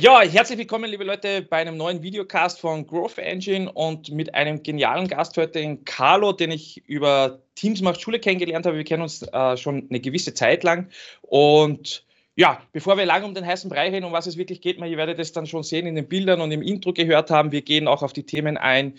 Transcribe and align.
Ja, 0.00 0.22
herzlich 0.22 0.58
willkommen, 0.58 0.88
liebe 0.88 1.02
Leute, 1.02 1.42
bei 1.42 1.56
einem 1.56 1.76
neuen 1.76 2.04
Videocast 2.04 2.60
von 2.60 2.86
Growth 2.86 3.18
Engine 3.18 3.72
und 3.72 4.12
mit 4.12 4.32
einem 4.32 4.62
genialen 4.62 5.08
Gast 5.08 5.36
heute, 5.36 5.58
den 5.58 5.84
Carlo, 5.84 6.30
den 6.30 6.52
ich 6.52 6.84
über 6.86 7.40
Teams 7.56 7.82
macht 7.82 8.00
Schule 8.00 8.20
kennengelernt 8.20 8.64
habe. 8.64 8.76
Wir 8.76 8.84
kennen 8.84 9.02
uns 9.02 9.22
äh, 9.22 9.56
schon 9.56 9.88
eine 9.90 9.98
gewisse 9.98 10.34
Zeit 10.34 10.62
lang. 10.62 10.88
Und 11.22 12.06
ja, 12.36 12.62
bevor 12.70 12.96
wir 12.96 13.06
lange 13.06 13.26
um 13.26 13.34
den 13.34 13.44
heißen 13.44 13.68
Brei 13.68 13.90
reden, 13.90 14.04
um 14.04 14.12
was 14.12 14.28
es 14.28 14.36
wirklich 14.36 14.60
geht, 14.60 14.78
ihr 14.78 14.96
werdet 14.96 15.18
es 15.18 15.32
dann 15.32 15.48
schon 15.48 15.64
sehen 15.64 15.88
in 15.88 15.96
den 15.96 16.06
Bildern 16.06 16.40
und 16.42 16.52
im 16.52 16.62
Intro 16.62 16.92
gehört 16.92 17.32
haben. 17.32 17.50
Wir 17.50 17.62
gehen 17.62 17.88
auch 17.88 18.04
auf 18.04 18.12
die 18.12 18.22
Themen 18.22 18.56
ein, 18.56 18.94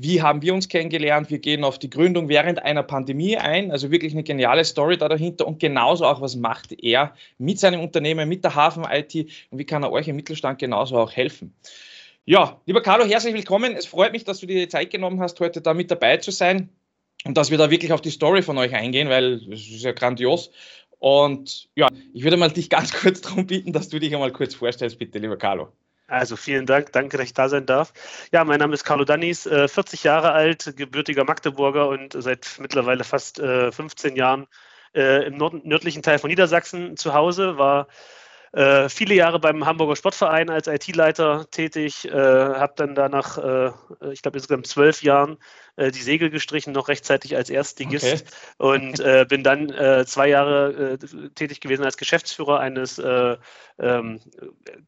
wie 0.00 0.22
haben 0.22 0.42
wir 0.42 0.54
uns 0.54 0.68
kennengelernt? 0.68 1.28
Wir 1.28 1.40
gehen 1.40 1.64
auf 1.64 1.80
die 1.80 1.90
Gründung 1.90 2.28
während 2.28 2.62
einer 2.62 2.84
Pandemie 2.84 3.36
ein, 3.36 3.72
also 3.72 3.90
wirklich 3.90 4.12
eine 4.12 4.22
geniale 4.22 4.64
Story 4.64 4.96
da 4.96 5.08
dahinter 5.08 5.44
und 5.44 5.58
genauso 5.58 6.06
auch, 6.06 6.20
was 6.20 6.36
macht 6.36 6.72
er 6.80 7.16
mit 7.38 7.58
seinem 7.58 7.80
Unternehmen, 7.80 8.28
mit 8.28 8.44
der 8.44 8.54
Hafen 8.54 8.84
IT 8.88 9.14
und 9.50 9.58
wie 9.58 9.66
kann 9.66 9.82
er 9.82 9.90
euch 9.90 10.06
im 10.06 10.14
Mittelstand 10.14 10.60
genauso 10.60 10.96
auch 10.98 11.10
helfen. 11.10 11.52
Ja, 12.24 12.60
lieber 12.66 12.80
Carlo, 12.80 13.06
herzlich 13.06 13.34
willkommen. 13.34 13.74
Es 13.74 13.86
freut 13.86 14.12
mich, 14.12 14.22
dass 14.22 14.38
du 14.38 14.46
dir 14.46 14.60
die 14.60 14.68
Zeit 14.68 14.90
genommen 14.90 15.18
hast, 15.18 15.40
heute 15.40 15.60
da 15.60 15.74
mit 15.74 15.90
dabei 15.90 16.18
zu 16.18 16.30
sein 16.30 16.68
und 17.24 17.36
dass 17.36 17.50
wir 17.50 17.58
da 17.58 17.68
wirklich 17.68 17.92
auf 17.92 18.00
die 18.00 18.10
Story 18.10 18.42
von 18.42 18.56
euch 18.56 18.74
eingehen, 18.74 19.08
weil 19.08 19.40
es 19.52 19.68
ist 19.68 19.82
ja 19.82 19.90
grandios. 19.90 20.52
Und 21.00 21.70
ja, 21.74 21.88
ich 22.14 22.22
würde 22.22 22.36
mal 22.36 22.52
dich 22.52 22.70
ganz 22.70 22.92
kurz 22.92 23.20
darum 23.20 23.48
bitten, 23.48 23.72
dass 23.72 23.88
du 23.88 23.98
dich 23.98 24.14
einmal 24.14 24.30
kurz 24.30 24.54
vorstellst, 24.54 25.00
bitte, 25.00 25.18
lieber 25.18 25.36
Carlo. 25.36 25.72
Also 26.08 26.36
vielen 26.36 26.64
Dank, 26.64 26.90
danke, 26.92 27.18
dass 27.18 27.26
ich 27.26 27.34
da 27.34 27.50
sein 27.50 27.66
darf. 27.66 27.92
Ja, 28.32 28.42
mein 28.42 28.58
Name 28.60 28.72
ist 28.72 28.84
Carlo 28.84 29.04
Dannis, 29.04 29.42
40 29.42 30.04
äh, 30.04 30.08
Jahre 30.08 30.32
alt, 30.32 30.72
gebürtiger 30.74 31.24
Magdeburger 31.24 31.86
und 31.88 32.14
seit 32.16 32.56
mittlerweile 32.58 33.04
fast 33.04 33.36
15 33.36 34.14
äh, 34.14 34.18
Jahren 34.18 34.46
äh, 34.94 35.26
im 35.26 35.36
nördlichen 35.36 36.02
Teil 36.02 36.18
von 36.18 36.30
Niedersachsen 36.30 36.96
zu 36.96 37.12
Hause, 37.12 37.58
war 37.58 37.88
viele 38.88 39.14
Jahre 39.14 39.38
beim 39.38 39.66
Hamburger 39.66 39.94
Sportverein 39.94 40.48
als 40.48 40.68
IT-Leiter 40.68 41.50
tätig, 41.50 42.08
habe 42.10 42.72
dann 42.76 42.94
danach, 42.94 43.36
ich 44.10 44.22
glaube 44.22 44.38
insgesamt 44.38 44.66
zwölf 44.66 45.02
Jahren, 45.02 45.36
äh, 45.78 45.90
die 45.90 46.02
Segel 46.02 46.30
gestrichen, 46.30 46.72
noch 46.72 46.88
rechtzeitig 46.88 47.36
als 47.36 47.50
Erstligist 47.50 48.24
okay. 48.58 48.78
und 48.78 49.00
äh, 49.00 49.24
bin 49.28 49.42
dann 49.42 49.70
äh, 49.70 50.04
zwei 50.06 50.28
Jahre 50.28 50.98
tätig 51.34 51.60
gewesen 51.60 51.84
als 51.84 51.96
Geschäftsführer 51.96 52.60
eines 52.60 53.00
ähm, 53.80 54.20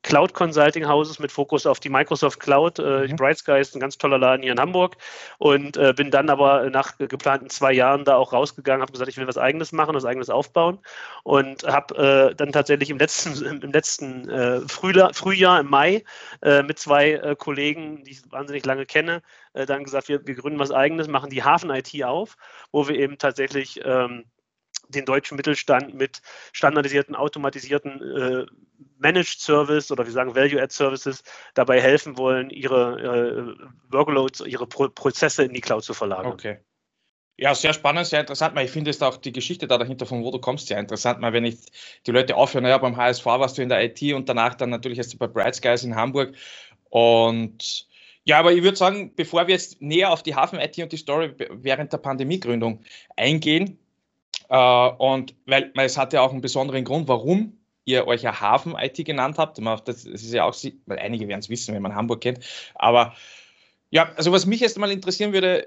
Cloud 0.02 0.34
Consulting 0.34 0.88
Hauses 0.88 1.18
mit 1.18 1.30
Fokus 1.30 1.64
auf 1.64 1.78
die 1.78 1.88
Microsoft 1.88 2.40
Cloud. 2.40 2.78
Mhm. 2.78 3.16
Bright 3.16 3.38
Sky 3.38 3.60
ist 3.60 3.74
ein 3.74 3.80
ganz 3.80 3.98
toller 3.98 4.18
Laden 4.18 4.42
hier 4.42 4.52
in 4.52 4.60
Hamburg 4.60 4.96
und 5.38 5.78
bin 5.96 6.10
dann 6.10 6.28
aber 6.28 6.68
nach 6.70 6.98
geplanten 6.98 7.50
zwei 7.50 7.72
Jahren 7.72 8.04
da 8.04 8.16
auch 8.16 8.32
rausgegangen, 8.32 8.82
habe 8.82 8.92
gesagt, 8.92 9.08
ich 9.08 9.16
will 9.16 9.28
was 9.28 9.38
Eigenes 9.38 9.72
machen, 9.72 9.94
was 9.94 10.04
Eigenes 10.04 10.28
aufbauen 10.28 10.78
und 11.22 11.62
habe 11.64 12.34
dann 12.36 12.52
tatsächlich 12.52 12.90
im 12.90 12.98
letzten 12.98 13.40
im, 13.44 13.72
letzten 13.72 14.28
äh, 14.28 14.60
Frühjahr, 14.68 15.14
Frühjahr, 15.14 15.60
im 15.60 15.68
Mai, 15.68 16.04
äh, 16.42 16.62
mit 16.62 16.78
zwei 16.78 17.12
äh, 17.12 17.36
Kollegen, 17.36 18.04
die 18.04 18.12
ich 18.12 18.32
wahnsinnig 18.32 18.64
lange 18.64 18.86
kenne, 18.86 19.22
äh, 19.52 19.66
dann 19.66 19.84
gesagt, 19.84 20.08
wir, 20.08 20.26
wir 20.26 20.34
gründen 20.34 20.58
was 20.58 20.70
Eigenes, 20.70 20.79
machen 20.88 21.30
die 21.30 21.42
Hafen-IT 21.42 22.02
auf, 22.04 22.36
wo 22.72 22.88
wir 22.88 22.96
eben 22.96 23.18
tatsächlich 23.18 23.80
ähm, 23.84 24.24
den 24.88 25.04
deutschen 25.04 25.36
Mittelstand 25.36 25.94
mit 25.94 26.20
standardisierten, 26.52 27.14
automatisierten 27.14 28.00
äh, 28.00 28.46
Managed 28.98 29.40
Service 29.40 29.90
oder 29.90 30.04
wir 30.04 30.12
sagen 30.12 30.34
Value-Add 30.34 30.72
Services 30.72 31.22
dabei 31.54 31.80
helfen 31.80 32.18
wollen, 32.18 32.50
ihre 32.50 33.56
äh, 33.58 33.92
Workloads, 33.92 34.40
ihre 34.40 34.66
Pro 34.66 34.88
Prozesse 34.88 35.44
in 35.44 35.54
die 35.54 35.60
Cloud 35.60 35.84
zu 35.84 35.94
verlagern. 35.94 36.32
Okay. 36.32 36.58
Ja, 37.36 37.54
sehr 37.54 37.72
spannend, 37.72 38.06
sehr 38.06 38.20
interessant. 38.20 38.58
Ich 38.58 38.70
finde 38.70 38.90
es 38.90 39.00
auch 39.00 39.16
die 39.16 39.32
Geschichte 39.32 39.66
da 39.66 39.78
dahinter, 39.78 40.04
von 40.04 40.22
wo 40.22 40.30
du 40.30 40.38
kommst, 40.38 40.66
sehr 40.66 40.78
interessant. 40.78 41.20
Mal, 41.20 41.32
wenn 41.32 41.46
ich 41.46 41.56
die 42.06 42.10
Leute 42.10 42.36
aufhören, 42.36 42.64
naja, 42.64 42.76
beim 42.76 42.98
HSV 42.98 43.24
warst 43.24 43.56
du 43.56 43.62
in 43.62 43.70
der 43.70 43.82
IT 43.82 44.02
und 44.12 44.28
danach 44.28 44.54
dann 44.54 44.68
natürlich 44.68 44.98
erst 44.98 45.18
bei 45.18 45.26
Bright 45.26 45.54
Skies 45.54 45.82
in 45.82 45.96
Hamburg. 45.96 46.34
Und 46.90 47.88
ja, 48.30 48.38
aber 48.38 48.52
ich 48.52 48.62
würde 48.62 48.76
sagen, 48.76 49.12
bevor 49.16 49.48
wir 49.48 49.54
jetzt 49.54 49.82
näher 49.82 50.12
auf 50.12 50.22
die 50.22 50.36
Hafen-IT 50.36 50.78
und 50.78 50.92
die 50.92 50.96
Story 50.96 51.32
während 51.50 51.92
der 51.92 51.98
Pandemiegründung 51.98 52.78
eingehen, 53.16 53.76
äh, 54.48 54.88
und 54.98 55.34
weil, 55.46 55.72
es 55.74 55.98
hat 55.98 56.12
ja 56.12 56.20
auch 56.20 56.30
einen 56.30 56.40
besonderen 56.40 56.84
Grund, 56.84 57.08
warum 57.08 57.58
ihr 57.86 58.06
euch 58.06 58.22
ja 58.22 58.40
Hafen-IT 58.40 59.04
genannt 59.04 59.36
habt. 59.36 59.58
Das 59.84 60.04
ist 60.04 60.32
ja 60.32 60.44
auch, 60.44 60.54
weil 60.86 61.00
einige 61.00 61.26
werden 61.26 61.40
es 61.40 61.48
wissen, 61.48 61.74
wenn 61.74 61.82
man 61.82 61.96
Hamburg 61.96 62.20
kennt. 62.20 62.38
Aber 62.76 63.16
ja, 63.90 64.12
also 64.14 64.30
was 64.30 64.46
mich 64.46 64.62
erst 64.62 64.78
mal 64.78 64.92
interessieren 64.92 65.32
würde, 65.32 65.66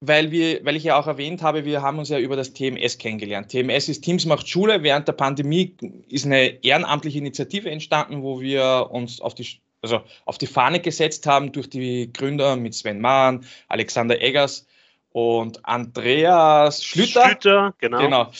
weil, 0.00 0.30
wir, 0.30 0.64
weil 0.64 0.76
ich 0.76 0.84
ja 0.84 0.98
auch 0.98 1.06
erwähnt 1.06 1.42
habe, 1.42 1.66
wir 1.66 1.82
haben 1.82 1.98
uns 1.98 2.08
ja 2.08 2.18
über 2.18 2.36
das 2.36 2.54
TMS 2.54 2.96
kennengelernt. 2.96 3.50
TMS 3.50 3.90
ist 3.90 4.00
Teams 4.00 4.24
macht 4.24 4.48
Schule. 4.48 4.82
Während 4.82 5.08
der 5.08 5.12
Pandemie 5.12 5.76
ist 6.08 6.24
eine 6.24 6.64
ehrenamtliche 6.64 7.18
Initiative 7.18 7.70
entstanden, 7.70 8.22
wo 8.22 8.40
wir 8.40 8.88
uns 8.90 9.20
auf 9.20 9.34
die, 9.34 9.60
also 9.82 10.02
auf 10.24 10.38
die 10.38 10.46
Fahne 10.46 10.80
gesetzt 10.80 11.26
haben 11.26 11.52
durch 11.52 11.68
die 11.68 12.12
Gründer 12.12 12.56
mit 12.56 12.74
Sven 12.74 13.00
Mahn, 13.00 13.44
Alexander 13.68 14.20
Eggers 14.20 14.66
und 15.10 15.64
Andreas 15.66 16.84
Schlüter. 16.84 17.26
Schlüter, 17.26 17.74
genau. 17.78 17.98
genau. 17.98 18.30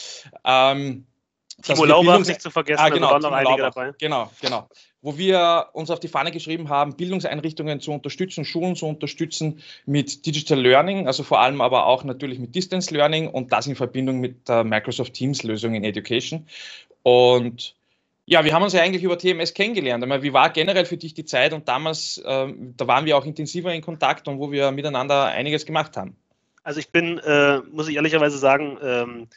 Ähm, 0.45 1.07
Timo 1.63 1.85
Laubach 1.85 2.19
nicht 2.27 2.41
zu 2.41 2.51
vergessen, 2.51 2.83
ah, 2.83 2.89
genau, 2.89 3.09
da 3.09 3.13
waren 3.13 3.23
noch 3.23 3.33
einige 3.33 3.63
Laubach. 3.63 3.75
dabei. 3.75 3.93
Genau, 3.99 4.31
genau 4.41 4.69
wo 5.03 5.19
wir 5.19 5.67
uns 5.73 5.91
auf 5.91 6.01
die 6.01 6.09
Fahne 6.09 6.31
geschrieben 6.31 6.69
haben, 6.69 6.97
Bildungseinrichtungen 6.97 7.81
zu 7.81 7.93
unterstützen, 7.93 8.45
Schulen 8.45 8.77
zu 8.77 8.87
unterstützen 8.87 9.61
mit 9.85 10.25
Digital 10.25 10.61
Learning, 10.61 11.09
also 11.09 11.25
vor 11.25 11.41
allem 11.41 11.61
aber 11.61 11.87
auch 11.87 12.05
natürlich 12.05 12.39
mit 12.39 12.55
Distance 12.55 12.95
Learning 12.95 13.29
und 13.29 13.53
das 13.53 13.67
in 13.67 13.75
Verbindung 13.75 14.21
mit 14.21 14.49
der 14.49 14.63
Microsoft 14.63 15.13
Teams 15.15 15.43
Lösung 15.43 15.75
in 15.75 15.83
Education. 15.83 16.47
Und 17.03 17.75
ja, 18.25 18.45
wir 18.45 18.55
haben 18.55 18.63
uns 18.63 18.73
ja 18.73 18.83
eigentlich 18.83 19.03
über 19.03 19.19
TMS 19.19 19.55
kennengelernt. 19.55 20.05
wie 20.23 20.33
war 20.33 20.51
generell 20.51 20.85
für 20.85 20.97
dich 20.97 21.15
die 21.15 21.25
Zeit? 21.25 21.53
Und 21.53 21.69
damals, 21.69 22.19
äh, 22.19 22.53
da 22.77 22.87
waren 22.87 23.05
wir 23.05 23.17
auch 23.17 23.25
intensiver 23.25 23.73
in 23.73 23.83
Kontakt 23.83 24.29
und 24.29 24.39
wo 24.39 24.53
wir 24.53 24.71
miteinander 24.71 25.27
einiges 25.27 25.67
gemacht 25.67 25.97
haben. 25.97 26.17
Also 26.63 26.79
ich 26.79 26.91
bin, 26.91 27.19
äh, 27.19 27.59
muss 27.73 27.89
ich 27.89 27.97
ehrlicherweise 27.97 28.39
sagen, 28.39 28.79
ähm, 28.83 29.29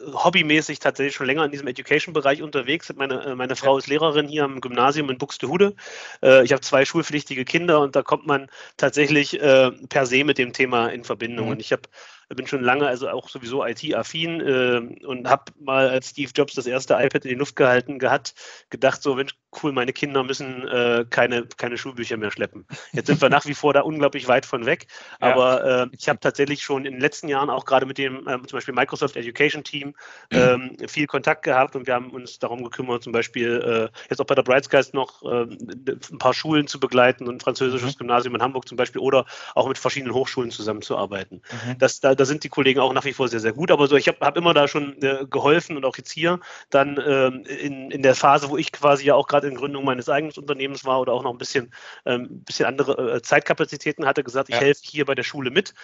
hobbymäßig 0.00 0.78
tatsächlich 0.78 1.14
schon 1.14 1.26
länger 1.26 1.44
in 1.44 1.50
diesem 1.50 1.66
Education-Bereich 1.66 2.42
unterwegs. 2.42 2.92
Meine, 2.96 3.24
äh, 3.24 3.34
meine 3.34 3.56
Frau 3.56 3.78
ist 3.78 3.88
Lehrerin 3.88 4.28
hier 4.28 4.44
am 4.44 4.60
Gymnasium 4.60 5.10
in 5.10 5.18
Buxtehude. 5.18 5.74
Äh, 6.22 6.44
ich 6.44 6.52
habe 6.52 6.60
zwei 6.62 6.84
schulpflichtige 6.84 7.44
Kinder 7.44 7.80
und 7.80 7.96
da 7.96 8.02
kommt 8.02 8.26
man 8.26 8.48
tatsächlich 8.76 9.40
äh, 9.40 9.70
per 9.88 10.06
se 10.06 10.24
mit 10.24 10.38
dem 10.38 10.52
Thema 10.52 10.88
in 10.88 11.04
Verbindung. 11.04 11.46
Mhm. 11.46 11.52
Und 11.52 11.60
ich 11.60 11.72
habe 11.72 11.82
bin 12.28 12.46
schon 12.46 12.62
lange 12.62 12.86
also 12.86 13.08
auch 13.08 13.28
sowieso 13.28 13.64
IT-affin 13.64 14.40
äh, 14.40 15.06
und 15.06 15.28
habe 15.28 15.52
mal, 15.60 15.88
als 15.88 16.10
Steve 16.10 16.30
Jobs 16.34 16.54
das 16.54 16.66
erste 16.66 16.94
iPad 16.94 17.24
in 17.24 17.30
die 17.30 17.34
Luft 17.36 17.56
gehalten 17.56 17.98
hat, 18.02 18.34
gedacht, 18.70 19.02
so, 19.02 19.16
wenn 19.16 19.28
cool, 19.62 19.72
meine 19.72 19.92
Kinder 19.92 20.22
müssen 20.22 20.66
äh, 20.68 21.04
keine, 21.08 21.46
keine 21.56 21.78
Schulbücher 21.78 22.16
mehr 22.16 22.30
schleppen. 22.30 22.66
Jetzt 22.92 23.06
sind 23.06 23.20
wir 23.20 23.28
nach 23.28 23.46
wie 23.46 23.54
vor 23.54 23.72
da 23.72 23.80
unglaublich 23.80 24.28
weit 24.28 24.46
von 24.46 24.66
weg, 24.66 24.86
ja. 25.20 25.32
aber 25.32 25.64
äh, 25.64 25.86
ich 25.92 26.08
habe 26.08 26.20
tatsächlich 26.20 26.62
schon 26.62 26.84
in 26.84 26.92
den 26.92 27.00
letzten 27.00 27.28
Jahren 27.28 27.50
auch 27.50 27.64
gerade 27.64 27.86
mit 27.86 27.98
dem 27.98 28.26
ähm, 28.28 28.46
zum 28.46 28.56
Beispiel 28.56 28.74
Microsoft 28.74 29.16
Education 29.16 29.64
Team 29.64 29.94
ähm, 30.30 30.76
viel 30.86 31.06
Kontakt 31.06 31.44
gehabt 31.44 31.76
und 31.76 31.86
wir 31.86 31.94
haben 31.94 32.10
uns 32.10 32.38
darum 32.38 32.62
gekümmert, 32.62 33.02
zum 33.02 33.12
Beispiel 33.12 33.90
äh, 33.92 33.98
jetzt 34.10 34.20
auch 34.20 34.26
bei 34.26 34.34
der 34.34 34.42
Bright 34.42 34.64
Skies 34.64 34.92
noch 34.92 35.22
ähm, 35.22 35.56
ein 35.88 36.18
paar 36.18 36.34
Schulen 36.34 36.66
zu 36.66 36.78
begleiten 36.80 37.26
und 37.28 37.36
ein 37.36 37.40
französisches 37.40 37.94
mhm. 37.94 37.98
Gymnasium 37.98 38.34
in 38.34 38.42
Hamburg 38.42 38.68
zum 38.68 38.76
Beispiel 38.76 39.00
oder 39.00 39.24
auch 39.54 39.68
mit 39.68 39.78
verschiedenen 39.78 40.14
Hochschulen 40.14 40.50
zusammenzuarbeiten. 40.50 41.42
Mhm. 41.50 41.78
Das, 41.78 42.00
da, 42.00 42.14
da 42.14 42.24
sind 42.24 42.44
die 42.44 42.48
Kollegen 42.48 42.80
auch 42.80 42.92
nach 42.92 43.04
wie 43.04 43.12
vor 43.12 43.28
sehr, 43.28 43.40
sehr 43.40 43.52
gut. 43.52 43.70
Aber 43.70 43.86
so, 43.86 43.96
ich 43.96 44.08
habe 44.08 44.18
hab 44.20 44.36
immer 44.36 44.54
da 44.54 44.68
schon 44.68 45.00
äh, 45.02 45.26
geholfen 45.28 45.76
und 45.76 45.84
auch 45.84 45.96
jetzt 45.96 46.12
hier 46.12 46.40
dann 46.70 47.00
ähm, 47.04 47.44
in, 47.44 47.90
in 47.90 48.02
der 48.02 48.14
Phase, 48.14 48.48
wo 48.50 48.56
ich 48.56 48.72
quasi 48.72 49.06
ja 49.06 49.14
auch 49.14 49.26
gerade 49.26 49.37
in 49.46 49.54
Gründung 49.54 49.84
meines 49.84 50.08
eigenen 50.08 50.34
Unternehmens 50.36 50.84
war 50.84 51.00
oder 51.00 51.12
auch 51.12 51.22
noch 51.22 51.32
ein 51.32 51.38
bisschen, 51.38 51.72
ähm, 52.04 52.42
bisschen 52.44 52.66
andere 52.66 53.16
äh, 53.16 53.22
Zeitkapazitäten 53.22 54.06
hatte, 54.06 54.24
gesagt, 54.24 54.48
ich 54.48 54.54
ja. 54.54 54.60
helfe 54.60 54.80
hier 54.84 55.04
bei 55.04 55.14
der 55.14 55.22
Schule 55.22 55.50
mit 55.50 55.74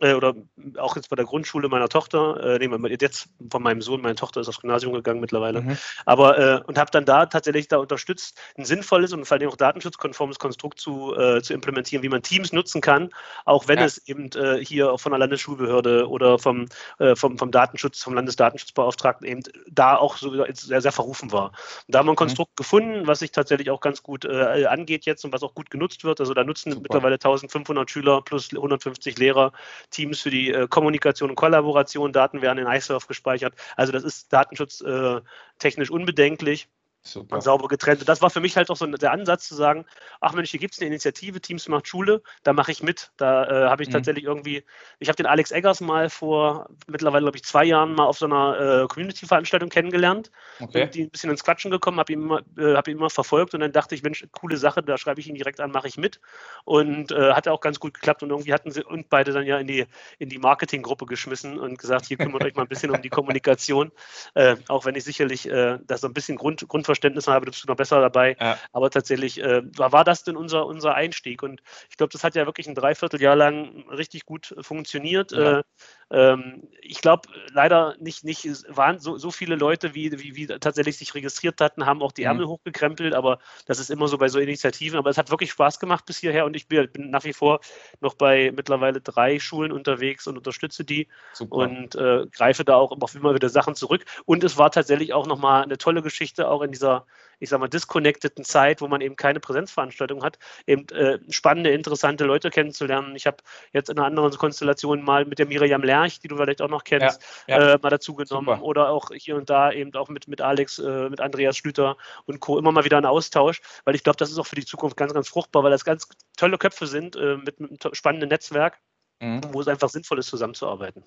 äh, 0.00 0.14
oder 0.14 0.34
auch 0.76 0.96
jetzt 0.96 1.10
bei 1.10 1.16
der 1.16 1.24
Grundschule 1.24 1.68
meiner 1.68 1.88
Tochter, 1.88 2.60
äh, 2.60 2.68
wir 2.68 2.90
jetzt 3.00 3.28
von 3.50 3.62
meinem 3.62 3.82
Sohn, 3.82 4.00
meine 4.00 4.14
Tochter 4.14 4.40
ist 4.40 4.48
aufs 4.48 4.60
Gymnasium 4.60 4.92
gegangen 4.92 5.20
mittlerweile, 5.20 5.62
mhm. 5.62 5.78
aber 6.04 6.38
äh, 6.38 6.60
und 6.66 6.78
habe 6.78 6.90
dann 6.90 7.04
da 7.04 7.26
tatsächlich 7.26 7.68
da 7.68 7.78
unterstützt, 7.78 8.38
ein 8.56 8.64
sinnvolles 8.64 9.12
und 9.12 9.24
vor 9.24 9.36
allem 9.36 9.48
auch 9.48 9.56
datenschutzkonformes 9.56 10.38
Konstrukt 10.38 10.80
zu, 10.80 11.14
äh, 11.16 11.42
zu 11.42 11.54
implementieren, 11.54 12.02
wie 12.02 12.08
man 12.08 12.22
Teams 12.22 12.52
nutzen 12.52 12.80
kann, 12.80 13.10
auch 13.44 13.68
wenn 13.68 13.78
ja. 13.78 13.84
es 13.84 14.06
eben 14.06 14.30
äh, 14.32 14.64
hier 14.64 14.96
von 14.98 15.12
der 15.12 15.18
Landesschulbehörde 15.18 16.08
oder 16.08 16.38
vom, 16.38 16.66
äh, 16.98 17.16
vom, 17.16 17.38
vom 17.38 17.50
Datenschutz, 17.50 18.02
vom 18.02 18.14
Landesdatenschutzbeauftragten 18.14 19.26
eben 19.26 19.42
da 19.70 19.96
auch 19.96 20.16
so 20.16 20.44
sehr, 20.52 20.80
sehr 20.80 20.92
verrufen 20.92 21.32
war. 21.32 21.46
Und 21.86 21.94
da 21.94 21.98
haben 21.98 22.06
wir 22.06 22.12
ein 22.12 22.14
mhm. 22.14 22.16
Konstrukt 22.16 22.52
mhm. 22.52 22.56
gefunden, 22.56 22.97
Was 23.06 23.20
sich 23.20 23.32
tatsächlich 23.32 23.70
auch 23.70 23.80
ganz 23.80 24.02
gut 24.02 24.24
äh, 24.24 24.66
angeht 24.66 25.04
jetzt 25.06 25.24
und 25.24 25.32
was 25.32 25.42
auch 25.42 25.54
gut 25.54 25.70
genutzt 25.70 26.04
wird. 26.04 26.20
Also 26.20 26.34
da 26.34 26.44
nutzen 26.44 26.72
Super. 26.72 26.82
mittlerweile 26.82 27.14
1500 27.14 27.90
Schüler 27.90 28.22
plus 28.22 28.50
150 28.52 29.18
Lehrer 29.18 29.52
Teams 29.90 30.20
für 30.20 30.30
die 30.30 30.52
äh, 30.52 30.66
Kommunikation 30.68 31.30
und 31.30 31.36
Kollaboration. 31.36 32.12
Daten 32.12 32.42
werden 32.42 32.58
in 32.58 32.66
iSurf 32.66 33.06
gespeichert. 33.06 33.54
Also 33.76 33.92
das 33.92 34.04
ist 34.04 34.32
datenschutztechnisch 34.32 35.90
unbedenklich. 35.90 36.68
Super. 37.02 37.36
und 37.36 37.42
sauber 37.42 37.68
getrennt. 37.68 38.00
Und 38.00 38.08
das 38.08 38.20
war 38.20 38.30
für 38.30 38.40
mich 38.40 38.56
halt 38.56 38.70
auch 38.70 38.76
so 38.76 38.86
der 38.86 39.12
Ansatz 39.12 39.48
zu 39.48 39.54
sagen, 39.54 39.86
ach 40.20 40.34
Mensch, 40.34 40.50
hier 40.50 40.60
gibt 40.60 40.74
es 40.74 40.80
eine 40.80 40.88
Initiative, 40.88 41.40
Teams 41.40 41.68
macht 41.68 41.88
Schule, 41.88 42.22
da 42.42 42.52
mache 42.52 42.72
ich 42.72 42.82
mit. 42.82 43.12
Da 43.16 43.44
äh, 43.44 43.68
habe 43.68 43.82
ich 43.82 43.88
mhm. 43.88 43.94
tatsächlich 43.94 44.24
irgendwie, 44.24 44.64
ich 44.98 45.08
habe 45.08 45.16
den 45.16 45.26
Alex 45.26 45.50
Eggers 45.50 45.80
mal 45.80 46.10
vor 46.10 46.68
mittlerweile, 46.86 47.24
glaube 47.24 47.36
ich, 47.36 47.44
zwei 47.44 47.64
Jahren 47.64 47.94
mal 47.94 48.04
auf 48.04 48.18
so 48.18 48.26
einer 48.26 48.82
äh, 48.82 48.86
Community-Veranstaltung 48.88 49.70
kennengelernt. 49.70 50.30
Okay. 50.60 50.84
Bin 50.84 50.90
die 50.90 51.02
ein 51.04 51.10
bisschen 51.10 51.30
ins 51.30 51.44
Quatschen 51.44 51.70
gekommen, 51.70 51.98
habe 51.98 52.12
ihn, 52.12 52.22
immer, 52.22 52.42
äh, 52.58 52.74
hab 52.74 52.88
ihn 52.88 52.96
immer 52.96 53.10
verfolgt 53.10 53.54
und 53.54 53.60
dann 53.60 53.72
dachte 53.72 53.94
ich, 53.94 54.02
Mensch, 54.02 54.26
coole 54.32 54.56
Sache, 54.56 54.82
da 54.82 54.98
schreibe 54.98 55.20
ich 55.20 55.28
ihn 55.28 55.34
direkt 55.34 55.60
an, 55.60 55.70
mache 55.70 55.88
ich 55.88 55.96
mit. 55.96 56.20
Und 56.64 57.12
äh, 57.12 57.32
hat 57.32 57.48
auch 57.48 57.60
ganz 57.60 57.80
gut 57.80 57.94
geklappt 57.94 58.22
und 58.22 58.30
irgendwie 58.30 58.52
hatten 58.52 58.70
sie 58.70 58.84
und 58.84 59.08
beide 59.08 59.32
dann 59.32 59.46
ja 59.46 59.58
in 59.58 59.66
die, 59.66 59.86
in 60.18 60.28
die 60.28 60.38
Marketinggruppe 60.38 61.06
geschmissen 61.06 61.58
und 61.58 61.78
gesagt, 61.78 62.06
hier 62.06 62.18
kümmert 62.18 62.44
euch 62.44 62.54
mal 62.54 62.62
ein 62.62 62.68
bisschen 62.68 62.90
um 62.90 63.00
die 63.00 63.08
Kommunikation. 63.08 63.92
Äh, 64.34 64.56
auch 64.68 64.84
wenn 64.84 64.94
ich 64.94 65.04
sicherlich 65.04 65.48
äh, 65.48 65.78
da 65.84 65.96
so 65.96 66.06
ein 66.06 66.12
bisschen 66.12 66.36
Grund, 66.36 66.68
Grundverständnis 66.88 67.24
Verständnis 67.24 67.28
habe, 67.28 67.46
bist 67.46 67.64
du 67.64 67.68
noch 67.68 67.76
besser 67.76 68.00
dabei. 68.00 68.36
Ja. 68.40 68.58
Aber 68.72 68.90
tatsächlich 68.90 69.40
äh, 69.40 69.62
war 69.76 70.04
das 70.04 70.24
denn 70.24 70.36
unser, 70.36 70.66
unser 70.66 70.94
Einstieg. 70.94 71.42
Und 71.42 71.60
ich 71.90 71.96
glaube, 71.96 72.12
das 72.12 72.24
hat 72.24 72.34
ja 72.34 72.46
wirklich 72.46 72.66
ein 72.66 72.74
Dreivierteljahr 72.74 73.36
lang 73.36 73.84
richtig 73.90 74.24
gut 74.24 74.54
funktioniert. 74.60 75.32
Ja. 75.32 75.58
Äh, 75.58 75.62
ähm, 76.10 76.62
ich 76.80 77.02
glaube, 77.02 77.28
leider 77.52 77.94
nicht, 78.00 78.24
nicht 78.24 78.46
waren 78.68 78.98
so, 78.98 79.18
so 79.18 79.30
viele 79.30 79.56
Leute, 79.56 79.94
wie, 79.94 80.10
wie, 80.18 80.36
wie 80.36 80.46
tatsächlich 80.46 80.96
sich 80.96 81.14
registriert 81.14 81.60
hatten, 81.60 81.84
haben 81.84 82.02
auch 82.02 82.12
die 82.12 82.22
Ärmel 82.22 82.46
mhm. 82.46 82.50
hochgekrempelt, 82.50 83.14
aber 83.14 83.38
das 83.66 83.78
ist 83.78 83.90
immer 83.90 84.08
so 84.08 84.16
bei 84.16 84.28
so 84.28 84.38
Initiativen. 84.38 84.98
Aber 84.98 85.10
es 85.10 85.18
hat 85.18 85.30
wirklich 85.30 85.50
Spaß 85.50 85.80
gemacht 85.80 86.06
bis 86.06 86.18
hierher 86.18 86.46
und 86.46 86.56
ich 86.56 86.66
bin, 86.66 86.90
bin 86.90 87.10
nach 87.10 87.24
wie 87.24 87.34
vor 87.34 87.60
noch 88.00 88.14
bei 88.14 88.52
mittlerweile 88.56 89.02
drei 89.02 89.38
Schulen 89.38 89.70
unterwegs 89.70 90.26
und 90.26 90.38
unterstütze 90.38 90.84
die 90.84 91.08
Super. 91.34 91.56
und 91.56 91.94
äh, 91.94 92.26
greife 92.32 92.64
da 92.64 92.76
auch 92.76 92.92
immer 93.14 93.34
wieder 93.34 93.50
Sachen 93.50 93.74
zurück. 93.74 94.04
Und 94.24 94.44
es 94.44 94.56
war 94.56 94.70
tatsächlich 94.70 95.12
auch 95.12 95.26
nochmal 95.26 95.62
eine 95.62 95.76
tolle 95.76 96.02
Geschichte, 96.02 96.48
auch 96.48 96.62
in 96.62 96.72
dieser 96.72 97.04
ich 97.38 97.48
sag 97.48 97.60
mal, 97.60 97.68
disconnecteden 97.68 98.44
Zeit, 98.44 98.80
wo 98.80 98.88
man 98.88 99.00
eben 99.00 99.16
keine 99.16 99.40
Präsenzveranstaltung 99.40 100.22
hat, 100.22 100.38
eben 100.66 100.88
äh, 100.88 101.18
spannende, 101.30 101.70
interessante 101.70 102.24
Leute 102.24 102.50
kennenzulernen. 102.50 103.14
Ich 103.16 103.26
habe 103.26 103.38
jetzt 103.72 103.90
in 103.90 103.98
einer 103.98 104.06
anderen 104.06 104.30
Konstellation 104.32 105.02
mal 105.02 105.24
mit 105.24 105.38
der 105.38 105.46
Miriam 105.46 105.82
Lerch, 105.82 106.20
die 106.20 106.28
du 106.28 106.36
vielleicht 106.36 106.62
auch 106.62 106.68
noch 106.68 106.84
kennst, 106.84 107.20
ja, 107.46 107.58
ja. 107.58 107.74
Äh, 107.74 107.78
mal 107.82 107.90
dazu 107.90 108.14
genommen. 108.14 108.48
Super. 108.48 108.62
Oder 108.62 108.90
auch 108.90 109.10
hier 109.14 109.36
und 109.36 109.50
da 109.50 109.72
eben 109.72 109.94
auch 109.94 110.08
mit, 110.08 110.28
mit 110.28 110.40
Alex, 110.40 110.78
äh, 110.78 111.08
mit 111.08 111.20
Andreas 111.20 111.56
Schlüter 111.56 111.96
und 112.26 112.40
Co. 112.40 112.58
immer 112.58 112.72
mal 112.72 112.84
wieder 112.84 112.98
ein 112.98 113.06
Austausch, 113.06 113.60
weil 113.84 113.94
ich 113.94 114.04
glaube, 114.04 114.16
das 114.16 114.30
ist 114.30 114.38
auch 114.38 114.46
für 114.46 114.56
die 114.56 114.64
Zukunft 114.64 114.96
ganz, 114.96 115.14
ganz 115.14 115.28
fruchtbar, 115.28 115.62
weil 115.62 115.70
das 115.70 115.84
ganz 115.84 116.08
tolle 116.36 116.58
Köpfe 116.58 116.86
sind 116.86 117.16
äh, 117.16 117.36
mit, 117.36 117.60
mit 117.60 117.84
einem 117.84 117.94
spannenden 117.94 118.28
Netzwerk, 118.28 118.78
mhm. 119.20 119.42
wo 119.52 119.60
es 119.60 119.68
einfach 119.68 119.88
sinnvoll 119.88 120.18
ist, 120.18 120.28
zusammenzuarbeiten. 120.28 121.04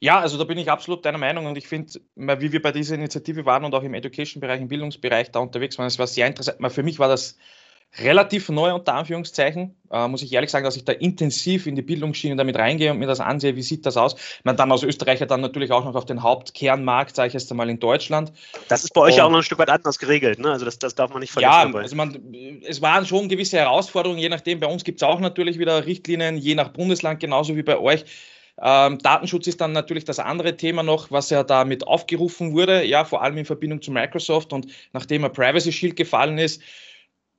Ja, 0.00 0.18
also 0.18 0.38
da 0.38 0.44
bin 0.44 0.58
ich 0.58 0.70
absolut 0.70 1.04
deiner 1.04 1.18
Meinung 1.18 1.46
und 1.46 1.56
ich 1.56 1.68
finde, 1.68 2.00
wie 2.16 2.52
wir 2.52 2.62
bei 2.62 2.72
dieser 2.72 2.96
Initiative 2.96 3.44
waren 3.44 3.64
und 3.64 3.74
auch 3.74 3.82
im 3.82 3.94
Education-Bereich, 3.94 4.60
im 4.60 4.68
Bildungsbereich 4.68 5.30
da 5.30 5.38
unterwegs 5.38 5.78
waren, 5.78 5.86
es 5.86 5.98
war 5.98 6.06
sehr 6.06 6.26
interessant. 6.26 6.58
Für 6.72 6.82
mich 6.82 6.98
war 6.98 7.08
das 7.08 7.36
relativ 7.98 8.48
neu 8.48 8.72
unter 8.72 8.94
Anführungszeichen. 8.94 9.76
Äh, 9.90 10.06
muss 10.08 10.22
ich 10.22 10.32
ehrlich 10.32 10.50
sagen, 10.50 10.64
dass 10.64 10.76
ich 10.76 10.84
da 10.84 10.92
intensiv 10.92 11.66
in 11.66 11.74
die 11.74 11.82
Bildungsschiene 11.82 12.36
damit 12.36 12.56
reingehe 12.56 12.92
und 12.92 12.98
mir 12.98 13.06
das 13.06 13.20
ansehe, 13.20 13.56
wie 13.56 13.62
sieht 13.62 13.84
das 13.84 13.96
aus. 13.96 14.14
Man 14.44 14.56
dann 14.56 14.70
als 14.70 14.82
Österreicher 14.82 15.26
dann 15.26 15.40
natürlich 15.40 15.72
auch 15.72 15.84
noch 15.84 15.96
auf 15.96 16.04
den 16.04 16.22
Hauptkernmarkt, 16.22 17.16
sage 17.16 17.28
ich 17.28 17.34
jetzt 17.34 17.50
einmal 17.50 17.68
in 17.68 17.80
Deutschland. 17.80 18.32
Das 18.68 18.84
ist 18.84 18.94
bei 18.94 19.00
euch 19.00 19.16
ja 19.16 19.24
auch 19.24 19.30
noch 19.30 19.38
ein 19.38 19.42
Stück 19.42 19.58
weit 19.58 19.70
anders 19.70 19.98
geregelt, 19.98 20.38
ne? 20.38 20.52
Also 20.52 20.64
das, 20.64 20.78
das 20.78 20.94
darf 20.94 21.10
man 21.10 21.20
nicht 21.20 21.32
vergessen. 21.32 21.52
Ja, 21.52 21.64
dabei. 21.64 21.80
also 21.80 21.96
man, 21.96 22.16
es 22.62 22.80
waren 22.80 23.06
schon 23.06 23.28
gewisse 23.28 23.58
Herausforderungen, 23.58 24.20
je 24.20 24.28
nachdem. 24.28 24.60
Bei 24.60 24.68
uns 24.68 24.84
gibt 24.84 25.02
es 25.02 25.02
auch 25.02 25.18
natürlich 25.18 25.58
wieder 25.58 25.84
Richtlinien, 25.84 26.36
je 26.36 26.54
nach 26.54 26.68
Bundesland, 26.68 27.18
genauso 27.18 27.56
wie 27.56 27.62
bei 27.62 27.78
euch. 27.78 28.04
Ähm, 28.62 28.98
Datenschutz 28.98 29.46
ist 29.46 29.60
dann 29.60 29.72
natürlich 29.72 30.04
das 30.04 30.18
andere 30.18 30.56
Thema 30.56 30.82
noch, 30.82 31.10
was 31.10 31.30
ja 31.30 31.42
damit 31.42 31.86
aufgerufen 31.86 32.52
wurde, 32.52 32.84
ja, 32.84 33.04
vor 33.04 33.22
allem 33.22 33.38
in 33.38 33.44
Verbindung 33.44 33.80
zu 33.80 33.90
Microsoft 33.90 34.52
und 34.52 34.66
nachdem 34.92 35.24
ein 35.24 35.32
Privacy 35.32 35.72
Shield 35.72 35.96
gefallen 35.96 36.38
ist. 36.38 36.62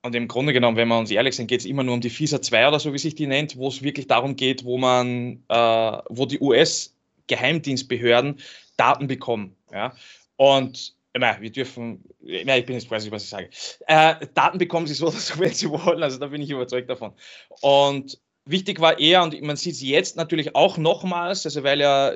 Und 0.04 0.16
im 0.16 0.28
Grunde 0.28 0.52
genommen, 0.52 0.78
wenn 0.78 0.88
wir 0.88 0.98
uns 0.98 1.12
ehrlich 1.12 1.36
sind, 1.36 1.48
geht 1.48 1.60
es 1.60 1.68
immer 1.68 1.84
nur 1.84 1.94
um 1.94 2.02
die 2.02 2.10
FISA 2.10 2.42
2 2.42 2.70
oder 2.70 2.80
so, 2.80 2.92
wie 2.92 2.98
sich 2.98 3.14
die 3.14 3.28
nennt, 3.28 3.56
wo 3.56 3.68
es 3.68 3.84
wirklich 3.84 4.08
darum 4.08 4.36
geht, 4.36 4.66
wo 4.66 4.80
man, 4.80 5.44
äh, 5.48 5.98
wo 6.10 6.26
die 6.26 6.40
US-Geheimdienstbehörden 6.40 8.40
Daten 8.78 9.06
bekommen. 9.06 9.56
Ja? 9.72 9.94
Und 10.38 10.96
wir 11.14 11.52
dürfen, 11.52 12.04
ich 12.24 12.46
bin 12.46 12.76
jetzt 12.76 12.90
weiß 12.90 13.04
nicht, 13.04 13.12
was 13.12 13.26
ich 13.26 13.30
sage. 13.30 13.50
Äh, 13.88 14.26
Daten 14.34 14.58
bekommen 14.58 14.88
sie 14.88 14.96
so 14.96 15.08
oder 15.08 15.18
so, 15.18 15.36
wenn 15.40 15.54
sie 15.54 15.70
wollen, 15.70 16.02
also 16.02 16.18
da 16.18 16.28
bin 16.28 16.42
ich 16.42 16.50
überzeugt 16.50 16.90
davon. 16.90 17.14
Und 17.62 18.18
Wichtig 18.52 18.82
war 18.82 19.00
eher, 19.00 19.24
und 19.24 19.42
man 19.44 19.56
sieht 19.56 19.76
es 19.76 19.82
jetzt 19.82 20.18
natürlich 20.18 20.56
auch 20.56 20.78
nochmals, 20.78 21.46
also 21.46 21.64
weil 21.64 21.80
ja 21.80 22.16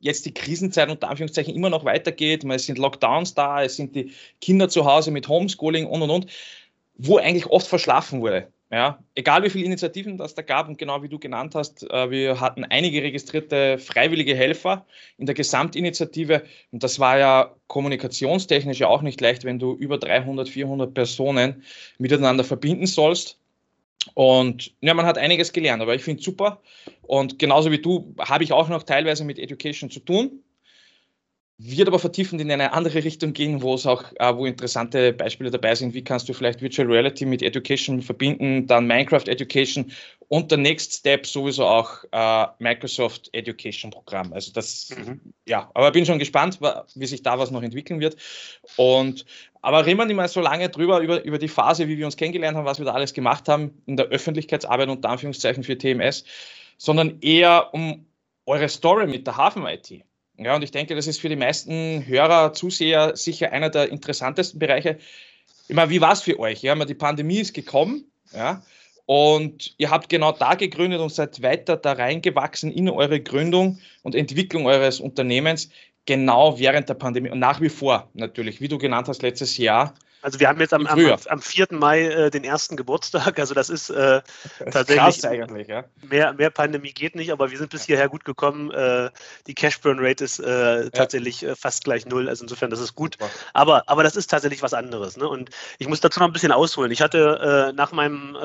jetzt 0.00 0.26
die 0.26 0.34
Krisenzeit 0.34 0.88
unter 0.88 1.08
Anführungszeichen 1.10 1.54
immer 1.54 1.70
noch 1.70 1.84
weitergeht, 1.84 2.44
es 2.44 2.66
sind 2.66 2.78
Lockdowns 2.78 3.34
da, 3.34 3.64
es 3.64 3.76
sind 3.76 3.96
die 3.96 4.12
Kinder 4.40 4.68
zu 4.68 4.84
Hause 4.84 5.10
mit 5.10 5.26
Homeschooling 5.26 5.86
und 5.86 6.02
und 6.02 6.10
und, 6.10 6.26
wo 6.94 7.16
eigentlich 7.18 7.46
oft 7.46 7.66
verschlafen 7.66 8.20
wurde. 8.20 8.48
Ja, 8.70 9.00
egal 9.16 9.42
wie 9.42 9.50
viele 9.50 9.64
Initiativen 9.64 10.16
das 10.16 10.34
da 10.34 10.42
gab 10.42 10.66
und 10.68 10.78
genau 10.78 11.02
wie 11.02 11.08
du 11.08 11.18
genannt 11.18 11.54
hast, 11.54 11.82
äh, 11.90 12.10
wir 12.10 12.40
hatten 12.40 12.64
einige 12.64 13.02
registrierte 13.02 13.76
freiwillige 13.76 14.34
Helfer 14.34 14.86
in 15.18 15.26
der 15.26 15.34
Gesamtinitiative 15.34 16.44
und 16.70 16.82
das 16.82 16.98
war 16.98 17.18
ja 17.18 17.54
kommunikationstechnisch 17.66 18.78
ja 18.78 18.86
auch 18.86 19.02
nicht 19.02 19.20
leicht, 19.20 19.44
wenn 19.44 19.58
du 19.58 19.74
über 19.74 19.98
300, 19.98 20.48
400 20.48 20.94
Personen 20.94 21.64
miteinander 21.98 22.44
verbinden 22.44 22.86
sollst 22.86 23.41
und 24.14 24.72
ja, 24.80 24.94
man 24.94 25.06
hat 25.06 25.18
einiges 25.18 25.52
gelernt, 25.52 25.82
aber 25.82 25.94
ich 25.94 26.02
finde 26.02 26.20
es 26.20 26.24
super. 26.24 26.60
Und 27.02 27.38
genauso 27.38 27.70
wie 27.70 27.80
du 27.80 28.14
habe 28.18 28.44
ich 28.44 28.52
auch 28.52 28.68
noch 28.68 28.82
teilweise 28.82 29.24
mit 29.24 29.38
Education 29.38 29.90
zu 29.90 30.00
tun 30.00 30.42
wird 31.64 31.88
aber 31.88 31.98
vertiefend 31.98 32.40
in 32.40 32.50
eine 32.50 32.72
andere 32.72 33.04
Richtung 33.04 33.32
gehen, 33.32 33.62
wo 33.62 33.74
es 33.74 33.86
auch, 33.86 34.04
äh, 34.18 34.34
wo 34.34 34.46
interessante 34.46 35.12
Beispiele 35.12 35.50
dabei 35.50 35.74
sind. 35.74 35.94
Wie 35.94 36.02
kannst 36.02 36.28
du 36.28 36.32
vielleicht 36.32 36.60
Virtual 36.60 36.88
Reality 36.88 37.24
mit 37.24 37.42
Education 37.42 38.02
verbinden, 38.02 38.66
dann 38.66 38.86
Minecraft 38.86 39.28
Education 39.28 39.92
und 40.28 40.50
der 40.50 40.58
Next 40.58 40.94
Step 40.94 41.26
sowieso 41.26 41.64
auch 41.64 42.04
äh, 42.10 42.46
Microsoft 42.58 43.28
Education 43.32 43.90
Programm. 43.90 44.32
Also 44.32 44.52
das, 44.52 44.90
mhm. 44.96 45.20
ja, 45.46 45.70
aber 45.74 45.92
bin 45.92 46.06
schon 46.06 46.18
gespannt, 46.18 46.58
wie 46.94 47.06
sich 47.06 47.22
da 47.22 47.38
was 47.38 47.50
noch 47.50 47.62
entwickeln 47.62 48.00
wird. 48.00 48.16
Und 48.76 49.24
aber 49.62 49.86
reden 49.86 49.98
wir 49.98 50.04
nicht 50.04 50.16
mal 50.16 50.28
so 50.28 50.40
lange 50.40 50.68
drüber, 50.68 51.00
über, 51.00 51.24
über 51.24 51.38
die 51.38 51.48
Phase, 51.48 51.88
wie 51.88 51.96
wir 51.96 52.04
uns 52.04 52.16
kennengelernt 52.16 52.56
haben, 52.56 52.66
was 52.66 52.78
wir 52.78 52.84
da 52.84 52.92
alles 52.92 53.14
gemacht 53.14 53.48
haben 53.48 53.82
in 53.86 53.96
der 53.96 54.06
Öffentlichkeitsarbeit 54.06 54.88
unter 54.88 55.08
Anführungszeichen 55.08 55.62
für 55.62 55.78
TMS, 55.78 56.24
sondern 56.76 57.20
eher 57.20 57.72
um 57.72 58.04
eure 58.44 58.68
Story 58.68 59.06
mit 59.06 59.26
der 59.26 59.36
Hafen 59.36 59.64
IT. 59.64 60.02
Ja, 60.36 60.56
und 60.56 60.62
ich 60.62 60.72
denke, 60.72 60.96
das 60.96 61.06
ist 61.06 61.20
für 61.20 61.28
die 61.28 61.36
meisten 61.36 62.04
Hörer, 62.06 62.52
Zuseher 62.52 63.16
sicher 63.16 63.52
einer 63.52 63.70
der 63.70 63.90
interessantesten 63.90 64.58
Bereiche. 64.58 64.98
Ich 65.68 65.76
meine, 65.76 65.90
wie 65.90 66.00
war 66.00 66.12
es 66.12 66.22
für 66.22 66.38
euch? 66.40 66.62
Ja, 66.62 66.74
die 66.74 66.94
Pandemie 66.94 67.38
ist 67.38 67.54
gekommen, 67.54 68.10
ja, 68.34 68.62
und 69.06 69.74
ihr 69.78 69.90
habt 69.90 70.08
genau 70.08 70.32
da 70.32 70.54
gegründet 70.54 71.00
und 71.00 71.12
seid 71.12 71.42
weiter 71.42 71.76
da 71.76 71.92
reingewachsen 71.92 72.72
in 72.72 72.88
eure 72.88 73.20
Gründung 73.20 73.78
und 74.02 74.14
Entwicklung 74.14 74.66
eures 74.66 75.00
Unternehmens, 75.00 75.70
genau 76.06 76.58
während 76.58 76.88
der 76.88 76.94
Pandemie 76.94 77.30
und 77.30 77.38
nach 77.38 77.60
wie 77.60 77.68
vor 77.68 78.10
natürlich, 78.14 78.60
wie 78.60 78.68
du 78.68 78.78
genannt 78.78 79.08
hast, 79.08 79.22
letztes 79.22 79.56
Jahr 79.56 79.94
also 80.22 80.38
wir 80.38 80.48
haben 80.48 80.60
jetzt 80.60 80.72
am, 80.72 80.86
am, 80.86 81.00
am 81.26 81.42
4. 81.42 81.66
Mai 81.72 82.02
äh, 82.02 82.30
den 82.30 82.44
ersten 82.44 82.76
Geburtstag, 82.76 83.38
also 83.40 83.54
das 83.54 83.68
ist 83.68 83.90
äh, 83.90 84.22
tatsächlich 84.70 85.26
eigentlich, 85.26 85.66
ja. 85.66 85.84
mehr, 86.08 86.32
mehr 86.32 86.50
Pandemie 86.50 86.92
geht 86.92 87.16
nicht, 87.16 87.32
aber 87.32 87.50
wir 87.50 87.58
sind 87.58 87.70
bis 87.70 87.84
hierher 87.84 88.08
gut 88.08 88.24
gekommen. 88.24 88.70
Äh, 88.70 89.10
die 89.48 89.54
Cash 89.54 89.80
Burn 89.80 89.98
Rate 90.00 90.22
ist 90.22 90.38
äh, 90.38 90.90
tatsächlich 90.90 91.40
ja. 91.40 91.50
Äh, 91.50 91.56
fast 91.56 91.82
gleich 91.82 92.06
null, 92.06 92.28
also 92.28 92.44
insofern 92.44 92.70
das 92.70 92.78
ist 92.78 92.94
gut. 92.94 93.18
Aber, 93.52 93.82
aber 93.88 94.04
das 94.04 94.14
ist 94.14 94.30
tatsächlich 94.30 94.62
was 94.62 94.74
anderes. 94.74 95.16
Ne? 95.16 95.28
Und 95.28 95.50
ich 95.78 95.88
muss 95.88 96.00
dazu 96.00 96.20
noch 96.20 96.28
ein 96.28 96.32
bisschen 96.32 96.52
ausholen. 96.52 96.92
Ich 96.92 97.02
hatte 97.02 97.72
äh, 97.72 97.72
nach 97.72 97.90
meinem 97.90 98.36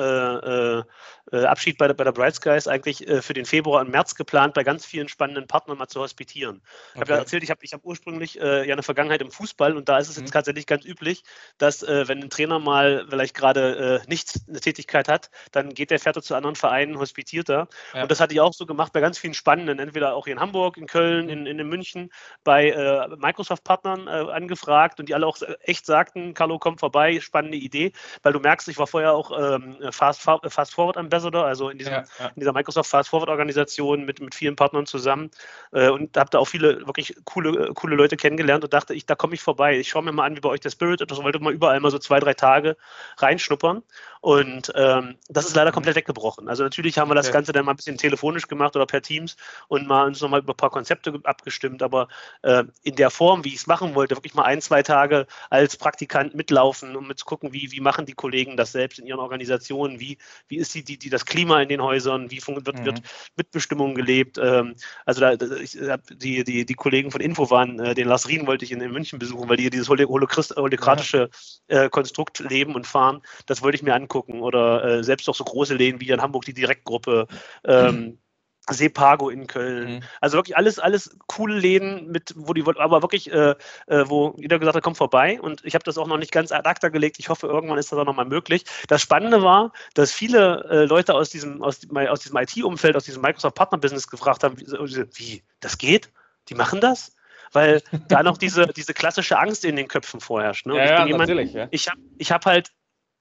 äh, 1.32 1.44
Abschied 1.44 1.78
bei 1.78 1.86
der, 1.86 1.94
bei 1.94 2.04
der 2.04 2.12
Bright 2.12 2.34
Skies 2.34 2.66
eigentlich 2.66 3.06
äh, 3.06 3.22
für 3.22 3.34
den 3.34 3.44
Februar 3.44 3.80
und 3.80 3.90
März 3.90 4.14
geplant, 4.14 4.54
bei 4.54 4.64
ganz 4.64 4.84
vielen 4.84 5.08
spannenden 5.08 5.46
Partnern 5.46 5.78
mal 5.78 5.88
zu 5.88 6.00
hospitieren. 6.00 6.62
Ich 6.94 7.00
habe 7.00 7.12
ja 7.12 7.18
erzählt, 7.18 7.42
ich 7.42 7.50
habe 7.50 7.60
ich 7.62 7.72
hab 7.72 7.84
ursprünglich 7.84 8.40
äh, 8.40 8.66
ja 8.66 8.72
eine 8.72 8.82
Vergangenheit 8.82 9.20
im 9.20 9.30
Fußball 9.30 9.76
und 9.76 9.88
da 9.88 9.98
ist 9.98 10.08
es 10.08 10.16
mhm. 10.16 10.24
jetzt 10.24 10.32
tatsächlich 10.32 10.66
ganz 10.66 10.84
üblich, 10.84 11.22
dass 11.58 11.82
äh, 11.82 12.08
wenn 12.08 12.22
ein 12.22 12.30
Trainer 12.30 12.58
mal 12.58 13.06
vielleicht 13.08 13.34
gerade 13.34 14.02
äh, 14.04 14.08
nicht 14.08 14.40
eine 14.48 14.60
Tätigkeit 14.60 15.08
hat, 15.08 15.30
dann 15.52 15.74
geht 15.74 15.90
der, 15.90 15.98
fährt 15.98 16.16
er 16.16 16.22
zu 16.22 16.34
anderen 16.34 16.56
Vereinen, 16.56 16.98
hospitiert 16.98 17.48
er. 17.48 17.68
Ja. 17.94 18.02
Und 18.02 18.10
das 18.10 18.20
hatte 18.20 18.34
ich 18.34 18.40
auch 18.40 18.52
so 18.52 18.66
gemacht 18.66 18.92
bei 18.92 19.00
ganz 19.00 19.18
vielen 19.18 19.34
spannenden, 19.34 19.78
entweder 19.78 20.14
auch 20.14 20.26
in 20.26 20.40
Hamburg, 20.40 20.76
in 20.76 20.86
Köln, 20.86 21.28
in, 21.28 21.46
in, 21.46 21.58
in 21.58 21.68
München, 21.68 22.10
bei 22.44 23.06
Microsoft-Partnern 23.18 24.08
angefragt 24.08 25.00
und 25.00 25.08
die 25.08 25.14
alle 25.14 25.26
auch 25.26 25.38
echt 25.60 25.86
sagten, 25.86 26.34
Carlo, 26.34 26.58
komm 26.58 26.78
vorbei, 26.78 27.20
spannende 27.20 27.56
Idee, 27.56 27.92
weil 28.22 28.32
du 28.32 28.40
merkst, 28.40 28.68
ich 28.68 28.78
war 28.78 28.86
vorher 28.86 29.12
auch 29.12 29.30
ähm, 29.38 29.76
Fast, 29.90 30.22
Fast 30.22 30.74
Forward 30.74 30.96
am 30.96 31.08
Ambassador, 31.18 31.44
also 31.44 31.68
in, 31.68 31.78
diesem, 31.78 31.92
ja, 31.92 32.04
ja. 32.18 32.26
in 32.26 32.40
dieser 32.40 32.52
Microsoft 32.52 32.90
Fast 32.90 33.10
Forward 33.10 33.28
Organisation 33.28 34.04
mit, 34.04 34.20
mit 34.20 34.34
vielen 34.34 34.56
Partnern 34.56 34.86
zusammen 34.86 35.30
äh, 35.72 35.88
und 35.88 36.16
habe 36.16 36.30
da 36.30 36.38
auch 36.38 36.46
viele 36.46 36.86
wirklich 36.86 37.16
coole, 37.24 37.72
coole 37.74 37.96
Leute 37.96 38.16
kennengelernt 38.16 38.64
und 38.64 38.72
dachte, 38.72 38.94
ich, 38.94 39.06
da 39.06 39.14
komme 39.14 39.34
ich 39.34 39.42
vorbei. 39.42 39.78
Ich 39.78 39.88
schaue 39.88 40.02
mir 40.02 40.12
mal 40.12 40.24
an, 40.24 40.36
wie 40.36 40.40
bei 40.40 40.48
euch 40.48 40.60
der 40.60 40.70
Spirit 40.70 41.00
ist, 41.00 41.22
wollte 41.22 41.40
mal 41.40 41.52
überall 41.52 41.80
mal 41.80 41.90
so 41.90 41.98
zwei, 41.98 42.20
drei 42.20 42.34
Tage 42.34 42.76
reinschnuppern. 43.18 43.82
Und 44.20 44.72
ähm, 44.74 45.16
das 45.28 45.46
ist 45.46 45.54
leider 45.54 45.70
komplett 45.70 45.96
weggebrochen. 45.96 46.48
Also 46.48 46.64
natürlich 46.64 46.98
haben 46.98 47.08
wir 47.08 47.14
das 47.14 47.30
Ganze 47.30 47.52
dann 47.52 47.64
mal 47.64 47.72
ein 47.72 47.76
bisschen 47.76 47.98
telefonisch 47.98 48.48
gemacht 48.48 48.74
oder 48.74 48.86
per 48.86 49.00
Teams 49.00 49.36
und 49.68 49.86
mal 49.86 50.06
uns 50.06 50.20
nochmal 50.20 50.40
über 50.40 50.54
ein 50.54 50.56
paar 50.56 50.70
Konzepte 50.70 51.20
abgestimmt, 51.24 51.82
aber 51.82 52.08
äh, 52.42 52.64
in 52.82 52.96
der 52.96 53.10
Form, 53.10 53.44
wie 53.44 53.50
ich 53.50 53.56
es 53.56 53.66
machen 53.66 53.94
wollte, 53.94 54.16
wirklich 54.16 54.34
mal 54.34 54.42
ein, 54.42 54.60
zwei 54.60 54.82
Tage 54.82 55.26
als 55.50 55.76
Praktikant 55.76 56.34
mitlaufen, 56.34 56.96
um 56.96 57.06
mit 57.06 57.18
zu 57.18 57.26
gucken, 57.26 57.52
wie, 57.52 57.70
wie 57.70 57.80
machen 57.80 58.06
die 58.06 58.14
Kollegen 58.14 58.56
das 58.56 58.72
selbst 58.72 58.98
in 58.98 59.06
ihren 59.06 59.20
Organisationen, 59.20 60.00
wie, 60.00 60.18
wie 60.48 60.56
ist 60.56 60.74
die, 60.74 60.82
die, 60.82 60.98
die 60.98 61.07
das 61.10 61.26
Klima 61.26 61.60
in 61.62 61.68
den 61.68 61.82
Häusern, 61.82 62.30
wie 62.30 62.40
wird, 62.46 62.80
mhm. 62.80 62.84
wird 62.84 63.02
Mitbestimmung 63.36 63.94
gelebt. 63.94 64.38
Ähm, 64.38 64.74
also 65.04 65.20
da, 65.20 65.32
ich, 65.32 65.78
die, 66.12 66.44
die, 66.44 66.66
die 66.66 66.74
Kollegen 66.74 67.10
von 67.10 67.20
Info 67.20 67.50
waren, 67.50 67.78
äh, 67.80 67.94
den 67.94 68.08
Lars 68.08 68.28
Rien 68.28 68.46
wollte 68.46 68.64
ich 68.64 68.72
in, 68.72 68.80
in, 68.80 68.92
München 68.92 69.18
besuchen, 69.18 69.48
weil 69.48 69.56
die 69.56 69.70
dieses 69.70 69.88
holokratische 69.88 71.30
äh, 71.68 71.88
Konstrukt 71.88 72.40
leben 72.40 72.74
und 72.74 72.86
fahren. 72.86 73.22
Das 73.46 73.62
wollte 73.62 73.76
ich 73.76 73.82
mir 73.82 73.94
angucken 73.94 74.40
oder 74.40 74.84
äh, 74.84 75.04
selbst 75.04 75.28
auch 75.28 75.34
so 75.34 75.44
große 75.44 75.74
Läden 75.74 76.00
wie 76.00 76.08
in 76.08 76.22
Hamburg 76.22 76.44
die 76.44 76.54
Direktgruppe. 76.54 77.26
Ähm, 77.64 78.18
Sepago 78.72 79.30
in 79.30 79.46
Köln. 79.46 79.96
Mhm. 79.96 80.00
Also 80.20 80.36
wirklich 80.38 80.56
alles, 80.56 80.78
alles 80.78 81.16
coole 81.26 81.58
Läden 81.58 82.10
mit, 82.10 82.34
wo 82.36 82.52
die, 82.52 82.64
aber 82.64 83.02
wirklich, 83.02 83.32
äh, 83.32 83.54
äh, 83.86 84.04
wo 84.06 84.34
jeder 84.38 84.58
gesagt 84.58 84.76
hat, 84.76 84.82
komm 84.82 84.94
vorbei. 84.94 85.40
Und 85.40 85.64
ich 85.64 85.74
habe 85.74 85.84
das 85.84 85.98
auch 85.98 86.06
noch 86.06 86.18
nicht 86.18 86.32
ganz 86.32 86.52
ad 86.52 86.68
acta 86.68 86.88
gelegt. 86.88 87.18
Ich 87.18 87.28
hoffe, 87.28 87.46
irgendwann 87.46 87.78
ist 87.78 87.92
das 87.92 87.98
auch 87.98 88.04
nochmal 88.04 88.26
möglich. 88.26 88.64
Das 88.88 89.02
Spannende 89.02 89.42
war, 89.42 89.72
dass 89.94 90.12
viele 90.12 90.64
äh, 90.70 90.84
Leute 90.84 91.14
aus 91.14 91.30
diesem, 91.30 91.62
aus, 91.62 91.80
aus 92.08 92.20
diesem 92.20 92.36
IT-Umfeld, 92.36 92.96
aus 92.96 93.04
diesem 93.04 93.22
Microsoft 93.22 93.54
Partner 93.54 93.78
Business 93.78 94.08
gefragt 94.08 94.44
haben, 94.44 94.56
wie, 94.58 95.42
das 95.60 95.78
geht? 95.78 96.10
Die 96.48 96.54
machen 96.54 96.80
das? 96.80 97.14
Weil 97.52 97.82
da 98.08 98.22
noch 98.22 98.38
diese, 98.38 98.66
diese 98.68 98.94
klassische 98.94 99.38
Angst 99.38 99.64
in 99.64 99.76
den 99.76 99.88
Köpfen 99.88 100.20
vorherrscht. 100.20 100.66
Ne? 100.66 100.76
Ja, 100.76 100.84
ich 100.84 100.90
ja, 100.90 101.06
jemand, 101.06 101.54
ja. 101.54 101.68
ich 101.70 101.88
habe 101.88 102.00
ich 102.18 102.32
hab 102.32 102.46
halt 102.46 102.72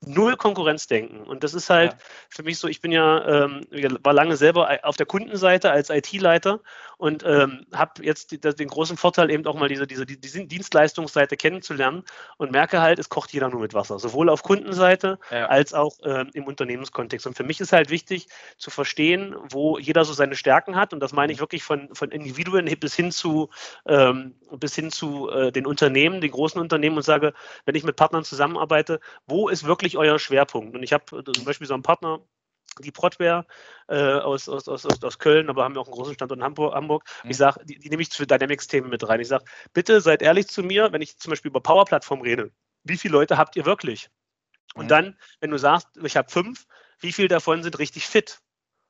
null 0.05 0.37
Konkurrenzdenken. 0.37 1.21
Und 1.23 1.43
das 1.43 1.53
ist 1.53 1.69
halt 1.69 1.93
ja. 1.93 1.99
für 2.29 2.43
mich 2.43 2.59
so, 2.59 2.67
ich 2.67 2.81
bin 2.81 2.91
ja, 2.91 3.45
ähm, 3.45 3.61
war 4.03 4.13
lange 4.13 4.37
selber 4.37 4.79
auf 4.83 4.97
der 4.97 5.05
Kundenseite 5.05 5.71
als 5.71 5.89
IT-Leiter 5.89 6.59
und 6.97 7.23
ähm, 7.25 7.65
habe 7.73 8.03
jetzt 8.03 8.31
die, 8.31 8.39
den 8.39 8.67
großen 8.67 8.97
Vorteil, 8.97 9.29
eben 9.29 9.45
auch 9.45 9.55
mal 9.55 9.69
diese, 9.69 9.85
diese, 9.85 10.05
diese 10.05 10.45
Dienstleistungsseite 10.45 11.37
kennenzulernen 11.37 12.03
und 12.37 12.51
merke 12.51 12.81
halt, 12.81 12.99
es 12.99 13.09
kocht 13.09 13.31
jeder 13.33 13.49
nur 13.49 13.61
mit 13.61 13.73
Wasser, 13.73 13.99
sowohl 13.99 14.29
auf 14.29 14.43
Kundenseite 14.43 15.19
ja. 15.31 15.45
als 15.45 15.73
auch 15.73 15.97
ähm, 16.03 16.29
im 16.33 16.45
Unternehmenskontext. 16.45 17.27
Und 17.27 17.35
für 17.35 17.43
mich 17.43 17.59
ist 17.59 17.71
halt 17.71 17.89
wichtig 17.89 18.27
zu 18.57 18.71
verstehen, 18.71 19.35
wo 19.49 19.77
jeder 19.77 20.05
so 20.05 20.13
seine 20.13 20.35
Stärken 20.35 20.75
hat. 20.75 20.93
Und 20.93 20.99
das 20.99 21.13
meine 21.13 21.31
ich 21.31 21.37
mhm. 21.37 21.43
wirklich 21.43 21.63
von, 21.63 21.89
von 21.93 22.09
Individuen 22.09 22.65
bis 22.79 22.95
hin 22.95 23.11
zu, 23.11 23.49
ähm, 23.87 24.33
bis 24.51 24.75
hin 24.75 24.91
zu 24.91 25.29
äh, 25.29 25.51
den 25.51 25.67
Unternehmen, 25.67 26.21
den 26.21 26.31
großen 26.31 26.59
Unternehmen 26.59 26.97
und 26.97 27.03
sage, 27.03 27.33
wenn 27.65 27.75
ich 27.75 27.83
mit 27.83 27.95
Partnern 27.95 28.23
zusammenarbeite, 28.23 28.99
wo 29.27 29.49
ist 29.49 29.65
wirklich 29.65 29.86
wirklich 29.87 29.97
euer 29.97 30.19
Schwerpunkt? 30.19 30.75
Und 30.75 30.83
ich 30.83 30.93
habe 30.93 31.19
äh, 31.19 31.31
zum 31.31 31.45
Beispiel 31.45 31.67
so 31.67 31.73
einen 31.73 31.83
Partner, 31.83 32.19
die 32.79 32.91
Protware 32.91 33.45
äh, 33.87 33.95
aus, 33.95 34.47
aus, 34.49 34.67
aus, 34.67 34.85
aus 34.85 35.19
Köln, 35.19 35.49
aber 35.49 35.63
haben 35.63 35.75
wir 35.75 35.81
auch 35.81 35.87
einen 35.87 35.95
großen 35.95 36.13
Standort 36.13 36.39
in 36.39 36.43
Hamburg. 36.43 36.75
Hamburg. 36.75 37.03
Mhm. 37.23 37.31
Ich 37.31 37.37
sage, 37.37 37.65
die, 37.65 37.79
die 37.79 37.89
nehme 37.89 38.01
ich 38.01 38.09
für 38.09 38.27
Dynamics-Themen 38.27 38.89
mit 38.89 39.07
rein. 39.07 39.19
Ich 39.19 39.29
sage, 39.29 39.45
bitte 39.73 40.01
seid 40.01 40.21
ehrlich 40.21 40.47
zu 40.47 40.61
mir, 40.61 40.91
wenn 40.91 41.01
ich 41.01 41.17
zum 41.17 41.31
Beispiel 41.31 41.49
über 41.49 41.61
Power-Plattform 41.61 42.21
rede. 42.21 42.51
Wie 42.83 42.97
viele 42.97 43.13
Leute 43.13 43.37
habt 43.37 43.55
ihr 43.55 43.65
wirklich? 43.65 44.09
Und 44.75 44.85
mhm. 44.85 44.89
dann, 44.89 45.17
wenn 45.39 45.51
du 45.51 45.57
sagst, 45.57 45.87
ich 46.03 46.17
habe 46.17 46.29
fünf, 46.29 46.67
wie 46.99 47.13
viele 47.13 47.29
davon 47.29 47.63
sind 47.63 47.79
richtig 47.79 48.07
fit? 48.07 48.39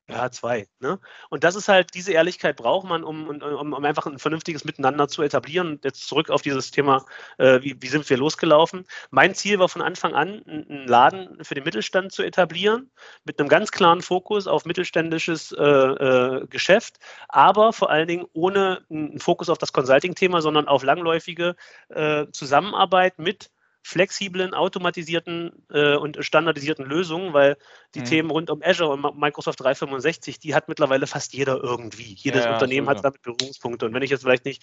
Ja, 0.09 0.31
zwei. 0.31 0.67
Ne? 0.79 0.99
Und 1.29 1.43
das 1.43 1.55
ist 1.55 1.67
halt, 1.67 1.93
diese 1.93 2.13
Ehrlichkeit 2.13 2.55
braucht 2.55 2.87
man, 2.87 3.03
um, 3.03 3.27
um, 3.27 3.73
um 3.73 3.85
einfach 3.85 4.05
ein 4.05 4.19
vernünftiges 4.19 4.63
Miteinander 4.63 5.09
zu 5.09 5.21
etablieren. 5.21 5.67
Und 5.71 5.83
jetzt 5.83 6.07
zurück 6.07 6.29
auf 6.29 6.41
dieses 6.41 6.71
Thema, 6.71 7.05
äh, 7.37 7.61
wie, 7.61 7.75
wie 7.81 7.87
sind 7.87 8.09
wir 8.09 8.15
losgelaufen? 8.15 8.85
Mein 9.09 9.35
Ziel 9.35 9.59
war 9.59 9.67
von 9.67 9.81
Anfang 9.81 10.13
an, 10.13 10.43
einen 10.47 10.87
Laden 10.87 11.43
für 11.43 11.55
den 11.55 11.65
Mittelstand 11.65 12.13
zu 12.13 12.23
etablieren, 12.23 12.89
mit 13.25 13.37
einem 13.37 13.49
ganz 13.49 13.71
klaren 13.71 14.01
Fokus 14.01 14.47
auf 14.47 14.63
mittelständisches 14.63 15.51
äh, 15.51 15.61
äh, 15.61 16.47
Geschäft, 16.47 16.99
aber 17.27 17.73
vor 17.73 17.89
allen 17.89 18.07
Dingen 18.07 18.27
ohne 18.31 18.85
einen 18.89 19.19
Fokus 19.19 19.49
auf 19.49 19.57
das 19.57 19.73
Consulting-Thema, 19.73 20.41
sondern 20.41 20.69
auf 20.69 20.83
langläufige 20.83 21.57
äh, 21.89 22.27
Zusammenarbeit 22.31 23.19
mit 23.19 23.51
flexiblen, 23.87 24.53
automatisierten 24.53 25.53
äh, 25.71 25.95
und 25.95 26.17
standardisierten 26.19 26.85
Lösungen, 26.85 27.31
weil 27.31 27.55
die 27.95 28.01
mhm. 28.01 28.05
Themen 28.05 28.31
rund 28.31 28.49
um 28.49 28.61
Azure 28.61 28.89
und 28.89 29.17
Microsoft 29.17 29.61
365, 29.61 30.39
die 30.39 30.53
hat 30.53 30.67
mittlerweile 30.67 31.07
fast 31.07 31.33
jeder 31.33 31.63
irgendwie. 31.63 32.13
Jedes 32.15 32.43
ja, 32.43 32.53
Unternehmen 32.53 32.89
hat 32.89 33.05
damit 33.05 33.21
Berührungspunkte. 33.21 33.85
Und 33.85 33.93
wenn 33.93 34.03
ich 34.03 34.09
jetzt 34.09 34.23
vielleicht 34.23 34.43
nicht 34.43 34.61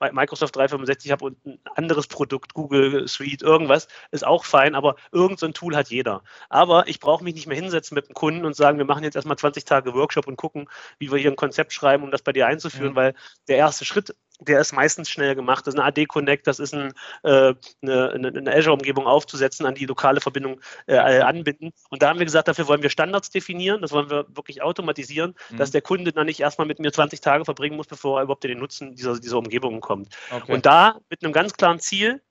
Microsoft 0.00 0.56
365 0.56 1.12
habe 1.12 1.26
und 1.26 1.44
ein 1.44 1.58
anderes 1.74 2.06
Produkt, 2.06 2.54
Google 2.54 3.06
Suite, 3.08 3.42
irgendwas, 3.42 3.88
ist 4.10 4.26
auch 4.26 4.46
fein, 4.46 4.74
aber 4.74 4.96
irgendein 5.12 5.36
so 5.36 5.48
Tool 5.48 5.76
hat 5.76 5.88
jeder. 5.90 6.22
Aber 6.48 6.88
ich 6.88 6.98
brauche 6.98 7.22
mich 7.22 7.34
nicht 7.34 7.46
mehr 7.46 7.58
hinsetzen 7.58 7.94
mit 7.94 8.08
dem 8.08 8.14
Kunden 8.14 8.46
und 8.46 8.56
sagen, 8.56 8.78
wir 8.78 8.86
machen 8.86 9.04
jetzt 9.04 9.16
erstmal 9.16 9.36
20 9.36 9.66
Tage 9.66 9.92
Workshop 9.92 10.26
und 10.26 10.36
gucken, 10.36 10.66
wie 10.98 11.12
wir 11.12 11.18
hier 11.18 11.30
ein 11.30 11.36
Konzept 11.36 11.74
schreiben, 11.74 12.04
um 12.04 12.10
das 12.10 12.22
bei 12.22 12.32
dir 12.32 12.46
einzuführen, 12.46 12.92
mhm. 12.92 12.96
weil 12.96 13.14
der 13.48 13.58
erste 13.58 13.84
Schritt 13.84 14.14
der 14.44 14.60
ist 14.60 14.72
meistens 14.72 15.10
schnell 15.10 15.34
gemacht. 15.34 15.66
Das 15.66 15.74
ist 15.74 15.80
eine 15.80 15.88
AD 15.88 16.06
Connect, 16.06 16.46
das 16.46 16.58
ist 16.58 16.74
ein, 16.74 16.92
äh, 17.22 17.54
eine, 17.82 18.12
eine 18.12 18.54
Azure-Umgebung 18.54 19.06
aufzusetzen, 19.06 19.66
an 19.66 19.74
die 19.74 19.86
lokale 19.86 20.20
Verbindung 20.20 20.60
äh, 20.86 20.96
anbinden. 20.96 21.72
Und 21.90 22.02
da 22.02 22.08
haben 22.08 22.18
wir 22.18 22.26
gesagt, 22.26 22.48
dafür 22.48 22.68
wollen 22.68 22.82
wir 22.82 22.90
Standards 22.90 23.30
definieren, 23.30 23.82
das 23.82 23.92
wollen 23.92 24.10
wir 24.10 24.26
wirklich 24.34 24.62
automatisieren, 24.62 25.34
mhm. 25.50 25.56
dass 25.56 25.70
der 25.70 25.82
Kunde 25.82 26.12
dann 26.12 26.26
nicht 26.26 26.40
erstmal 26.40 26.66
mit 26.66 26.78
mir 26.78 26.92
20 26.92 27.20
Tage 27.20 27.44
verbringen 27.44 27.76
muss, 27.76 27.86
bevor 27.86 28.18
er 28.18 28.24
überhaupt 28.24 28.44
in 28.44 28.50
den 28.50 28.58
Nutzen 28.58 28.94
dieser, 28.94 29.18
dieser 29.18 29.38
Umgebung 29.38 29.80
kommt. 29.80 30.08
Okay. 30.30 30.52
Und 30.52 30.66
da 30.66 31.00
mit 31.10 31.24
einem 31.24 31.32
ganz 31.32 31.54
klaren 31.54 31.80
Ziel, 31.80 32.22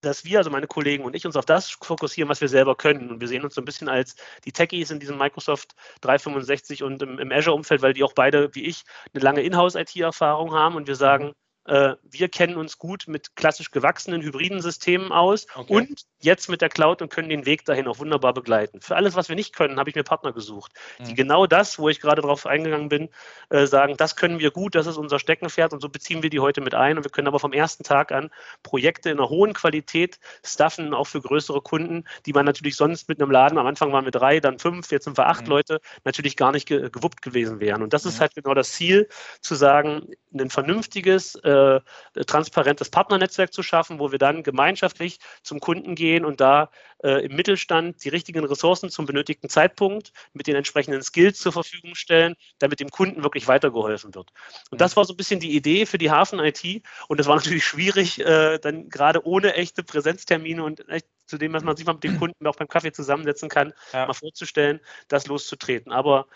dass 0.00 0.24
wir, 0.24 0.38
also 0.38 0.50
meine 0.50 0.66
Kollegen 0.66 1.04
und 1.04 1.14
ich, 1.16 1.26
uns 1.26 1.36
auf 1.36 1.44
das 1.44 1.70
fokussieren, 1.70 2.28
was 2.28 2.40
wir 2.40 2.48
selber 2.48 2.76
können. 2.76 3.10
Und 3.10 3.20
wir 3.20 3.28
sehen 3.28 3.44
uns 3.44 3.54
so 3.54 3.60
ein 3.60 3.64
bisschen 3.64 3.88
als 3.88 4.16
die 4.44 4.52
Techies 4.52 4.90
in 4.90 5.00
diesem 5.00 5.18
Microsoft 5.18 5.74
365 6.02 6.82
und 6.82 7.02
im, 7.02 7.18
im 7.18 7.32
Azure-Umfeld, 7.32 7.82
weil 7.82 7.92
die 7.92 8.04
auch 8.04 8.12
beide, 8.14 8.54
wie 8.54 8.64
ich, 8.64 8.84
eine 9.12 9.22
lange 9.22 9.42
Inhouse-IT-Erfahrung 9.42 10.52
haben 10.52 10.76
und 10.76 10.86
wir 10.86 10.96
sagen. 10.96 11.32
Äh, 11.68 11.96
wir 12.02 12.28
kennen 12.28 12.56
uns 12.56 12.78
gut 12.78 13.04
mit 13.06 13.36
klassisch 13.36 13.70
gewachsenen 13.70 14.22
hybriden 14.22 14.62
Systemen 14.62 15.12
aus 15.12 15.46
okay. 15.54 15.74
und 15.74 16.06
jetzt 16.18 16.48
mit 16.48 16.62
der 16.62 16.70
Cloud 16.70 17.02
und 17.02 17.10
können 17.10 17.28
den 17.28 17.44
Weg 17.44 17.66
dahin 17.66 17.86
auch 17.86 17.98
wunderbar 17.98 18.32
begleiten. 18.32 18.80
Für 18.80 18.96
alles, 18.96 19.14
was 19.16 19.28
wir 19.28 19.36
nicht 19.36 19.54
können, 19.54 19.78
habe 19.78 19.90
ich 19.90 19.96
mir 19.96 20.02
Partner 20.02 20.32
gesucht, 20.32 20.72
mhm. 20.98 21.04
die 21.04 21.14
genau 21.14 21.46
das, 21.46 21.78
wo 21.78 21.90
ich 21.90 22.00
gerade 22.00 22.22
drauf 22.22 22.46
eingegangen 22.46 22.88
bin, 22.88 23.10
äh, 23.50 23.66
sagen, 23.66 23.96
das 23.98 24.16
können 24.16 24.38
wir 24.38 24.50
gut, 24.50 24.74
das 24.74 24.86
ist 24.86 24.96
unser 24.96 25.18
Steckenpferd 25.18 25.74
und 25.74 25.80
so 25.80 25.90
beziehen 25.90 26.22
wir 26.22 26.30
die 26.30 26.40
heute 26.40 26.62
mit 26.62 26.74
ein 26.74 26.96
und 26.96 27.04
wir 27.04 27.10
können 27.10 27.28
aber 27.28 27.38
vom 27.38 27.52
ersten 27.52 27.84
Tag 27.84 28.12
an 28.12 28.30
Projekte 28.62 29.10
in 29.10 29.18
einer 29.18 29.28
hohen 29.28 29.52
Qualität 29.52 30.18
staffen, 30.42 30.94
auch 30.94 31.06
für 31.06 31.20
größere 31.20 31.60
Kunden, 31.60 32.04
die 32.24 32.32
man 32.32 32.46
natürlich 32.46 32.76
sonst 32.76 33.10
mit 33.10 33.20
einem 33.20 33.30
Laden, 33.30 33.58
am 33.58 33.66
Anfang 33.66 33.92
waren 33.92 34.04
wir 34.04 34.12
drei, 34.12 34.40
dann 34.40 34.58
fünf, 34.58 34.90
jetzt 34.90 35.04
sind 35.04 35.18
wir 35.18 35.26
acht 35.26 35.44
mhm. 35.44 35.50
Leute, 35.50 35.80
natürlich 36.04 36.36
gar 36.36 36.52
nicht 36.52 36.66
ge 36.66 36.88
gewuppt 36.90 37.20
gewesen 37.20 37.60
wären. 37.60 37.82
Und 37.82 37.92
das 37.92 38.04
mhm. 38.04 38.10
ist 38.10 38.20
halt 38.20 38.34
genau 38.34 38.54
das 38.54 38.72
Ziel, 38.72 39.08
zu 39.42 39.54
sagen, 39.54 40.08
ein 40.32 40.50
vernünftiges, 40.50 41.34
äh, 41.36 41.57
äh, 41.58 42.24
transparentes 42.24 42.90
Partnernetzwerk 42.90 43.52
zu 43.52 43.62
schaffen, 43.62 43.98
wo 43.98 44.12
wir 44.12 44.18
dann 44.18 44.42
gemeinschaftlich 44.42 45.18
zum 45.42 45.60
Kunden 45.60 45.94
gehen 45.94 46.24
und 46.24 46.40
da 46.40 46.70
äh, 47.02 47.24
im 47.24 47.36
Mittelstand 47.36 48.04
die 48.04 48.08
richtigen 48.08 48.44
Ressourcen 48.44 48.90
zum 48.90 49.06
benötigten 49.06 49.48
Zeitpunkt 49.48 50.12
mit 50.32 50.46
den 50.46 50.56
entsprechenden 50.56 51.02
Skills 51.02 51.38
zur 51.38 51.52
Verfügung 51.52 51.94
stellen, 51.94 52.34
damit 52.58 52.80
dem 52.80 52.90
Kunden 52.90 53.22
wirklich 53.22 53.48
weitergeholfen 53.48 54.14
wird. 54.14 54.30
Und 54.70 54.80
das 54.80 54.96
war 54.96 55.04
so 55.04 55.12
ein 55.12 55.16
bisschen 55.16 55.40
die 55.40 55.54
Idee 55.54 55.86
für 55.86 55.98
die 55.98 56.10
Hafen-IT. 56.10 56.82
Und 57.08 57.20
das 57.20 57.26
war 57.26 57.36
natürlich 57.36 57.64
schwierig, 57.64 58.20
äh, 58.20 58.58
dann 58.58 58.88
gerade 58.88 59.26
ohne 59.26 59.54
echte 59.54 59.82
Präsenztermine 59.82 60.62
und 60.62 60.88
echt 60.88 61.06
zu 61.26 61.38
dem, 61.38 61.52
was 61.52 61.62
man 61.62 61.76
sich 61.76 61.86
mal 61.86 61.92
mit 61.92 62.04
dem 62.04 62.18
Kunden 62.18 62.46
auch 62.46 62.56
beim 62.56 62.68
Kaffee 62.68 62.92
zusammensetzen 62.92 63.48
kann, 63.48 63.72
ja. 63.92 64.06
mal 64.06 64.14
vorzustellen, 64.14 64.80
das 65.08 65.26
loszutreten. 65.26 65.92
Aber 65.92 66.26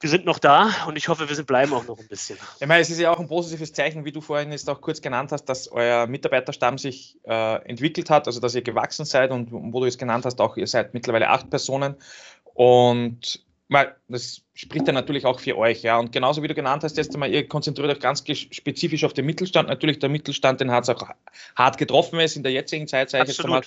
wir 0.00 0.10
sind 0.10 0.24
noch 0.24 0.38
da 0.38 0.70
und 0.86 0.96
ich 0.96 1.08
hoffe, 1.08 1.28
wir 1.28 1.36
sind, 1.36 1.46
bleiben 1.46 1.72
auch 1.72 1.86
noch 1.86 1.98
ein 1.98 2.08
bisschen. 2.08 2.38
Ich 2.60 2.66
meine, 2.66 2.82
es 2.82 2.90
ist 2.90 2.98
ja 3.00 3.10
auch 3.10 3.20
ein 3.20 3.28
positives 3.28 3.72
Zeichen, 3.72 4.04
wie 4.04 4.12
du 4.12 4.20
vorhin 4.20 4.52
jetzt 4.52 4.68
auch 4.68 4.80
kurz 4.80 5.00
genannt 5.00 5.32
hast, 5.32 5.46
dass 5.46 5.68
euer 5.68 6.06
Mitarbeiterstamm 6.06 6.78
sich 6.78 7.18
äh, 7.24 7.68
entwickelt 7.68 8.10
hat, 8.10 8.26
also 8.26 8.40
dass 8.40 8.54
ihr 8.54 8.62
gewachsen 8.62 9.04
seid 9.04 9.30
und 9.30 9.48
wo 9.50 9.80
du 9.80 9.86
es 9.86 9.98
genannt 9.98 10.24
hast, 10.24 10.40
auch 10.40 10.56
ihr 10.56 10.66
seid 10.66 10.94
mittlerweile 10.94 11.30
acht 11.30 11.48
Personen 11.50 11.96
und 12.54 13.43
mal, 13.68 13.96
das 14.08 14.42
spricht 14.54 14.86
ja 14.86 14.92
natürlich 14.92 15.24
auch 15.26 15.40
für 15.40 15.56
euch, 15.56 15.82
ja. 15.82 15.98
Und 15.98 16.12
genauso 16.12 16.42
wie 16.42 16.48
du 16.48 16.54
genannt 16.54 16.84
hast, 16.84 16.96
jetzt 16.96 17.14
einmal, 17.14 17.32
ihr 17.32 17.48
konzentriert 17.48 17.90
euch 17.90 18.00
ganz 18.00 18.24
spezifisch 18.26 19.04
auf 19.04 19.12
den 19.12 19.26
Mittelstand. 19.26 19.68
Natürlich, 19.68 19.98
der 19.98 20.08
Mittelstand, 20.08 20.60
den 20.60 20.70
hat 20.70 20.84
es 20.84 20.90
auch 20.90 21.08
hart 21.56 21.78
getroffen 21.78 22.20
ist 22.20 22.36
in 22.36 22.42
der 22.42 22.52
jetzigen 22.52 22.86
Zeit, 22.86 23.10
sage 23.10 23.24
ich 23.24 23.30
jetzt 23.30 23.44
einmal. 23.44 23.62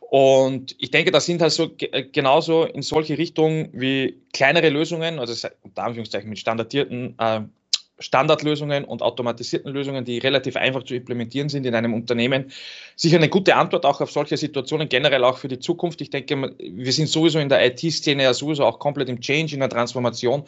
Und 0.00 0.76
ich 0.78 0.90
denke, 0.90 1.10
das 1.10 1.26
sind 1.26 1.40
halt 1.40 1.52
so 1.52 1.70
genauso 2.12 2.64
in 2.64 2.82
solche 2.82 3.16
Richtungen 3.16 3.70
wie 3.72 4.20
kleinere 4.32 4.68
Lösungen, 4.68 5.18
also 5.18 5.48
unter 5.62 5.84
Anführungszeichen 5.84 6.28
mit 6.28 6.38
standardierten 6.38 7.14
äh, 7.18 7.40
Standardlösungen 8.00 8.84
und 8.84 9.02
automatisierten 9.02 9.72
Lösungen, 9.72 10.04
die 10.04 10.18
relativ 10.18 10.56
einfach 10.56 10.82
zu 10.82 10.94
implementieren 10.94 11.48
sind 11.48 11.66
in 11.66 11.74
einem 11.74 11.94
Unternehmen, 11.94 12.50
sicher 12.96 13.16
eine 13.16 13.28
gute 13.28 13.54
Antwort 13.56 13.86
auch 13.86 14.00
auf 14.00 14.10
solche 14.10 14.36
Situationen, 14.36 14.88
generell 14.88 15.22
auch 15.24 15.38
für 15.38 15.48
die 15.48 15.58
Zukunft. 15.58 16.00
Ich 16.00 16.10
denke, 16.10 16.54
wir 16.58 16.92
sind 16.92 17.08
sowieso 17.08 17.38
in 17.38 17.48
der 17.48 17.64
IT-Szene 17.64 18.22
ja 18.24 18.34
sowieso 18.34 18.64
auch 18.64 18.78
komplett 18.78 19.08
im 19.08 19.20
Change, 19.20 19.54
in 19.54 19.60
der 19.60 19.68
Transformation, 19.68 20.44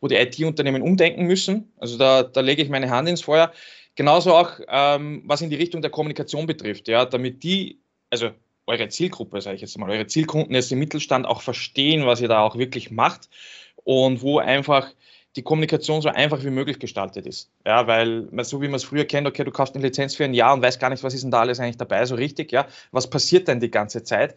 wo 0.00 0.08
die 0.08 0.16
IT-Unternehmen 0.16 0.82
umdenken 0.82 1.24
müssen. 1.24 1.72
Also 1.78 1.96
da, 1.96 2.22
da 2.22 2.40
lege 2.40 2.62
ich 2.62 2.68
meine 2.68 2.90
Hand 2.90 3.08
ins 3.08 3.22
Feuer. 3.22 3.52
Genauso 3.94 4.34
auch, 4.34 4.60
ähm, 4.68 5.22
was 5.24 5.40
in 5.40 5.48
die 5.48 5.56
Richtung 5.56 5.80
der 5.80 5.90
Kommunikation 5.90 6.46
betrifft, 6.46 6.86
ja, 6.86 7.06
damit 7.06 7.42
die, 7.42 7.80
also 8.10 8.30
eure 8.66 8.88
Zielgruppe, 8.88 9.40
sage 9.40 9.56
ich 9.56 9.62
jetzt 9.62 9.78
mal, 9.78 9.90
eure 9.90 10.06
Zielkunden 10.06 10.54
jetzt 10.54 10.70
im 10.72 10.78
Mittelstand 10.78 11.26
auch 11.26 11.40
verstehen, 11.40 12.04
was 12.04 12.20
ihr 12.20 12.28
da 12.28 12.40
auch 12.40 12.58
wirklich 12.58 12.90
macht 12.90 13.30
und 13.84 14.20
wo 14.22 14.38
einfach 14.38 14.92
die 15.36 15.42
Kommunikation 15.42 16.00
so 16.00 16.08
einfach 16.08 16.42
wie 16.42 16.50
möglich 16.50 16.78
gestaltet 16.78 17.26
ist. 17.26 17.50
Ja, 17.64 17.86
weil 17.86 18.28
so 18.44 18.62
wie 18.62 18.68
man 18.68 18.76
es 18.76 18.84
früher 18.84 19.04
kennt, 19.04 19.26
okay, 19.26 19.44
du 19.44 19.50
kaufst 19.50 19.74
eine 19.74 19.84
Lizenz 19.84 20.14
für 20.14 20.24
ein 20.24 20.34
Jahr 20.34 20.54
und 20.54 20.62
weißt 20.62 20.80
gar 20.80 20.90
nicht, 20.90 21.04
was 21.04 21.14
ist 21.14 21.22
denn 21.22 21.30
da 21.30 21.40
alles 21.40 21.60
eigentlich 21.60 21.76
dabei, 21.76 22.04
so 22.06 22.14
richtig, 22.14 22.52
ja, 22.52 22.66
was 22.90 23.08
passiert 23.08 23.46
denn 23.46 23.60
die 23.60 23.70
ganze 23.70 24.02
Zeit? 24.02 24.34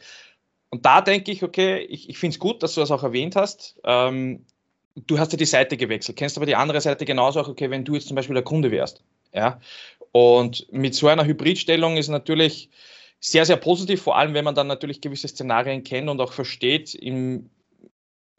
Und 0.69 0.85
da 0.85 1.01
denke 1.01 1.31
ich, 1.31 1.41
okay, 1.41 1.79
ich, 1.79 2.09
ich 2.09 2.17
finde 2.17 2.35
es 2.35 2.39
gut, 2.39 2.61
dass 2.61 2.75
du 2.75 2.81
das 2.81 2.91
auch 2.91 3.03
erwähnt 3.03 3.35
hast. 3.35 3.79
Ähm, 3.85 4.45
du 5.07 5.17
hast 5.17 5.31
ja 5.31 5.37
die 5.37 5.45
Seite 5.45 5.77
gewechselt, 5.77 6.17
kennst 6.17 6.37
aber 6.37 6.45
die 6.45 6.55
andere 6.55 6.81
Seite 6.81 7.05
genauso 7.05 7.39
auch, 7.39 7.47
okay, 7.47 7.71
wenn 7.71 7.85
du 7.85 7.95
jetzt 7.95 8.07
zum 8.07 8.15
Beispiel 8.15 8.35
der 8.35 8.43
Kunde 8.43 8.69
wärst. 8.69 9.01
Ja, 9.33 9.59
und 10.11 10.71
mit 10.71 10.95
so 10.95 11.07
einer 11.07 11.25
Hybridstellung 11.25 11.97
ist 11.97 12.07
natürlich 12.09 12.69
sehr, 13.19 13.45
sehr 13.45 13.57
positiv, 13.57 14.01
vor 14.01 14.17
allem 14.17 14.33
wenn 14.33 14.45
man 14.45 14.55
dann 14.55 14.67
natürlich 14.67 15.01
gewisse 15.01 15.27
Szenarien 15.27 15.83
kennt 15.83 16.09
und 16.09 16.19
auch 16.19 16.33
versteht, 16.33 16.95
im, 16.95 17.49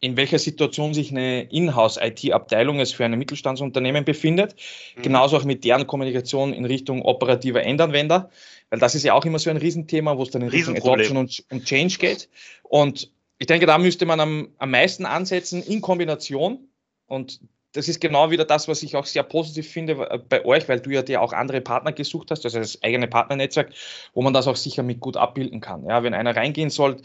in 0.01 0.17
welcher 0.17 0.39
Situation 0.39 0.95
sich 0.95 1.11
eine 1.11 1.43
Inhouse-IT-Abteilung 1.43 2.79
es 2.79 2.91
für 2.91 3.05
ein 3.05 3.17
Mittelstandsunternehmen 3.17 4.03
befindet. 4.03 4.55
Mhm. 4.97 5.03
Genauso 5.03 5.37
auch 5.37 5.43
mit 5.43 5.63
deren 5.63 5.85
Kommunikation 5.85 6.53
in 6.53 6.65
Richtung 6.65 7.03
operativer 7.03 7.63
Endanwender, 7.63 8.31
weil 8.71 8.79
das 8.79 8.95
ist 8.95 9.03
ja 9.03 9.13
auch 9.13 9.25
immer 9.25 9.37
so 9.37 9.51
ein 9.51 9.57
Riesenthema, 9.57 10.17
wo 10.17 10.23
es 10.23 10.31
dann 10.31 10.41
in 10.41 10.49
Richtung 10.49 10.75
Adoption 10.75 11.17
und, 11.17 11.45
und, 11.51 11.65
Change 11.65 11.97
geht. 11.99 12.29
Und 12.63 13.11
ich 13.37 13.45
denke, 13.45 13.67
da 13.67 13.77
müsste 13.77 14.07
man 14.07 14.19
am, 14.19 14.49
am 14.57 14.71
meisten 14.71 15.05
ansetzen 15.05 15.61
in 15.61 15.81
Kombination. 15.81 16.67
Und 17.05 17.39
das 17.73 17.87
ist 17.87 18.01
genau 18.01 18.31
wieder 18.31 18.43
das, 18.43 18.67
was 18.67 18.81
ich 18.81 18.95
auch 18.95 19.05
sehr 19.05 19.23
positiv 19.23 19.69
finde 19.69 20.23
bei 20.27 20.43
euch, 20.43 20.67
weil 20.67 20.79
du 20.79 20.89
ja 20.89 21.03
dir 21.03 21.21
auch 21.21 21.31
andere 21.31 21.61
Partner 21.61 21.91
gesucht 21.91 22.31
hast, 22.31 22.43
also 22.43 22.57
das 22.57 22.81
eigene 22.81 23.07
Partnernetzwerk, 23.07 23.71
wo 24.13 24.21
man 24.23 24.33
das 24.33 24.47
auch 24.47 24.55
sicher 24.55 24.81
mit 24.81 24.99
gut 24.99 25.15
abbilden 25.15 25.61
kann. 25.61 25.85
Ja, 25.85 26.01
wenn 26.03 26.13
einer 26.13 26.35
reingehen 26.35 26.71
soll, 26.71 26.97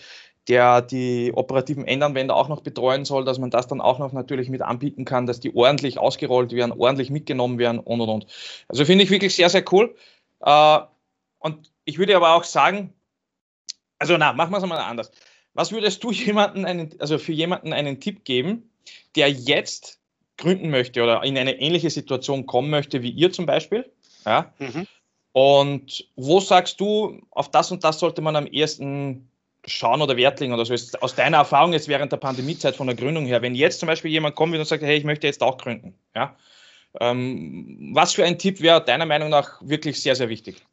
der 0.48 0.80
die 0.80 1.32
operativen 1.34 1.86
Endanwender 1.86 2.36
auch 2.36 2.48
noch 2.48 2.60
betreuen 2.60 3.04
soll, 3.04 3.24
dass 3.24 3.38
man 3.38 3.50
das 3.50 3.66
dann 3.66 3.80
auch 3.80 3.98
noch 3.98 4.12
natürlich 4.12 4.48
mit 4.48 4.62
anbieten 4.62 5.04
kann, 5.04 5.26
dass 5.26 5.40
die 5.40 5.54
ordentlich 5.54 5.98
ausgerollt 5.98 6.52
werden, 6.52 6.72
ordentlich 6.72 7.10
mitgenommen 7.10 7.58
werden 7.58 7.80
und 7.80 8.00
und 8.00 8.08
und. 8.08 8.26
Also 8.68 8.84
finde 8.84 9.04
ich 9.04 9.10
wirklich 9.10 9.34
sehr, 9.34 9.50
sehr 9.50 9.64
cool. 9.72 9.94
Äh, 10.40 10.78
und 11.40 11.72
ich 11.84 11.98
würde 11.98 12.16
aber 12.16 12.34
auch 12.34 12.44
sagen, 12.44 12.92
also 13.98 14.16
na, 14.16 14.32
machen 14.32 14.52
wir 14.52 14.58
es 14.58 14.66
mal 14.66 14.78
anders. 14.78 15.10
Was 15.54 15.72
würdest 15.72 16.04
du 16.04 16.12
jemanden 16.12 16.64
einen, 16.64 16.94
also 17.00 17.18
für 17.18 17.32
jemanden 17.32 17.72
einen 17.72 18.00
Tipp 18.00 18.24
geben, 18.24 18.70
der 19.16 19.30
jetzt 19.30 20.00
gründen 20.36 20.70
möchte 20.70 21.02
oder 21.02 21.24
in 21.24 21.36
eine 21.36 21.58
ähnliche 21.60 21.90
Situation 21.90 22.46
kommen 22.46 22.70
möchte 22.70 23.02
wie 23.02 23.10
ihr 23.10 23.32
zum 23.32 23.46
Beispiel? 23.46 23.90
Ja. 24.24 24.52
Mhm. 24.58 24.86
Und 25.32 26.08
wo 26.16 26.40
sagst 26.40 26.80
du, 26.80 27.20
auf 27.30 27.50
das 27.50 27.70
und 27.70 27.84
das 27.84 27.98
sollte 27.98 28.22
man 28.22 28.36
am 28.36 28.46
ersten 28.46 29.28
schauen 29.66 30.02
oder 30.02 30.16
Wert 30.16 30.40
legen 30.40 30.52
oder 30.52 30.64
so 30.64 30.74
ist 30.74 31.02
aus 31.02 31.14
deiner 31.14 31.38
Erfahrung 31.38 31.72
jetzt 31.72 31.88
während 31.88 32.12
der 32.12 32.18
Pandemiezeit 32.18 32.76
von 32.76 32.86
der 32.86 32.96
Gründung 32.96 33.26
her, 33.26 33.42
wenn 33.42 33.54
jetzt 33.54 33.80
zum 33.80 33.86
Beispiel 33.88 34.10
jemand 34.10 34.36
kommt 34.36 34.54
und 34.54 34.64
sagt, 34.64 34.82
hey, 34.82 34.96
ich 34.96 35.04
möchte 35.04 35.26
jetzt 35.26 35.42
auch 35.42 35.58
gründen, 35.58 35.94
ja, 36.14 36.36
ähm, 37.00 37.90
was 37.92 38.14
für 38.14 38.24
ein 38.24 38.38
Tipp 38.38 38.60
wäre 38.60 38.84
deiner 38.84 39.06
Meinung 39.06 39.28
nach 39.28 39.60
wirklich 39.60 40.00
sehr, 40.00 40.14
sehr 40.14 40.28
wichtig? 40.28 40.64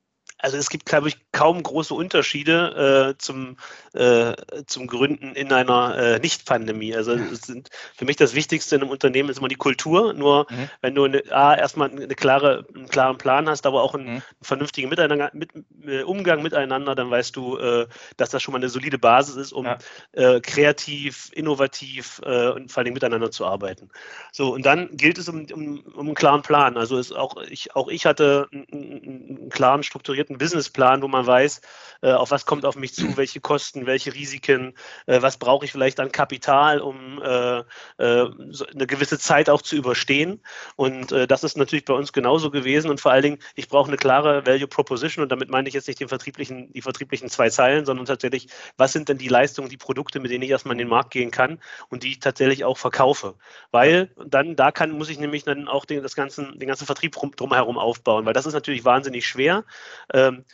Also 0.44 0.58
es 0.58 0.70
gibt, 0.70 0.86
glaube 0.86 1.08
ich, 1.08 1.18
kaum 1.32 1.64
große 1.64 1.94
Unterschiede 1.94 3.14
äh, 3.14 3.18
zum, 3.18 3.56
äh, 3.94 4.34
zum 4.68 4.88
Gründen 4.88 5.36
in 5.36 5.54
einer 5.54 5.98
äh, 5.98 6.20
Nicht-Pandemie. 6.20 6.94
Also 6.94 7.18
sind 7.32 7.70
für 7.96 8.04
mich 8.04 8.18
das 8.18 8.36
Wichtigste 8.36 8.76
in 8.76 8.82
einem 8.82 8.92
Unternehmen 8.92 9.30
ist 9.30 9.38
immer 9.40 9.48
die 9.48 9.56
Kultur. 9.56 10.12
Nur 10.12 10.46
mhm. 10.50 10.70
wenn 10.82 10.96
du 10.96 11.06
eine, 11.06 11.24
A, 11.32 11.56
erstmal 11.56 11.92
eine 11.92 12.08
klare, 12.08 12.66
einen 12.76 12.90
klaren 12.90 13.18
Plan 13.18 13.48
hast, 13.48 13.66
aber 13.66 13.82
auch 13.82 13.96
einen, 13.96 14.16
mhm. 14.16 14.22
vernünftigen 14.42 14.90
Miteinander, 14.90 15.32
mit, 15.32 15.52
äh, 15.88 16.04
Umgang 16.04 16.44
miteinander, 16.44 16.94
dann 16.94 17.10
weißt 17.10 17.34
du, 17.38 17.58
äh, 17.58 17.88
dass 18.18 18.30
das 18.30 18.44
schon 18.44 18.52
mal 18.52 18.58
eine 18.58 18.70
solide 18.70 19.00
Basis 19.00 19.38
ist, 19.38 19.54
um 19.54 19.66
ja. 19.66 19.78
Äh, 20.12 20.42
kreativ, 20.42 21.30
innovativ 21.34 22.20
und 22.20 22.72
vor 22.72 22.84
allem 22.84 22.94
miteinander 22.94 23.32
zu 23.32 23.46
arbeiten. 23.46 23.90
So, 24.32 24.54
und 24.54 24.66
dann 24.66 24.90
gilt 24.98 25.18
es 25.18 25.30
um, 25.30 25.46
um, 25.54 25.80
um 25.80 26.08
einen 26.08 26.16
klaren 26.16 26.42
Plan. 26.42 26.78
Also 26.78 26.98
ist 26.98 27.14
auch, 27.14 27.38
ich, 27.50 27.76
auch 27.76 27.88
ich 27.88 28.06
hatte 28.06 28.48
einen, 28.52 28.68
einen 28.72 29.50
klaren, 29.50 29.84
strukturierten 29.84 30.33
einen 30.34 30.40
Businessplan, 30.40 31.02
wo 31.02 31.08
man 31.08 31.26
weiß, 31.26 31.62
äh, 32.04 32.12
auf 32.12 32.32
was 32.32 32.46
kommt 32.46 32.66
auf 32.66 32.76
mich 32.76 32.94
zu, 32.94 33.16
welche 33.16 33.40
Kosten, 33.40 33.86
welche 33.86 34.14
Risiken, 34.14 34.74
äh, 35.06 35.22
was 35.22 35.38
brauche 35.38 35.64
ich 35.66 35.72
vielleicht 35.72 36.02
an 36.02 36.12
Kapital, 36.12 36.82
um 36.82 37.22
äh, 37.22 37.64
eine 37.98 38.88
gewisse 38.88 39.18
Zeit 39.18 39.50
auch 39.50 39.62
zu 39.62 39.76
überstehen. 39.76 40.42
Und 40.76 41.12
das 41.12 41.44
ist 41.44 41.58
natürlich 41.58 41.86
bei 41.86 41.94
uns 41.94 42.12
genauso 42.12 42.52
gewesen. 42.52 42.90
Und 42.90 43.00
vor 43.00 43.12
allen 43.12 43.24
Dingen, 43.24 43.40
ich 43.56 43.70
brauche 43.70 43.88
eine 43.88 43.98
klare 43.98 44.46
Value 44.46 44.68
Proposition. 44.68 45.24
Und 45.24 45.32
damit 45.32 45.50
meine 45.50 45.68
ich 45.68 45.74
jetzt 45.74 45.88
nicht 45.88 46.00
den 46.00 46.08
vertrieblichen, 46.08 46.74
die 46.74 46.82
vertrieblichen 46.82 47.30
zwei 47.30 47.50
Zeilen, 47.50 47.86
sondern 47.86 48.06
tatsächlich, 48.06 48.48
was 48.78 48.92
sind 48.92 49.10
denn 49.10 49.18
die 49.18 49.28
Leistungen, 49.28 49.70
die 49.70 49.78
Produkte, 49.78 50.20
mit 50.20 50.32
denen 50.32 50.44
ich 50.44 50.50
erstmal 50.50 50.74
in 50.74 50.80
den 50.80 50.88
Markt 50.88 51.12
gehen 51.12 51.32
kann 51.32 51.60
und 51.90 52.04
die 52.04 52.12
ich 52.12 52.20
tatsächlich 52.20 52.66
auch 52.66 52.78
verkaufe. 52.78 53.36
Weil 53.72 54.10
dann, 54.26 54.56
da 54.56 54.72
kann, 54.72 54.92
muss 54.92 55.10
ich 55.10 55.20
nämlich 55.20 55.44
dann 55.44 55.68
auch 55.68 55.86
den, 55.86 56.04
das 56.04 56.16
ganzen, 56.16 56.60
den 56.60 56.68
ganzen 56.68 56.86
Vertrieb 56.86 57.16
drumherum 57.38 57.78
aufbauen, 57.78 58.26
weil 58.26 58.34
das 58.34 58.46
ist 58.46 58.54
natürlich 58.54 58.84
wahnsinnig 58.84 59.26
schwer. 59.26 59.64
Äh, 60.10 60.23
ähm, 60.28 60.46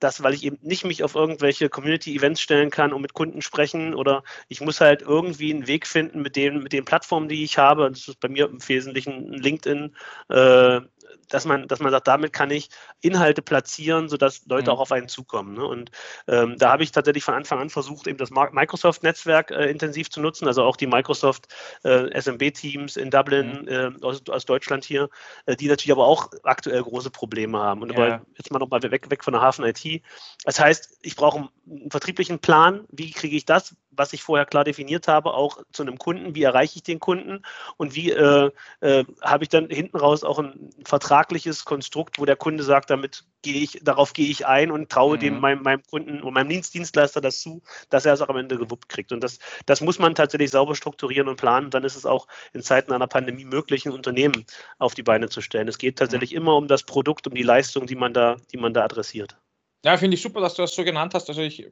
das, 0.00 0.22
weil 0.22 0.34
ich 0.34 0.44
eben 0.44 0.58
nicht 0.62 0.84
mich 0.84 1.02
auf 1.02 1.14
irgendwelche 1.14 1.68
Community-Events 1.68 2.40
stellen 2.40 2.70
kann 2.70 2.92
und 2.92 3.02
mit 3.02 3.14
Kunden 3.14 3.42
sprechen 3.42 3.94
oder 3.94 4.22
ich 4.48 4.60
muss 4.60 4.80
halt 4.80 5.02
irgendwie 5.02 5.52
einen 5.52 5.66
Weg 5.66 5.86
finden 5.86 6.22
mit 6.22 6.36
den, 6.36 6.62
mit 6.62 6.72
den 6.72 6.84
Plattformen, 6.84 7.28
die 7.28 7.44
ich 7.44 7.58
habe. 7.58 7.88
Das 7.88 8.08
ist 8.08 8.20
bei 8.20 8.28
mir 8.28 8.46
im 8.46 8.66
Wesentlichen 8.66 9.32
LinkedIn, 9.32 9.96
äh, 10.28 10.80
dass 11.28 11.44
man, 11.44 11.68
dass 11.68 11.80
man 11.80 11.90
sagt, 11.90 12.08
damit 12.08 12.32
kann 12.32 12.50
ich 12.50 12.68
Inhalte 13.00 13.42
platzieren, 13.42 14.08
sodass 14.08 14.46
Leute 14.46 14.70
mhm. 14.70 14.76
auch 14.76 14.80
auf 14.80 14.92
einen 14.92 15.08
zukommen. 15.08 15.54
Ne? 15.54 15.64
Und 15.64 15.90
ähm, 16.28 16.56
da 16.58 16.70
habe 16.70 16.82
ich 16.82 16.92
tatsächlich 16.92 17.24
von 17.24 17.34
Anfang 17.34 17.58
an 17.58 17.70
versucht, 17.70 18.06
eben 18.06 18.18
das 18.18 18.30
Microsoft-Netzwerk 18.30 19.50
äh, 19.50 19.70
intensiv 19.70 20.10
zu 20.10 20.20
nutzen, 20.20 20.46
also 20.46 20.62
auch 20.62 20.76
die 20.76 20.86
Microsoft 20.86 21.48
äh, 21.84 22.10
SMB-Teams 22.20 22.96
in 22.96 23.10
Dublin 23.10 23.62
mhm. 23.62 23.68
äh, 23.68 24.04
aus, 24.04 24.22
aus, 24.28 24.44
Deutschland 24.44 24.84
hier, 24.84 25.08
äh, 25.46 25.56
die 25.56 25.68
natürlich 25.68 25.92
aber 25.92 26.06
auch 26.06 26.30
aktuell 26.42 26.82
große 26.82 27.10
Probleme 27.10 27.58
haben. 27.58 27.82
Und 27.82 27.92
ja. 27.92 28.22
jetzt 28.36 28.50
mal 28.50 28.58
nochmal 28.58 28.82
weg, 28.82 29.10
weg 29.10 29.24
von 29.24 29.32
der 29.32 29.42
Hafen 29.42 29.64
IT. 29.64 30.02
Das 30.44 30.60
heißt, 30.60 30.98
ich 31.02 31.16
brauche 31.16 31.48
einen 31.68 31.90
vertrieblichen 31.90 32.38
Plan. 32.38 32.84
Wie 32.90 33.10
kriege 33.10 33.36
ich 33.36 33.44
das? 33.44 33.74
Was 33.96 34.12
ich 34.12 34.22
vorher 34.22 34.46
klar 34.46 34.64
definiert 34.64 35.08
habe, 35.08 35.34
auch 35.34 35.62
zu 35.72 35.82
einem 35.82 35.98
Kunden, 35.98 36.34
wie 36.34 36.42
erreiche 36.42 36.76
ich 36.76 36.82
den 36.82 37.00
Kunden 37.00 37.42
und 37.76 37.94
wie 37.94 38.10
äh, 38.10 38.50
äh, 38.80 39.04
habe 39.22 39.44
ich 39.44 39.48
dann 39.48 39.68
hinten 39.68 39.96
raus 39.96 40.24
auch 40.24 40.38
ein 40.38 40.70
vertragliches 40.84 41.64
Konstrukt, 41.64 42.18
wo 42.18 42.24
der 42.24 42.36
Kunde 42.36 42.64
sagt, 42.64 42.90
damit 42.90 43.24
gehe 43.42 43.62
ich, 43.62 43.80
darauf 43.82 44.12
gehe 44.12 44.28
ich 44.28 44.46
ein 44.46 44.70
und 44.70 44.90
traue 44.90 45.16
mhm. 45.16 45.20
dem 45.20 45.40
meinem, 45.40 45.62
meinem 45.62 45.82
Kunden 45.82 46.22
und 46.22 46.34
meinem 46.34 46.48
Dienstleister 46.48 47.20
das 47.20 47.40
zu, 47.40 47.62
dass 47.90 48.04
er 48.04 48.14
es 48.14 48.20
auch 48.20 48.28
am 48.28 48.36
Ende 48.36 48.58
gewuppt 48.58 48.88
kriegt. 48.88 49.12
Und 49.12 49.22
das, 49.22 49.38
das 49.66 49.80
muss 49.80 49.98
man 49.98 50.14
tatsächlich 50.14 50.50
sauber 50.50 50.74
strukturieren 50.74 51.28
und 51.28 51.36
planen. 51.36 51.66
Und 51.66 51.74
dann 51.74 51.84
ist 51.84 51.96
es 51.96 52.06
auch 52.06 52.26
in 52.52 52.62
Zeiten 52.62 52.92
einer 52.92 53.06
Pandemie 53.06 53.44
möglich, 53.44 53.86
ein 53.86 53.92
Unternehmen 53.92 54.44
auf 54.78 54.94
die 54.94 55.02
Beine 55.02 55.28
zu 55.28 55.40
stellen. 55.40 55.68
Es 55.68 55.78
geht 55.78 55.98
tatsächlich 55.98 56.32
mhm. 56.32 56.38
immer 56.38 56.56
um 56.56 56.68
das 56.68 56.82
Produkt, 56.82 57.26
um 57.26 57.34
die 57.34 57.42
Leistung, 57.42 57.86
die 57.86 57.96
man 57.96 58.12
da, 58.12 58.36
die 58.52 58.58
man 58.58 58.74
da 58.74 58.84
adressiert. 58.84 59.36
Ja, 59.84 59.96
finde 59.96 60.16
ich 60.16 60.22
super, 60.22 60.40
dass 60.40 60.54
du 60.54 60.62
das 60.62 60.74
so 60.74 60.82
genannt 60.82 61.14
hast. 61.14 61.28
Also 61.28 61.42
ich 61.42 61.70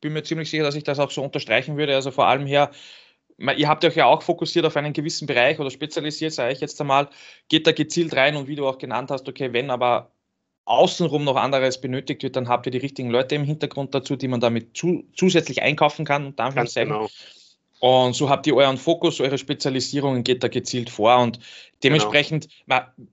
bin 0.00 0.12
mir 0.12 0.22
ziemlich 0.22 0.50
sicher, 0.50 0.62
dass 0.62 0.74
ich 0.74 0.84
das 0.84 0.98
auch 0.98 1.10
so 1.10 1.22
unterstreichen 1.22 1.76
würde. 1.76 1.94
Also 1.94 2.10
vor 2.10 2.26
allem 2.26 2.46
her, 2.46 2.70
ihr 3.38 3.68
habt 3.68 3.84
euch 3.84 3.96
ja 3.96 4.06
auch 4.06 4.22
fokussiert 4.22 4.64
auf 4.64 4.76
einen 4.76 4.92
gewissen 4.92 5.26
Bereich 5.26 5.58
oder 5.58 5.70
spezialisiert, 5.70 6.32
sage 6.32 6.52
ich 6.52 6.60
jetzt 6.60 6.80
einmal, 6.80 7.08
geht 7.48 7.66
da 7.66 7.72
gezielt 7.72 8.14
rein 8.14 8.36
und 8.36 8.48
wie 8.48 8.56
du 8.56 8.66
auch 8.66 8.78
genannt 8.78 9.10
hast, 9.10 9.28
okay, 9.28 9.52
wenn 9.52 9.70
aber 9.70 10.10
außenrum 10.64 11.24
noch 11.24 11.36
anderes 11.36 11.80
benötigt 11.80 12.22
wird, 12.22 12.36
dann 12.36 12.48
habt 12.48 12.66
ihr 12.66 12.72
die 12.72 12.78
richtigen 12.78 13.10
Leute 13.10 13.34
im 13.34 13.44
Hintergrund 13.44 13.94
dazu, 13.94 14.16
die 14.16 14.28
man 14.28 14.40
damit 14.40 14.76
zu, 14.76 15.04
zusätzlich 15.14 15.62
einkaufen 15.62 16.04
kann. 16.04 16.26
Und 16.26 16.36
Ganz 16.36 16.74
genau. 16.74 17.08
Und 17.80 18.14
so 18.14 18.28
habt 18.28 18.46
ihr 18.46 18.56
euren 18.56 18.76
Fokus, 18.76 19.20
eure 19.20 19.38
Spezialisierungen 19.38 20.24
geht 20.24 20.42
da 20.42 20.48
gezielt 20.48 20.90
vor 20.90 21.18
und 21.18 21.38
dementsprechend, 21.84 22.48
genau. 22.48 22.64
man, 22.66 23.08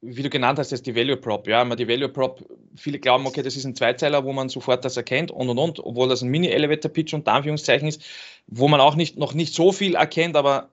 wie 0.00 0.22
du 0.22 0.30
genannt 0.30 0.58
hast, 0.58 0.72
ist 0.72 0.86
die 0.86 0.94
Value 0.94 1.16
Prop. 1.16 1.48
Ja, 1.48 1.64
die 1.74 1.88
Value 1.88 2.08
Prop, 2.08 2.44
viele 2.76 2.98
glauben, 2.98 3.26
okay, 3.26 3.42
das 3.42 3.56
ist 3.56 3.64
ein 3.64 3.74
Zweizeiler, 3.74 4.24
wo 4.24 4.32
man 4.32 4.48
sofort 4.48 4.84
das 4.84 4.96
erkennt 4.96 5.30
und 5.30 5.48
und 5.48 5.58
und, 5.58 5.80
obwohl 5.80 6.08
das 6.08 6.22
ein 6.22 6.28
Mini-Elevator-Pitch 6.28 7.14
unter 7.14 7.32
Anführungszeichen 7.32 7.88
ist, 7.88 8.02
wo 8.46 8.68
man 8.68 8.80
auch 8.80 8.94
nicht, 8.94 9.18
noch 9.18 9.34
nicht 9.34 9.54
so 9.54 9.72
viel 9.72 9.96
erkennt, 9.96 10.36
aber 10.36 10.70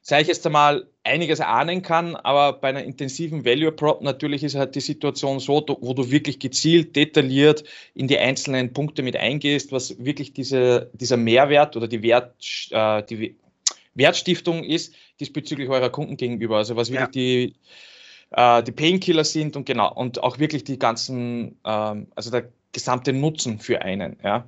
sage 0.00 0.22
ich 0.22 0.28
jetzt 0.28 0.44
einmal, 0.46 0.86
einiges 1.04 1.40
ahnen 1.40 1.82
kann, 1.82 2.16
aber 2.16 2.58
bei 2.58 2.68
einer 2.68 2.82
intensiven 2.82 3.44
Value 3.44 3.72
Prop 3.72 4.02
natürlich 4.02 4.42
ist 4.42 4.54
halt 4.54 4.74
die 4.74 4.80
Situation 4.80 5.38
so, 5.38 5.64
wo 5.80 5.94
du 5.94 6.10
wirklich 6.10 6.38
gezielt, 6.38 6.96
detailliert 6.96 7.64
in 7.94 8.08
die 8.08 8.18
einzelnen 8.18 8.72
Punkte 8.72 9.02
mit 9.02 9.16
eingehst, 9.16 9.70
was 9.70 10.02
wirklich 10.04 10.32
diese, 10.32 10.90
dieser 10.94 11.16
Mehrwert 11.16 11.76
oder 11.76 11.88
die, 11.88 12.02
Wert, 12.02 12.34
äh, 12.70 13.02
die 13.02 13.36
Wertstiftung 13.94 14.64
ist 14.64 14.94
diesbezüglich 15.20 15.68
eurer 15.68 15.90
Kunden 15.90 16.16
gegenüber. 16.16 16.56
Also 16.56 16.76
was 16.76 16.90
wirklich 16.90 17.00
ja. 17.00 17.50
die 17.50 17.54
äh, 18.32 18.62
die 18.62 18.72
Painkiller 18.72 19.24
sind 19.24 19.56
und 19.56 19.66
genau, 19.66 19.92
und 19.92 20.22
auch 20.22 20.38
wirklich 20.38 20.64
die 20.64 20.78
ganzen, 20.78 21.58
ähm, 21.64 22.08
also 22.14 22.30
der 22.30 22.48
gesamte 22.72 23.12
Nutzen 23.12 23.58
für 23.58 23.82
einen, 23.82 24.16
ja. 24.22 24.46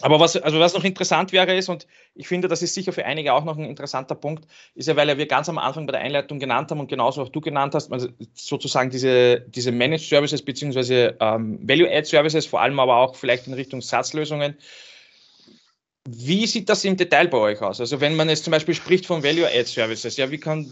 Aber 0.00 0.18
was, 0.18 0.36
also 0.36 0.58
was 0.58 0.74
noch 0.74 0.84
interessant 0.84 1.32
wäre 1.32 1.54
ist, 1.54 1.68
und 1.68 1.86
ich 2.14 2.26
finde, 2.26 2.48
das 2.48 2.60
ist 2.60 2.74
sicher 2.74 2.92
für 2.92 3.04
einige 3.04 3.34
auch 3.34 3.44
noch 3.44 3.56
ein 3.56 3.64
interessanter 3.64 4.16
Punkt, 4.16 4.46
ist 4.74 4.88
ja, 4.88 4.96
weil 4.96 5.08
ja 5.08 5.16
wir 5.16 5.26
ganz 5.26 5.48
am 5.48 5.58
Anfang 5.58 5.86
bei 5.86 5.92
der 5.92 6.00
Einleitung 6.00 6.40
genannt 6.40 6.70
haben 6.70 6.80
und 6.80 6.88
genauso 6.88 7.22
auch 7.22 7.28
du 7.28 7.40
genannt 7.40 7.74
hast, 7.74 7.92
also 7.92 8.08
sozusagen 8.34 8.90
diese, 8.90 9.40
diese 9.40 9.70
Managed 9.70 10.08
Services 10.08 10.42
beziehungsweise 10.42 11.16
ähm, 11.20 11.60
Value-Add 11.62 12.04
Services, 12.04 12.46
vor 12.46 12.62
allem 12.62 12.80
aber 12.80 12.96
auch 12.96 13.14
vielleicht 13.14 13.46
in 13.46 13.54
Richtung 13.54 13.80
Satzlösungen. 13.80 14.56
Wie 16.08 16.46
sieht 16.48 16.68
das 16.68 16.84
im 16.84 16.96
Detail 16.96 17.28
bei 17.28 17.38
euch 17.38 17.60
aus? 17.60 17.78
Also 17.78 18.00
wenn 18.00 18.16
man 18.16 18.28
jetzt 18.28 18.42
zum 18.42 18.50
Beispiel 18.50 18.74
spricht 18.74 19.06
von 19.06 19.22
Value-Add 19.22 19.66
Services, 19.66 20.16
ja, 20.16 20.30
wie 20.32 20.38
kann, 20.38 20.66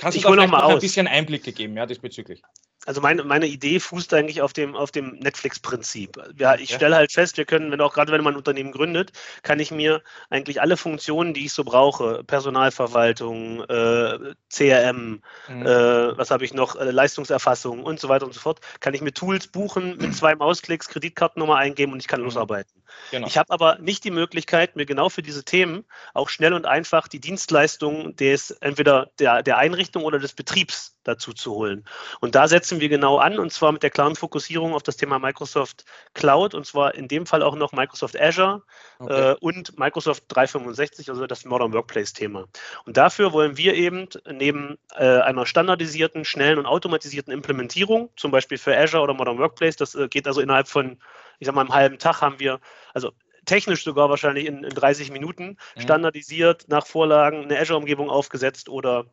kannst 0.00 0.16
du 0.16 0.18
ich 0.18 0.24
da 0.24 0.32
vielleicht 0.32 0.50
noch, 0.50 0.62
noch 0.62 0.70
ein 0.70 0.78
bisschen 0.78 1.06
Einblicke 1.06 1.52
geben, 1.52 1.76
ja, 1.76 1.86
diesbezüglich? 1.86 2.42
Also 2.90 3.00
meine, 3.00 3.22
meine 3.22 3.46
Idee 3.46 3.78
fußt 3.78 4.12
eigentlich 4.14 4.42
auf 4.42 4.52
dem, 4.52 4.74
auf 4.74 4.90
dem 4.90 5.10
Netflix-Prinzip. 5.20 6.20
Ja, 6.36 6.56
ich 6.56 6.74
stelle 6.74 6.96
halt 6.96 7.12
fest, 7.12 7.36
wir 7.36 7.44
können, 7.44 7.70
wenn 7.70 7.80
auch 7.80 7.94
gerade 7.94 8.10
wenn 8.10 8.24
man 8.24 8.34
ein 8.34 8.36
Unternehmen 8.36 8.72
gründet, 8.72 9.12
kann 9.44 9.60
ich 9.60 9.70
mir 9.70 10.02
eigentlich 10.28 10.60
alle 10.60 10.76
Funktionen, 10.76 11.32
die 11.32 11.44
ich 11.44 11.52
so 11.52 11.62
brauche, 11.62 12.24
Personalverwaltung, 12.24 13.62
äh, 13.62 14.34
CRM, 14.52 15.22
mhm. 15.46 15.66
äh, 15.66 16.18
was 16.18 16.32
habe 16.32 16.44
ich 16.44 16.52
noch, 16.52 16.74
äh, 16.74 16.90
Leistungserfassung 16.90 17.84
und 17.84 18.00
so 18.00 18.08
weiter 18.08 18.26
und 18.26 18.34
so 18.34 18.40
fort, 18.40 18.58
kann 18.80 18.92
ich 18.92 19.02
mir 19.02 19.12
Tools 19.12 19.46
buchen, 19.46 19.96
mit 19.98 20.16
zwei 20.16 20.34
Mausklicks 20.34 20.88
Kreditkartennummer 20.88 21.58
eingeben 21.58 21.92
und 21.92 22.00
ich 22.00 22.08
kann 22.08 22.18
mhm. 22.18 22.26
losarbeiten. 22.26 22.82
Genau. 23.12 23.28
Ich 23.28 23.38
habe 23.38 23.52
aber 23.52 23.78
nicht 23.78 24.02
die 24.02 24.10
Möglichkeit, 24.10 24.74
mir 24.74 24.84
genau 24.84 25.10
für 25.10 25.22
diese 25.22 25.44
Themen 25.44 25.84
auch 26.12 26.28
schnell 26.28 26.54
und 26.54 26.66
einfach 26.66 27.06
die 27.06 27.20
Dienstleistungen 27.20 28.16
des 28.16 28.50
entweder 28.50 29.12
der, 29.20 29.44
der 29.44 29.58
Einrichtung 29.58 30.02
oder 30.02 30.18
des 30.18 30.32
Betriebs 30.32 30.96
dazu 31.04 31.32
zu 31.32 31.54
holen. 31.54 31.84
Und 32.20 32.34
da 32.34 32.48
setzen 32.48 32.80
wir 32.80 32.88
genau 32.88 33.18
an, 33.18 33.38
und 33.38 33.52
zwar 33.52 33.72
mit 33.72 33.82
der 33.82 33.90
klaren 33.90 34.16
Fokussierung 34.16 34.74
auf 34.74 34.82
das 34.82 34.96
Thema 34.96 35.18
Microsoft 35.18 35.84
Cloud, 36.14 36.54
und 36.54 36.66
zwar 36.66 36.94
in 36.94 37.08
dem 37.08 37.26
Fall 37.26 37.42
auch 37.42 37.56
noch 37.56 37.72
Microsoft 37.72 38.20
Azure 38.20 38.62
okay. 38.98 39.32
äh, 39.32 39.36
und 39.40 39.78
Microsoft 39.78 40.24
365, 40.28 41.08
also 41.08 41.26
das 41.26 41.44
Modern 41.44 41.72
Workplace-Thema. 41.72 42.46
Und 42.84 42.96
dafür 42.96 43.32
wollen 43.32 43.56
wir 43.56 43.74
eben 43.74 44.08
neben 44.30 44.78
äh, 44.96 45.20
einer 45.20 45.46
standardisierten, 45.46 46.24
schnellen 46.24 46.58
und 46.58 46.66
automatisierten 46.66 47.32
Implementierung, 47.32 48.10
zum 48.16 48.30
Beispiel 48.30 48.58
für 48.58 48.76
Azure 48.76 49.02
oder 49.02 49.14
Modern 49.14 49.38
Workplace, 49.38 49.76
das 49.76 49.94
äh, 49.94 50.08
geht 50.08 50.26
also 50.26 50.40
innerhalb 50.40 50.68
von, 50.68 50.98
ich 51.38 51.46
sag 51.46 51.54
mal, 51.54 51.62
einem 51.62 51.74
halben 51.74 51.98
Tag 51.98 52.20
haben 52.20 52.38
wir, 52.38 52.60
also 52.92 53.12
technisch 53.46 53.84
sogar 53.84 54.10
wahrscheinlich 54.10 54.46
in, 54.46 54.64
in 54.64 54.74
30 54.74 55.10
Minuten, 55.10 55.56
mhm. 55.76 55.80
standardisiert 55.80 56.66
nach 56.68 56.86
Vorlagen 56.86 57.44
eine 57.44 57.58
Azure-Umgebung 57.58 58.10
aufgesetzt 58.10 58.68
oder 58.68 59.06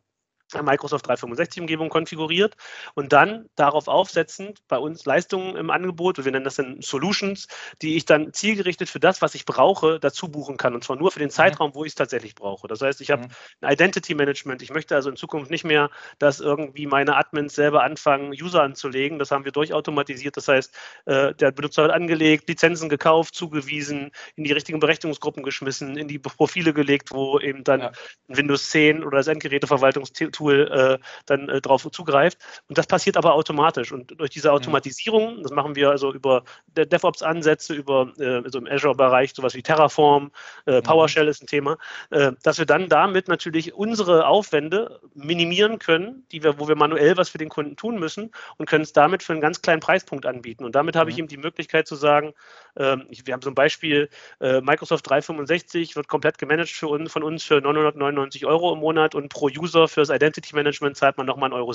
Microsoft 0.62 1.08
365-Umgebung 1.08 1.88
konfiguriert 1.88 2.56
und 2.94 3.12
dann 3.12 3.48
darauf 3.56 3.88
aufsetzend 3.88 4.60
bei 4.68 4.78
uns 4.78 5.04
Leistungen 5.04 5.56
im 5.56 5.70
Angebot, 5.70 6.24
wir 6.24 6.32
nennen 6.32 6.44
das 6.44 6.56
dann 6.56 6.80
Solutions, 6.80 7.48
die 7.82 7.96
ich 7.96 8.04
dann 8.06 8.32
zielgerichtet 8.32 8.88
für 8.88 9.00
das, 9.00 9.20
was 9.22 9.34
ich 9.34 9.44
brauche, 9.44 10.00
dazu 10.00 10.28
buchen 10.28 10.56
kann. 10.56 10.74
Und 10.74 10.84
zwar 10.84 10.96
nur 10.96 11.10
für 11.10 11.18
den 11.18 11.28
mhm. 11.28 11.32
Zeitraum, 11.32 11.74
wo 11.74 11.84
ich 11.84 11.90
es 11.90 11.94
tatsächlich 11.94 12.34
brauche. 12.34 12.68
Das 12.68 12.80
heißt, 12.80 13.00
ich 13.00 13.10
habe 13.10 13.24
mhm. 13.24 13.28
ein 13.60 13.72
Identity 13.72 14.14
Management. 14.14 14.62
Ich 14.62 14.70
möchte 14.70 14.94
also 14.94 15.10
in 15.10 15.16
Zukunft 15.16 15.50
nicht 15.50 15.64
mehr, 15.64 15.90
dass 16.18 16.40
irgendwie 16.40 16.86
meine 16.86 17.16
Admins 17.16 17.54
selber 17.54 17.82
anfangen, 17.82 18.32
User 18.32 18.62
anzulegen. 18.62 19.18
Das 19.18 19.30
haben 19.30 19.44
wir 19.44 19.52
durchautomatisiert. 19.52 20.36
Das 20.36 20.48
heißt, 20.48 20.74
äh, 21.06 21.34
der 21.34 21.50
Benutzer 21.52 21.82
wird 21.82 21.92
angelegt, 21.92 22.48
Lizenzen 22.48 22.88
gekauft, 22.88 23.34
zugewiesen, 23.34 24.10
in 24.36 24.44
die 24.44 24.52
richtigen 24.52 24.80
Berechtigungsgruppen 24.80 25.42
geschmissen, 25.42 25.96
in 25.96 26.08
die 26.08 26.18
Profile 26.18 26.72
gelegt, 26.72 27.10
wo 27.10 27.38
eben 27.38 27.64
dann 27.64 27.80
ja. 27.80 27.92
Windows 28.28 28.70
10 28.70 29.04
oder 29.04 29.18
das 29.18 29.26
Endgeräteverwaltungstool 29.26 30.37
Tool 30.38 30.70
äh, 30.70 31.04
dann 31.26 31.48
äh, 31.48 31.60
drauf 31.60 31.86
zugreift. 31.90 32.38
Und 32.68 32.78
das 32.78 32.86
passiert 32.86 33.16
aber 33.16 33.34
automatisch. 33.34 33.92
Und 33.92 34.18
durch 34.18 34.30
diese 34.30 34.52
Automatisierung, 34.52 35.42
das 35.42 35.52
machen 35.52 35.74
wir 35.74 35.90
also 35.90 36.12
über 36.12 36.44
DevOps-Ansätze, 36.76 37.74
über 37.74 38.12
äh, 38.18 38.42
also 38.44 38.58
im 38.58 38.66
Azure-Bereich 38.66 39.34
sowas 39.34 39.54
wie 39.54 39.62
Terraform, 39.62 40.30
äh, 40.66 40.80
PowerShell 40.80 41.28
ist 41.28 41.42
ein 41.42 41.46
Thema, 41.46 41.76
äh, 42.10 42.32
dass 42.42 42.58
wir 42.58 42.66
dann 42.66 42.88
damit 42.88 43.28
natürlich 43.28 43.74
unsere 43.74 44.26
Aufwände 44.26 45.00
minimieren 45.14 45.78
können, 45.78 46.24
die 46.30 46.42
wir, 46.42 46.58
wo 46.58 46.68
wir 46.68 46.76
manuell 46.76 47.16
was 47.16 47.28
für 47.28 47.38
den 47.38 47.48
Kunden 47.48 47.76
tun 47.76 47.98
müssen 47.98 48.30
und 48.58 48.68
können 48.68 48.84
es 48.84 48.92
damit 48.92 49.22
für 49.22 49.32
einen 49.32 49.42
ganz 49.42 49.60
kleinen 49.60 49.80
Preispunkt 49.80 50.24
anbieten. 50.24 50.64
Und 50.64 50.74
damit 50.74 50.94
habe 50.94 51.10
ich 51.10 51.18
ihm 51.18 51.26
die 51.26 51.36
Möglichkeit 51.36 51.88
zu 51.88 51.96
sagen, 51.96 52.32
ähm, 52.76 53.06
wir 53.10 53.34
haben 53.34 53.42
so 53.42 53.50
ein 53.50 53.54
Beispiel, 53.54 54.08
äh, 54.40 54.60
Microsoft 54.60 55.08
365 55.08 55.96
wird 55.96 56.06
komplett 56.08 56.38
gemanagt 56.38 56.70
für 56.70 56.88
uns, 56.88 57.10
von 57.10 57.22
uns 57.22 57.42
für 57.42 57.60
999 57.60 58.46
Euro 58.46 58.72
im 58.72 58.78
Monat 58.78 59.14
und 59.14 59.28
pro 59.28 59.46
User 59.48 59.88
für 59.88 60.00
das 60.00 60.10
Identity 60.10 60.27
Identity 60.28 60.54
Management 60.54 60.96
zahlt 60.96 61.16
man 61.16 61.26
nochmal 61.26 61.52
1,70 61.52 61.54
Euro. 61.54 61.72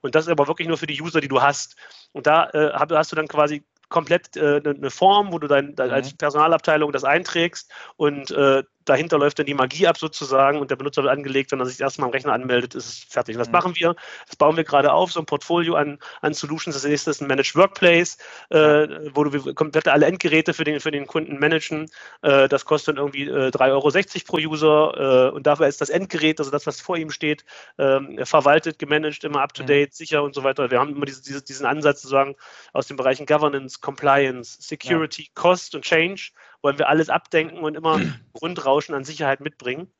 Und 0.00 0.14
das 0.14 0.26
ist 0.26 0.30
aber 0.30 0.48
wirklich 0.48 0.68
nur 0.68 0.78
für 0.78 0.86
die 0.86 1.00
User, 1.00 1.20
die 1.20 1.28
du 1.28 1.42
hast. 1.42 1.76
Und 2.12 2.26
da 2.26 2.48
äh, 2.50 2.72
hast 2.74 3.12
du 3.12 3.16
dann 3.16 3.28
quasi 3.28 3.64
komplett 3.88 4.36
äh, 4.36 4.60
eine 4.64 4.90
Form, 4.90 5.32
wo 5.32 5.38
du 5.38 5.46
dann, 5.46 5.74
dann 5.76 5.88
mhm. 5.88 5.94
als 5.94 6.14
Personalabteilung 6.14 6.92
das 6.92 7.04
einträgst 7.04 7.70
und 7.96 8.30
äh, 8.30 8.62
dahinter 8.84 9.18
läuft 9.18 9.38
dann 9.38 9.46
die 9.46 9.54
Magie 9.54 9.86
ab 9.86 9.98
sozusagen 9.98 10.58
und 10.58 10.70
der 10.70 10.76
Benutzer 10.76 11.02
wird 11.02 11.12
angelegt, 11.12 11.52
wenn 11.52 11.60
er 11.60 11.66
sich 11.66 11.80
erstmal 11.80 12.08
am 12.08 12.12
Rechner 12.12 12.32
anmeldet, 12.32 12.74
ist 12.74 12.86
es 12.86 12.98
fertig. 13.08 13.38
Was 13.38 13.48
mhm. 13.48 13.52
machen 13.52 13.76
wir? 13.76 13.94
Das 14.26 14.36
bauen 14.36 14.56
wir 14.56 14.64
gerade 14.64 14.92
auf, 14.92 15.12
so 15.12 15.20
ein 15.20 15.26
Portfolio 15.26 15.74
an, 15.74 15.98
an 16.20 16.34
Solutions. 16.34 16.76
Das 16.76 16.84
nächste 16.84 17.10
ist 17.10 17.20
ein 17.20 17.28
Managed 17.28 17.56
Workplace, 17.56 18.18
äh, 18.50 18.88
wo 19.14 19.24
du 19.24 19.54
komplett 19.54 19.88
alle 19.88 20.06
Endgeräte 20.06 20.54
für 20.54 20.64
den, 20.64 20.80
für 20.80 20.90
den 20.90 21.06
Kunden 21.06 21.38
managen. 21.38 21.90
Äh, 22.22 22.48
das 22.48 22.64
kostet 22.64 22.96
dann 22.96 23.04
irgendwie 23.04 23.28
äh, 23.28 23.48
3,60 23.48 23.60
Euro 23.70 23.90
pro 24.26 24.36
User 24.36 25.28
äh, 25.28 25.34
und 25.34 25.46
dafür 25.46 25.66
ist 25.66 25.80
das 25.80 25.90
Endgerät, 25.90 26.38
also 26.38 26.50
das, 26.50 26.66
was 26.66 26.80
vor 26.80 26.96
ihm 26.96 27.10
steht, 27.10 27.44
ähm, 27.78 28.18
verwaltet, 28.24 28.78
gemanagt, 28.78 29.24
immer 29.24 29.42
up-to-date, 29.42 29.90
mhm. 29.90 29.94
sicher 29.94 30.22
und 30.22 30.34
so 30.34 30.44
weiter. 30.44 30.70
Wir 30.70 30.80
haben 30.80 30.94
immer 30.94 31.06
diese, 31.06 31.22
diese, 31.22 31.42
diesen 31.42 31.66
Ansatz 31.66 32.02
sozusagen 32.02 32.36
aus 32.72 32.86
den 32.86 32.96
Bereichen 32.96 33.26
Governance, 33.26 33.80
Compliance, 33.80 34.58
Security, 34.60 35.22
ja. 35.22 35.28
Cost 35.34 35.74
und 35.74 35.84
Change 35.84 36.32
wollen 36.62 36.78
wir 36.78 36.88
alles 36.88 37.10
abdenken 37.10 37.58
und 37.58 37.76
immer 37.76 38.00
Grundrauschen 38.32 38.94
an 38.94 39.04
Sicherheit 39.04 39.40
mitbringen. 39.40 39.92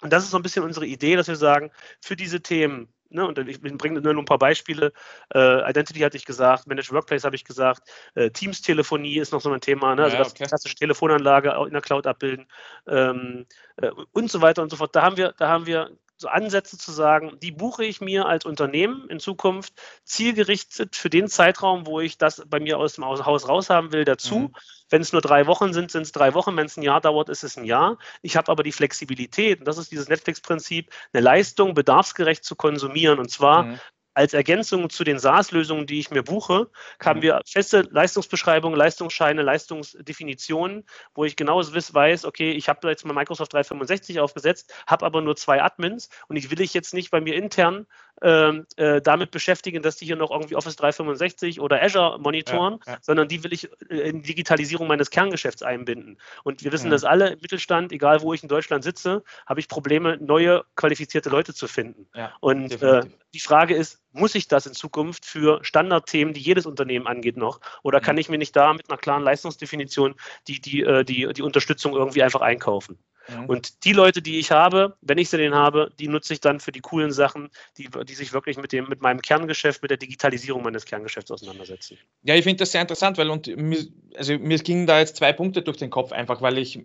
Und 0.00 0.12
das 0.12 0.24
ist 0.24 0.30
so 0.30 0.36
ein 0.36 0.42
bisschen 0.42 0.64
unsere 0.64 0.86
Idee, 0.86 1.16
dass 1.16 1.28
wir 1.28 1.36
sagen, 1.36 1.70
für 2.00 2.14
diese 2.14 2.40
Themen, 2.40 2.88
ne, 3.10 3.26
und 3.26 3.36
ich 3.38 3.60
bringe 3.60 4.00
nur 4.00 4.14
ein 4.14 4.24
paar 4.24 4.38
Beispiele, 4.38 4.92
äh, 5.34 5.68
Identity 5.68 6.00
hatte 6.00 6.16
ich 6.16 6.24
gesagt, 6.24 6.68
Managed 6.68 6.92
Workplace 6.92 7.24
habe 7.24 7.34
ich 7.34 7.44
gesagt, 7.44 7.82
äh, 8.14 8.30
Teams-Telefonie 8.30 9.18
ist 9.18 9.32
noch 9.32 9.40
so 9.40 9.50
ein 9.50 9.60
Thema, 9.60 9.96
ne, 9.96 10.04
also 10.04 10.16
ja, 10.16 10.22
okay. 10.22 10.30
das 10.38 10.48
klassische 10.48 10.76
Telefonanlage 10.76 11.50
in 11.66 11.72
der 11.72 11.82
Cloud 11.82 12.06
abbilden 12.06 12.46
ähm, 12.86 13.46
äh, 13.76 13.90
und 14.12 14.30
so 14.30 14.40
weiter 14.40 14.62
und 14.62 14.70
so 14.70 14.76
fort. 14.76 14.94
Da 14.94 15.02
haben 15.02 15.16
wir, 15.16 15.34
da 15.36 15.48
haben 15.48 15.66
wir 15.66 15.90
so 16.18 16.28
Ansätze 16.28 16.76
zu 16.76 16.90
sagen, 16.90 17.38
die 17.40 17.52
buche 17.52 17.84
ich 17.84 18.00
mir 18.00 18.26
als 18.26 18.44
Unternehmen 18.44 19.08
in 19.08 19.20
Zukunft 19.20 19.72
zielgerichtet 20.04 20.96
für 20.96 21.10
den 21.10 21.28
Zeitraum, 21.28 21.86
wo 21.86 22.00
ich 22.00 22.18
das 22.18 22.42
bei 22.46 22.58
mir 22.58 22.78
aus 22.78 22.94
dem 22.94 23.04
Haus 23.04 23.48
raus 23.48 23.70
haben 23.70 23.92
will, 23.92 24.04
dazu. 24.04 24.38
Mhm. 24.38 24.54
Wenn 24.90 25.02
es 25.02 25.12
nur 25.12 25.22
drei 25.22 25.46
Wochen 25.46 25.72
sind, 25.72 25.90
sind 25.90 26.02
es 26.02 26.12
drei 26.12 26.34
Wochen. 26.34 26.56
Wenn 26.56 26.66
es 26.66 26.76
ein 26.76 26.82
Jahr 26.82 27.00
dauert, 27.00 27.28
ist 27.28 27.44
es 27.44 27.56
ein 27.56 27.64
Jahr. 27.64 27.98
Ich 28.22 28.36
habe 28.36 28.50
aber 28.50 28.62
die 28.62 28.72
Flexibilität, 28.72 29.60
und 29.60 29.68
das 29.68 29.78
ist 29.78 29.92
dieses 29.92 30.08
Netflix-Prinzip, 30.08 30.90
eine 31.12 31.22
Leistung 31.22 31.74
bedarfsgerecht 31.74 32.44
zu 32.44 32.56
konsumieren. 32.56 33.18
Und 33.18 33.30
zwar 33.30 33.64
mhm 33.64 33.80
als 34.18 34.34
Ergänzung 34.34 34.90
zu 34.90 35.04
den 35.04 35.20
SaaS-Lösungen, 35.20 35.86
die 35.86 36.00
ich 36.00 36.10
mir 36.10 36.24
buche, 36.24 36.68
haben 37.00 37.20
mhm. 37.20 37.22
wir 37.22 37.40
feste 37.46 37.82
Leistungsbeschreibungen, 37.88 38.76
Leistungsscheine, 38.76 39.42
Leistungsdefinitionen, 39.42 40.84
wo 41.14 41.24
ich 41.24 41.36
genau 41.36 41.62
weiß, 41.94 42.24
okay, 42.24 42.50
ich 42.50 42.68
habe 42.68 42.88
jetzt 42.88 43.06
mal 43.06 43.14
Microsoft 43.14 43.52
365 43.52 44.18
aufgesetzt, 44.18 44.74
habe 44.88 45.06
aber 45.06 45.22
nur 45.22 45.36
zwei 45.36 45.62
Admins 45.62 46.08
und 46.26 46.34
ich 46.34 46.50
will 46.50 46.60
ich 46.60 46.74
jetzt 46.74 46.94
nicht 46.94 47.12
bei 47.12 47.20
mir 47.20 47.36
intern 47.36 47.86
ähm, 48.22 48.66
äh, 48.76 49.00
damit 49.00 49.30
beschäftigen, 49.30 49.82
dass 49.82 49.96
die 49.96 50.06
hier 50.06 50.16
noch 50.16 50.30
irgendwie 50.30 50.56
Office 50.56 50.76
365 50.76 51.60
oder 51.60 51.82
Azure 51.82 52.18
monitoren, 52.18 52.80
ja, 52.86 52.94
ja. 52.94 52.98
sondern 53.00 53.28
die 53.28 53.44
will 53.44 53.52
ich 53.52 53.68
äh, 53.90 54.08
in 54.08 54.22
Digitalisierung 54.22 54.88
meines 54.88 55.10
Kerngeschäfts 55.10 55.62
einbinden. 55.62 56.18
Und 56.44 56.64
wir 56.64 56.72
wissen 56.72 56.86
ja. 56.86 56.92
dass 56.92 57.04
alle 57.04 57.30
im 57.30 57.40
Mittelstand, 57.40 57.92
egal 57.92 58.22
wo 58.22 58.34
ich 58.34 58.42
in 58.42 58.48
Deutschland 58.48 58.84
sitze, 58.84 59.22
habe 59.46 59.60
ich 59.60 59.68
Probleme, 59.68 60.16
neue 60.20 60.64
qualifizierte 60.76 61.30
Leute 61.30 61.54
zu 61.54 61.68
finden. 61.68 62.08
und 62.40 62.82
äh, 62.82 63.02
die 63.34 63.40
Frage 63.40 63.74
ist, 63.74 64.00
muss 64.12 64.34
ich 64.34 64.48
das 64.48 64.66
in 64.66 64.72
Zukunft 64.72 65.24
für 65.24 65.62
Standardthemen, 65.62 66.34
die 66.34 66.40
jedes 66.40 66.66
Unternehmen 66.66 67.06
angeht, 67.06 67.36
noch? 67.36 67.60
Oder 67.82 68.00
kann 68.00 68.16
mhm. 68.16 68.20
ich 68.20 68.28
mir 68.28 68.38
nicht 68.38 68.56
da 68.56 68.72
mit 68.72 68.90
einer 68.90 68.98
klaren 68.98 69.22
Leistungsdefinition 69.22 70.14
die, 70.46 70.60
die, 70.60 70.82
äh, 70.82 71.04
die, 71.04 71.32
die 71.32 71.42
Unterstützung 71.42 71.94
irgendwie 71.94 72.22
einfach 72.22 72.40
einkaufen? 72.40 72.98
Mhm. 73.28 73.46
Und 73.46 73.84
die 73.84 73.92
Leute, 73.92 74.22
die 74.22 74.38
ich 74.38 74.50
habe, 74.50 74.96
wenn 75.00 75.18
ich 75.18 75.28
sie 75.28 75.36
denn 75.36 75.54
habe, 75.54 75.92
die 75.98 76.08
nutze 76.08 76.32
ich 76.32 76.40
dann 76.40 76.60
für 76.60 76.72
die 76.72 76.80
coolen 76.80 77.12
Sachen, 77.12 77.50
die, 77.76 77.88
die 78.06 78.14
sich 78.14 78.32
wirklich 78.32 78.56
mit, 78.56 78.72
dem, 78.72 78.88
mit 78.88 79.02
meinem 79.02 79.20
Kerngeschäft, 79.20 79.82
mit 79.82 79.90
der 79.90 79.98
Digitalisierung 79.98 80.62
meines 80.62 80.84
Kerngeschäfts 80.84 81.30
auseinandersetzen. 81.30 81.98
Ja, 82.22 82.34
ich 82.34 82.44
finde 82.44 82.58
das 82.58 82.72
sehr 82.72 82.80
interessant, 82.80 83.18
weil 83.18 83.30
und 83.30 83.46
mir, 83.56 83.86
also 84.16 84.38
mir 84.38 84.58
gingen 84.58 84.86
da 84.86 84.98
jetzt 84.98 85.16
zwei 85.16 85.32
Punkte 85.32 85.62
durch 85.62 85.76
den 85.76 85.90
Kopf, 85.90 86.12
einfach 86.12 86.40
weil 86.42 86.58
ich, 86.58 86.80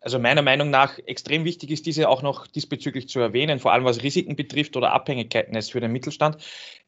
also 0.00 0.18
meiner 0.18 0.42
Meinung 0.42 0.70
nach 0.70 0.98
extrem 1.06 1.44
wichtig 1.44 1.70
ist, 1.70 1.86
diese 1.86 2.08
auch 2.08 2.22
noch 2.22 2.46
diesbezüglich 2.46 3.08
zu 3.08 3.20
erwähnen, 3.20 3.58
vor 3.58 3.72
allem 3.72 3.84
was 3.84 4.02
Risiken 4.02 4.36
betrifft 4.36 4.76
oder 4.76 4.92
Abhängigkeiten 4.92 5.54
ist 5.54 5.72
für 5.72 5.80
den 5.80 5.92
Mittelstand, 5.92 6.38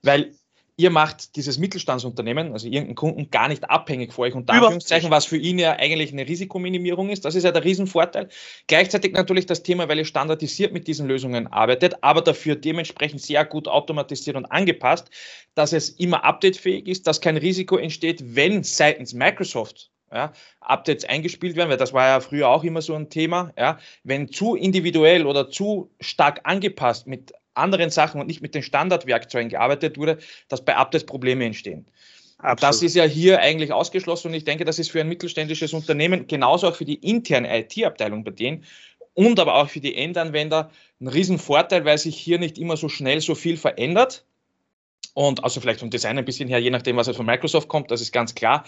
weil 0.03 0.33
ihr 0.77 0.91
macht 0.91 1.37
dieses 1.37 1.59
Mittelstandsunternehmen, 1.59 2.53
also 2.53 2.67
irgendeinen 2.67 2.95
Kunden, 2.95 3.31
gar 3.31 3.49
nicht 3.49 3.69
abhängig 3.69 4.13
vor 4.13 4.25
euch, 4.25 4.35
unter 4.35 4.55
Anführungszeichen, 4.55 5.11
was 5.11 5.27
für 5.27 5.37
ihn 5.37 5.59
ja 5.59 5.73
eigentlich 5.73 6.13
eine 6.13 6.27
Risikominimierung 6.27 7.11
ist. 7.11 7.25
Das 7.25 7.35
ist 7.35 7.45
ja 7.45 7.53
der 7.53 7.65
Riesenvorteil. 7.65 8.29
Gleichzeitig 8.67 9.13
natürlich 9.13 9.47
das 9.47 9.63
Thema, 9.63 9.89
weil 9.89 9.99
ihr 9.99 10.05
standardisiert 10.05 10.73
mit 10.73 10.87
diesen 10.87 11.07
Lösungen 11.07 11.47
arbeitet, 11.47 12.03
aber 12.03 12.23
dafür 12.23 12.57
dementsprechend 12.57 13.21
sehr 13.21 13.45
gut 13.45 13.69
automatisiert 13.69 14.37
und 14.37 14.47
angepasst, 14.47 15.11
dass 15.55 15.73
es 15.73 15.91
immer 15.91 16.25
updatefähig 16.25 16.87
ist, 16.87 17.07
dass 17.07 17.21
kein 17.21 17.37
Risiko 17.37 17.77
entsteht, 17.77 18.35
wenn 18.35 18.63
seitens 18.65 19.13
Microsoft 19.13 19.91
ja, 20.13 20.33
Updates 20.61 21.05
eingespielt 21.05 21.57
werden, 21.57 21.71
weil 21.71 21.77
das 21.77 21.93
war 21.93 22.07
ja 22.07 22.21
früher 22.21 22.49
auch 22.49 22.65
immer 22.65 22.83
so 22.83 22.95
ein 22.95 23.09
Thema. 23.09 23.53
Ja, 23.59 23.79
wenn 24.05 24.31
zu 24.31 24.55
individuell 24.55 25.27
oder 25.27 25.51
zu 25.51 25.91
stark 26.01 26.41
angepasst 26.45 27.07
mit 27.07 27.33
anderen 27.55 27.91
Sachen 27.91 28.21
und 28.21 28.27
nicht 28.27 28.43
mit 28.43 28.55
den 28.55 28.63
Standardwerkzeugen 28.63 29.49
gearbeitet 29.49 29.99
wurde, 29.99 30.19
dass 30.49 30.65
bei 30.65 30.77
Updates 30.77 31.07
Probleme 31.07 31.45
entstehen. 31.45 31.87
Das 32.59 32.83
ist 32.83 32.97
ja 32.97 33.05
hier 33.05 33.39
eigentlich 33.39 33.73
ausgeschlossen 33.73 34.29
und 34.29 34.35
ich 34.35 34.45
denke, 34.45 34.65
das 34.65 34.81
ist 34.81 34.91
für 34.91 35.01
ein 35.01 35.09
mittelständisches 35.09 35.73
Unternehmen, 35.73 36.27
genauso 36.27 36.69
auch 36.69 36.75
für 36.75 36.85
die 36.85 36.97
interne 36.97 37.61
IT-Abteilung 37.61 38.25
bei 38.25 38.33
denen 38.33 38.65
und 39.15 39.39
aber 39.39 39.55
auch 39.55 39.69
für 39.69 39.81
die 39.81 39.95
Endanwender 39.95 40.71
ein 41.01 41.07
Riesenvorteil, 41.07 41.85
weil 41.85 41.99
sich 41.99 42.17
hier 42.17 42.39
nicht 42.39 42.59
immer 42.59 42.77
so 42.77 42.89
schnell 42.89 43.21
so 43.21 43.35
viel 43.35 43.57
verändert. 43.57 44.25
Und 45.15 45.45
also 45.45 45.61
vielleicht 45.61 45.81
vom 45.81 45.91
Design 45.91 46.17
ein 46.17 46.25
bisschen 46.25 46.49
her, 46.49 46.59
je 46.59 46.71
nachdem, 46.71 46.97
was 46.97 47.07
halt 47.07 47.19
von 47.19 47.27
Microsoft 47.27 47.69
kommt, 47.69 47.91
das 47.91 48.01
ist 48.01 48.13
ganz 48.13 48.35
klar. 48.35 48.65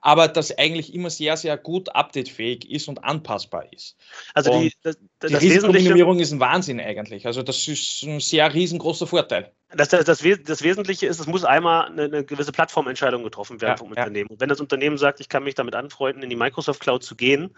Aber 0.00 0.28
das 0.28 0.56
eigentlich 0.56 0.94
immer 0.94 1.10
sehr, 1.10 1.36
sehr 1.36 1.56
gut 1.56 1.94
updatefähig 1.94 2.70
ist 2.70 2.88
und 2.88 3.04
anpassbar 3.04 3.72
ist. 3.72 3.96
Also 4.34 4.60
die, 4.60 4.72
das, 4.82 4.98
das 5.18 5.30
die 5.30 5.36
Risikominimierung 5.36 6.20
ist 6.20 6.32
ein 6.32 6.40
Wahnsinn 6.40 6.80
eigentlich. 6.80 7.26
Also 7.26 7.42
das 7.42 7.66
ist 7.68 8.02
ein 8.02 8.20
sehr 8.20 8.52
riesengroßer 8.52 9.06
Vorteil. 9.06 9.52
Das, 9.70 9.88
das, 9.88 10.04
das, 10.04 10.22
das, 10.44 10.62
Wesentliche 10.62 11.06
ist, 11.06 11.18
es 11.18 11.26
muss 11.26 11.44
einmal 11.44 11.86
eine, 11.86 12.04
eine 12.04 12.24
gewisse 12.24 12.52
Plattformentscheidung 12.52 13.24
getroffen 13.24 13.60
werden 13.60 13.72
ja, 13.72 13.76
vom 13.76 13.88
Unternehmen. 13.88 14.30
Und 14.30 14.40
wenn 14.40 14.48
das 14.48 14.60
Unternehmen 14.60 14.96
sagt, 14.96 15.18
ich 15.18 15.28
kann 15.28 15.42
mich 15.42 15.56
damit 15.56 15.74
anfreunden, 15.74 16.22
in 16.22 16.30
die 16.30 16.36
Microsoft 16.36 16.78
Cloud 16.78 17.02
zu 17.02 17.16
gehen, 17.16 17.50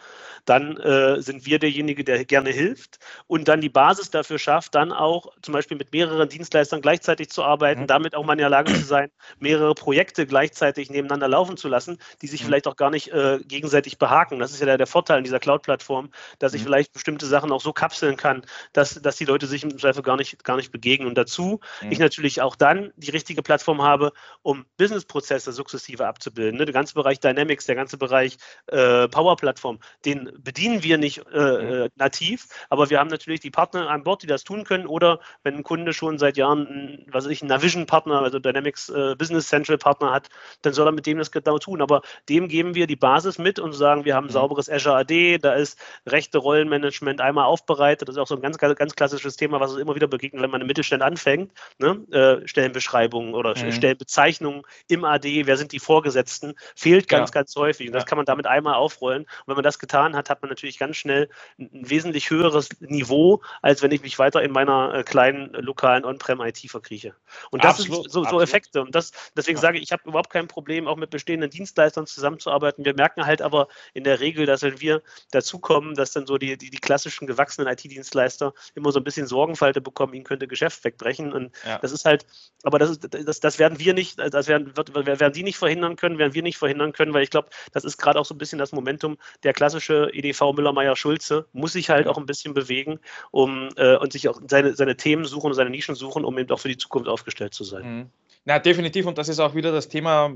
dann 0.47 0.79
äh, 0.79 1.21
sind 1.21 1.45
wir 1.45 1.59
derjenige, 1.59 2.05
der 2.05 2.25
gerne 2.25 2.49
hilft 2.49 2.99
und 3.27 3.47
dann 3.47 3.61
die 3.61 3.69
Basis 3.69 4.11
dafür 4.11 4.39
schafft, 4.39 4.75
dann 4.75 4.91
auch 4.91 5.35
zum 5.43 5.53
Beispiel 5.53 5.77
mit 5.77 5.93
mehreren 5.93 6.31
Dienstleistern 6.31 6.81
gleichzeitig 6.81 7.29
zu 7.29 7.45
arbeiten, 7.45 7.83
mhm. 7.83 7.87
damit 7.89 8.15
auch 8.15 8.25
mal 8.25 8.33
in 8.33 8.39
der 8.39 8.49
Lage 8.49 8.73
zu 8.73 8.85
sein, 8.85 9.11
mehrere 9.39 9.75
Projekte 9.75 10.27
gleichzeitig 10.27 10.89
nebeneinander 10.89 11.29
laufen 11.29 11.59
zu 11.59 11.69
lassen, 11.69 11.99
die 12.23 12.27
sich 12.29 12.43
mhm. 12.43 12.47
vielleicht 12.47 12.67
auch 12.67 12.77
gar 12.77 12.91
nicht 12.91 13.09
äh, 13.13 13.39
gegenseitig 13.45 13.99
behaken. 13.99 14.39
Das 14.39 14.53
ist 14.53 14.61
ja 14.61 14.67
der, 14.67 14.79
der 14.79 14.87
Vorteil 14.87 15.19
in 15.19 15.25
dieser 15.25 15.41
Cloud-Plattform, 15.41 16.11
dass 16.39 16.55
ich 16.55 16.63
mhm. 16.63 16.67
vielleicht 16.67 16.93
bestimmte 16.93 17.27
Sachen 17.27 17.53
auch 17.53 17.61
so 17.61 17.73
kapseln 17.73 18.17
kann, 18.17 18.43
dass, 18.73 18.95
dass 18.95 19.17
die 19.17 19.25
Leute 19.25 19.47
sich 19.47 19.65
im 19.65 19.79
Zweifel 19.79 20.03
gar 20.03 20.17
nicht, 20.17 20.45
gar 20.45 20.57
nicht 20.57 20.71
begegnen. 20.71 21.09
Und 21.09 21.17
dazu, 21.17 21.61
ich 21.91 21.99
natürlich 21.99 22.41
auch 22.41 22.57
dann 22.57 22.93
die 22.97 23.11
richtige 23.11 23.43
Plattform 23.43 23.83
habe, 23.83 24.13
um 24.43 24.65
Businessprozesse 24.77 25.53
sukzessive 25.53 26.07
abzubilden. 26.07 26.59
Ne? 26.59 26.65
Der 26.65 26.75
ganze 26.75 26.95
Bereich 26.95 27.21
Dynamics, 27.21 27.67
der 27.67 27.75
ganze 27.75 27.99
Bereich 27.99 28.37
äh, 28.67 29.09
Power-Plattform, 29.09 29.79
den 30.05 30.31
bedienen 30.39 30.83
wir 30.83 30.99
nicht 30.99 31.27
äh. 31.33 31.59
Äh, 31.59 31.91
nativ, 31.97 32.47
aber 32.71 32.91
wir 32.91 32.99
haben 32.99 33.09
natürlich 33.09 33.41
die 33.41 33.51
Partner 33.51 33.89
an 33.91 34.03
Bord, 34.03 34.23
die 34.23 34.27
das 34.27 34.45
tun 34.45 34.65
können. 34.65 34.87
Oder 34.87 35.21
wenn 35.43 35.57
ein 35.57 35.63
Kunde 35.63 35.93
schon 35.93 36.19
seit 36.19 36.37
Jahren, 36.37 37.05
was 37.11 37.25
weiß 37.25 37.33
ich, 37.33 37.43
einen 37.43 37.49
Navision-Partner, 37.49 38.23
also 38.23 38.39
Dynamics 38.39 38.89
äh, 38.89 39.15
Business 39.17 39.49
Central-Partner 39.49 40.13
hat, 40.13 40.29
dann 40.63 40.73
soll 40.73 40.89
er 40.89 40.93
mit 40.93 41.07
dem 41.07 41.19
das 41.19 41.31
genau 41.31 41.59
tun. 41.59 41.83
Aber 41.83 42.03
dem 42.29 42.49
geben 42.49 42.75
wir 42.75 42.87
die 42.87 42.97
Basis 42.97 43.39
mit 43.39 43.59
und 43.59 43.73
sagen, 43.73 44.05
wir 44.05 44.15
haben 44.15 44.25
ein 44.25 44.29
mhm. 44.29 44.33
sauberes 44.33 44.71
Azure 44.71 44.97
AD, 44.97 45.39
da 45.39 45.55
ist 45.55 45.79
rechte 46.07 46.39
Rollenmanagement 46.39 47.21
einmal 47.21 47.45
aufbereitet. 47.45 48.09
Das 48.09 48.17
ist 48.17 48.21
auch 48.21 48.27
so 48.27 48.37
ein 48.37 48.43
ganz, 48.43 48.59
ganz 48.59 48.95
klassisches 48.95 49.37
Thema, 49.37 49.61
was 49.61 49.73
uns 49.73 49.81
immer 49.81 49.95
wieder 49.95 50.09
begegnet, 50.09 50.43
wenn 50.43 50.51
man 50.51 50.61
im 50.61 50.67
Mittelstand 50.67 51.03
anfängt. 51.03 51.53
Ne? 51.79 52.01
Äh, 52.11 52.47
Stellenbeschreibungen 52.47 53.35
oder 53.35 53.57
mhm. 53.57 53.73
Stellenbezeichnungen 53.73 54.63
im 54.89 55.05
AD, 55.05 55.47
wer 55.47 55.57
sind 55.57 55.73
die 55.73 55.79
Vorgesetzten, 55.79 56.55
fehlt 56.75 57.09
ganz, 57.09 57.31
ja. 57.31 57.35
ganz 57.35 57.55
häufig. 57.57 57.89
Und 57.89 57.95
das 57.95 58.03
ja. 58.03 58.07
kann 58.07 58.17
man 58.17 58.27
damit 58.27 58.47
einmal 58.47 58.75
aufrollen. 58.75 59.23
Und 59.23 59.49
wenn 59.49 59.57
man 59.57 59.65
das 59.65 59.79
getan 59.79 60.17
hat, 60.17 60.31
hat 60.31 60.43
man 60.43 60.49
natürlich 60.49 60.79
ganz 60.79 60.97
schnell 60.97 61.29
ein 61.59 61.89
wesentlich 61.89 62.31
höheres 62.31 62.69
Niveau, 62.81 63.43
als 63.63 63.83
wenn 63.83 63.91
ich 63.93 64.03
mich 64.03 64.19
weiter 64.19 64.43
in 64.43 64.53
meiner 64.53 64.95
äh, 64.95 65.03
kleinen 65.03 65.55
äh, 65.55 65.61
lokalen 65.61 66.05
On-Prem-IT 66.05 66.71
verkrieche. 66.71 67.15
Und 67.51 67.65
das 67.65 67.81
absolut, 67.81 68.05
sind 68.05 68.13
so, 68.13 68.25
so 68.25 68.41
Effekte. 68.41 68.83
Und 68.83 68.95
das, 68.95 69.13
deswegen 69.37 69.59
ja. 69.59 69.63
sage 69.63 69.79
ich, 69.79 69.85
ich 69.85 69.93
habe 69.93 70.03
überhaupt 70.07 70.31
kein 70.31 70.49
Problem, 70.49 70.87
auch 70.87 70.97
mit 70.97 71.11
bestehenden 71.11 71.51
Dienstleistern 71.51 72.07
zusammenzuarbeiten. 72.09 72.85
Wir 72.85 72.95
merken 72.95 73.27
halt 73.27 73.43
aber 73.43 73.69
in 73.95 74.05
der 74.05 74.21
Regel, 74.21 74.47
dass 74.47 74.63
wenn 74.63 74.81
wir 74.81 75.03
dazukommen, 75.31 75.95
dass 75.95 76.13
dann 76.13 76.27
so 76.27 76.39
die, 76.39 76.57
die, 76.57 76.71
die 76.71 76.79
klassischen 76.79 77.27
gewachsenen 77.27 77.69
IT-Dienstleister 77.69 78.55
immer 78.75 78.93
so 78.93 79.01
ein 79.01 79.05
bisschen 79.05 79.27
Sorgenfalte 79.27 79.81
bekommen, 79.81 80.15
ihnen 80.15 80.25
könnte 80.25 80.49
Geschäft 80.49 80.85
wegbrechen. 80.85 81.33
Und 81.33 81.53
ja. 81.67 81.79
das 81.79 81.93
ist 81.93 82.05
halt, 82.05 82.27
aber 82.63 82.79
das, 82.79 82.91
ist, 82.91 83.09
das, 83.11 83.41
das 83.41 83.59
werden 83.59 83.79
wir 83.79 83.95
nicht, 83.95 84.19
das 84.19 84.49
werden, 84.49 84.77
wird, 84.77 84.95
werden 84.95 85.33
die 85.33 85.43
nicht 85.43 85.59
verhindern 85.59 85.97
können, 85.97 86.19
werden 86.19 86.35
wir 86.35 86.43
nicht 86.43 86.59
verhindern 86.59 86.93
können, 86.93 87.15
weil 87.15 87.23
ich 87.23 87.31
glaube, 87.31 87.49
das 87.73 87.85
ist 87.85 87.99
gerade 87.99 88.19
auch 88.19 88.25
so 88.25 88.35
ein 88.35 88.39
bisschen 88.39 88.59
das 88.59 88.73
Momentum, 88.73 89.19
der 89.43 89.53
klassische 89.53 90.11
EDV 90.13 90.53
Müller-Meyer-Schulze 90.55 91.47
muss 91.53 91.73
sich 91.73 91.91
halt 91.91 92.07
auch 92.07 92.19
ein 92.19 92.27
bisschen 92.27 92.55
bewegen 92.55 93.01
um, 93.31 93.69
äh, 93.77 93.97
und 93.97 94.13
sich 94.13 94.29
auch 94.29 94.41
seine, 94.49 94.75
seine 94.75 94.97
Themen 94.97 95.25
suchen 95.25 95.49
und 95.49 95.55
seine 95.55 95.71
Nischen 95.71 95.95
suchen, 95.95 96.25
um 96.25 96.39
eben 96.39 96.51
auch 96.51 96.61
für 96.61 96.69
die 96.69 96.77
Zukunft 96.77 97.09
aufgestellt 97.09 97.55
zu 97.55 97.65
sein. 97.65 97.99
Mhm. 97.99 98.11
Na, 98.45 98.59
definitiv. 98.59 99.07
Und 99.07 99.19
das 99.19 99.29
ist 99.29 99.41
auch 99.41 99.55
wieder 99.55 99.73
das 99.73 99.89
Thema, 99.89 100.33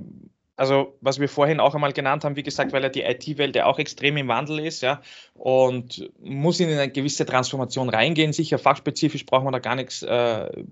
also 0.57 0.97
was 1.01 1.19
wir 1.19 1.29
vorhin 1.29 1.61
auch 1.61 1.75
einmal 1.75 1.93
genannt 1.93 2.25
haben, 2.25 2.37
wie 2.37 2.43
gesagt, 2.43 2.73
weil 2.73 2.83
ja 2.83 2.89
die 2.89 3.03
IT-Welt 3.03 3.57
ja 3.57 3.67
auch 3.67 3.79
extrem 3.79 4.17
im 4.17 4.29
Wandel 4.29 4.61
ist, 4.61 4.83
ja, 4.83 5.01
und 5.35 6.11
muss 6.21 6.61
in 6.61 6.69
eine 6.69 6.91
gewisse 6.91 7.27
Transformation 7.27 7.89
reingehen. 7.89 8.33
Sicher 8.33 8.59
fachspezifisch 8.59 9.27
braucht 9.27 9.45
man 9.45 9.53
da 9.53 9.59
gar 9.59 9.75
nichts, 9.75 10.03
äh, 10.03 10.65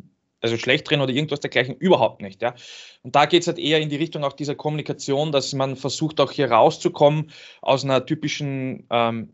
also 0.43 0.57
schlecht 0.57 0.89
drin 0.89 1.01
oder 1.01 1.13
irgendwas 1.13 1.41
dergleichen, 1.41 1.77
überhaupt 1.77 2.23
nicht, 2.23 2.43
ja. 2.43 2.55
Und 3.03 3.17
da 3.17 3.27
geht 3.27 3.43
es 3.43 3.49
halt 3.49 3.59
eher 3.59 3.81
in 3.81 3.89
die 3.89 3.97
Richtung 3.97 4.25
auch 4.25 4.35
dieser 4.35 4.55
Kommunikation, 4.55 5.33
dass 5.33 5.53
man 5.55 5.77
versucht 5.77 6.21
auch 6.21 6.31
hier 6.31 6.51
rauszukommen 6.51 7.31
aus 7.63 7.85
einer 7.85 8.05
typischen 8.05 8.87
ähm, 8.91 9.33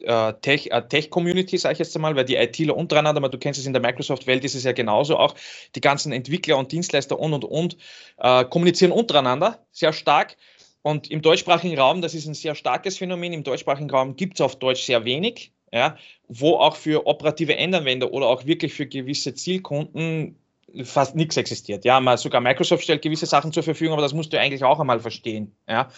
äh, 0.00 0.32
Tech, 0.40 0.70
äh, 0.70 0.82
Tech-Community, 0.82 1.58
sage 1.58 1.74
ich 1.74 1.78
jetzt 1.78 1.94
einmal, 1.96 2.16
weil 2.16 2.24
die 2.24 2.36
ITler 2.36 2.76
untereinander, 2.76 3.18
aber 3.18 3.28
du 3.28 3.38
kennst 3.38 3.58
es 3.58 3.66
in 3.66 3.72
der 3.72 3.82
Microsoft-Welt, 3.82 4.44
ist 4.44 4.54
es 4.54 4.64
ja 4.64 4.72
genauso 4.72 5.16
auch, 5.16 5.34
die 5.74 5.80
ganzen 5.80 6.12
Entwickler 6.12 6.56
und 6.56 6.72
Dienstleister 6.72 7.18
und 7.18 7.32
und 7.32 7.44
und 7.44 7.76
äh, 8.18 8.44
kommunizieren 8.44 8.92
untereinander 8.92 9.64
sehr 9.72 9.92
stark. 9.92 10.36
Und 10.82 11.10
im 11.10 11.22
deutschsprachigen 11.22 11.78
Raum, 11.78 12.02
das 12.02 12.14
ist 12.14 12.26
ein 12.26 12.34
sehr 12.34 12.54
starkes 12.54 12.98
Phänomen, 12.98 13.32
im 13.32 13.42
deutschsprachigen 13.42 13.90
Raum 13.90 14.16
gibt 14.16 14.34
es 14.34 14.40
auf 14.40 14.56
Deutsch 14.56 14.82
sehr 14.82 15.04
wenig, 15.04 15.52
ja, 15.72 15.96
wo 16.28 16.56
auch 16.56 16.76
für 16.76 17.06
operative 17.06 17.56
Endanwender 17.56 18.12
oder 18.12 18.26
auch 18.26 18.46
wirklich 18.46 18.74
für 18.74 18.86
gewisse 18.86 19.34
Zielkunden 19.34 20.36
fast 20.84 21.16
nichts 21.16 21.36
existiert. 21.36 21.84
Ja, 21.84 22.00
mal 22.00 22.18
sogar 22.18 22.40
Microsoft 22.40 22.84
stellt 22.84 23.02
gewisse 23.02 23.26
Sachen 23.26 23.52
zur 23.52 23.62
Verfügung, 23.62 23.94
aber 23.94 24.02
das 24.02 24.12
musst 24.12 24.32
du 24.32 24.38
eigentlich 24.38 24.62
auch 24.62 24.78
einmal 24.78 25.00
verstehen. 25.00 25.56
Ja, 25.68 25.90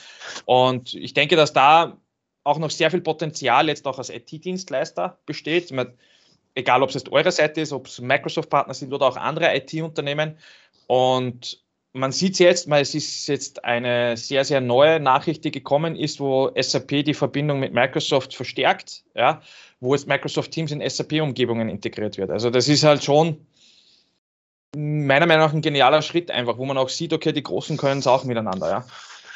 und 0.45 0.95
ich 0.95 1.13
denke, 1.13 1.37
dass 1.37 1.53
da 1.53 1.99
auch 2.45 2.59
noch 2.59 2.71
sehr 2.71 2.91
viel 2.91 3.01
Potenzial 3.01 3.69
jetzt 3.69 3.87
auch 3.87 3.99
als 3.99 4.11
IT-Dienstleister 4.11 5.19
besteht. 5.27 5.71
Meine, 5.73 5.95
egal, 6.55 6.83
ob 6.83 6.89
es 6.89 6.95
jetzt 6.95 7.13
eure 7.13 7.33
Seite 7.33 7.61
ist, 7.61 7.73
ob 7.73 7.87
es 7.87 8.01
Microsoft-Partner 8.01 8.75
sind 8.75 8.93
oder 8.93 9.07
auch 9.07 9.17
andere 9.17 9.55
IT-Unternehmen. 9.55 10.37
Und 10.87 11.63
man 11.93 12.13
sieht 12.13 12.35
es 12.35 12.39
jetzt, 12.39 12.71
weil 12.71 12.83
es 12.83 12.95
ist 12.95 13.27
jetzt 13.27 13.65
eine 13.65 14.17
sehr, 14.17 14.45
sehr 14.45 14.61
neue 14.61 15.01
Nachricht, 15.01 15.45
die 15.45 15.51
gekommen 15.51 15.97
ist, 15.97 16.21
wo 16.21 16.51
SAP 16.57 17.05
die 17.05 17.15
Verbindung 17.15 17.61
mit 17.61 17.73
Microsoft 17.73 18.35
verstärkt, 18.35 19.05
ja, 19.15 19.43
wo 19.81 19.95
jetzt 19.95 20.07
Microsoft 20.07 20.53
Teams 20.53 20.71
in 20.73 20.89
SAP-Umgebungen 20.89 21.69
integriert 21.69 22.17
wird. 22.17 22.31
Also 22.31 22.51
das 22.51 22.69
ist 22.69 22.85
halt 22.85 23.03
schon 23.03 23.45
meiner 24.77 25.27
Meinung 25.27 25.47
nach 25.47 25.53
ein 25.53 25.63
genialer 25.63 26.01
Schritt 26.03 26.31
einfach, 26.31 26.59
wo 26.59 26.65
man 26.65 26.79
auch 26.79 26.89
sieht, 26.89 27.13
okay, 27.13 27.33
die 27.33 27.43
Großen 27.43 27.77
können 27.77 28.01
es 28.01 28.07
auch 28.07 28.25
miteinander, 28.25 28.71
ja. 28.71 28.87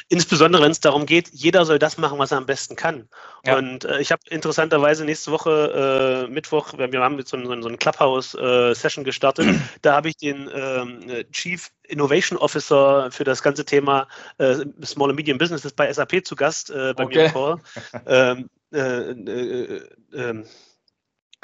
Insbesondere 0.08 0.62
wenn 0.62 0.70
es 0.70 0.80
darum 0.80 1.06
geht, 1.06 1.30
jeder 1.32 1.64
soll 1.64 1.78
das 1.78 1.96
machen, 1.96 2.18
was 2.18 2.30
er 2.30 2.38
am 2.38 2.46
besten 2.46 2.76
kann. 2.76 3.08
Ja. 3.44 3.56
Und 3.56 3.84
äh, 3.84 4.00
ich 4.00 4.12
habe 4.12 4.22
interessanterweise 4.28 5.04
nächste 5.04 5.30
Woche, 5.30 6.26
äh, 6.28 6.30
Mittwoch, 6.30 6.76
wir, 6.76 6.92
wir 6.92 7.00
haben 7.00 7.18
jetzt 7.18 7.30
so, 7.30 7.42
so, 7.42 7.62
so 7.62 7.68
eine 7.68 7.78
Clubhouse-Session 7.78 9.02
äh, 9.02 9.04
gestartet. 9.04 9.46
da 9.82 9.94
habe 9.94 10.10
ich 10.10 10.16
den 10.16 10.50
ähm, 10.54 11.24
Chief 11.32 11.70
Innovation 11.84 12.38
Officer 12.38 13.10
für 13.10 13.24
das 13.24 13.42
ganze 13.42 13.64
Thema 13.64 14.06
äh, 14.38 14.56
Small 14.84 15.10
and 15.10 15.16
Medium 15.16 15.38
Businesses 15.38 15.72
bei 15.72 15.90
SAP 15.90 16.24
zu 16.24 16.36
Gast 16.36 16.70
äh, 16.70 16.92
bei 16.94 17.04
okay. 17.04 17.16
mir 17.16 17.24
im 17.24 17.32
Call. 17.32 17.60
ähm, 18.06 18.50
äh, 18.72 19.80
ähm, 20.12 20.44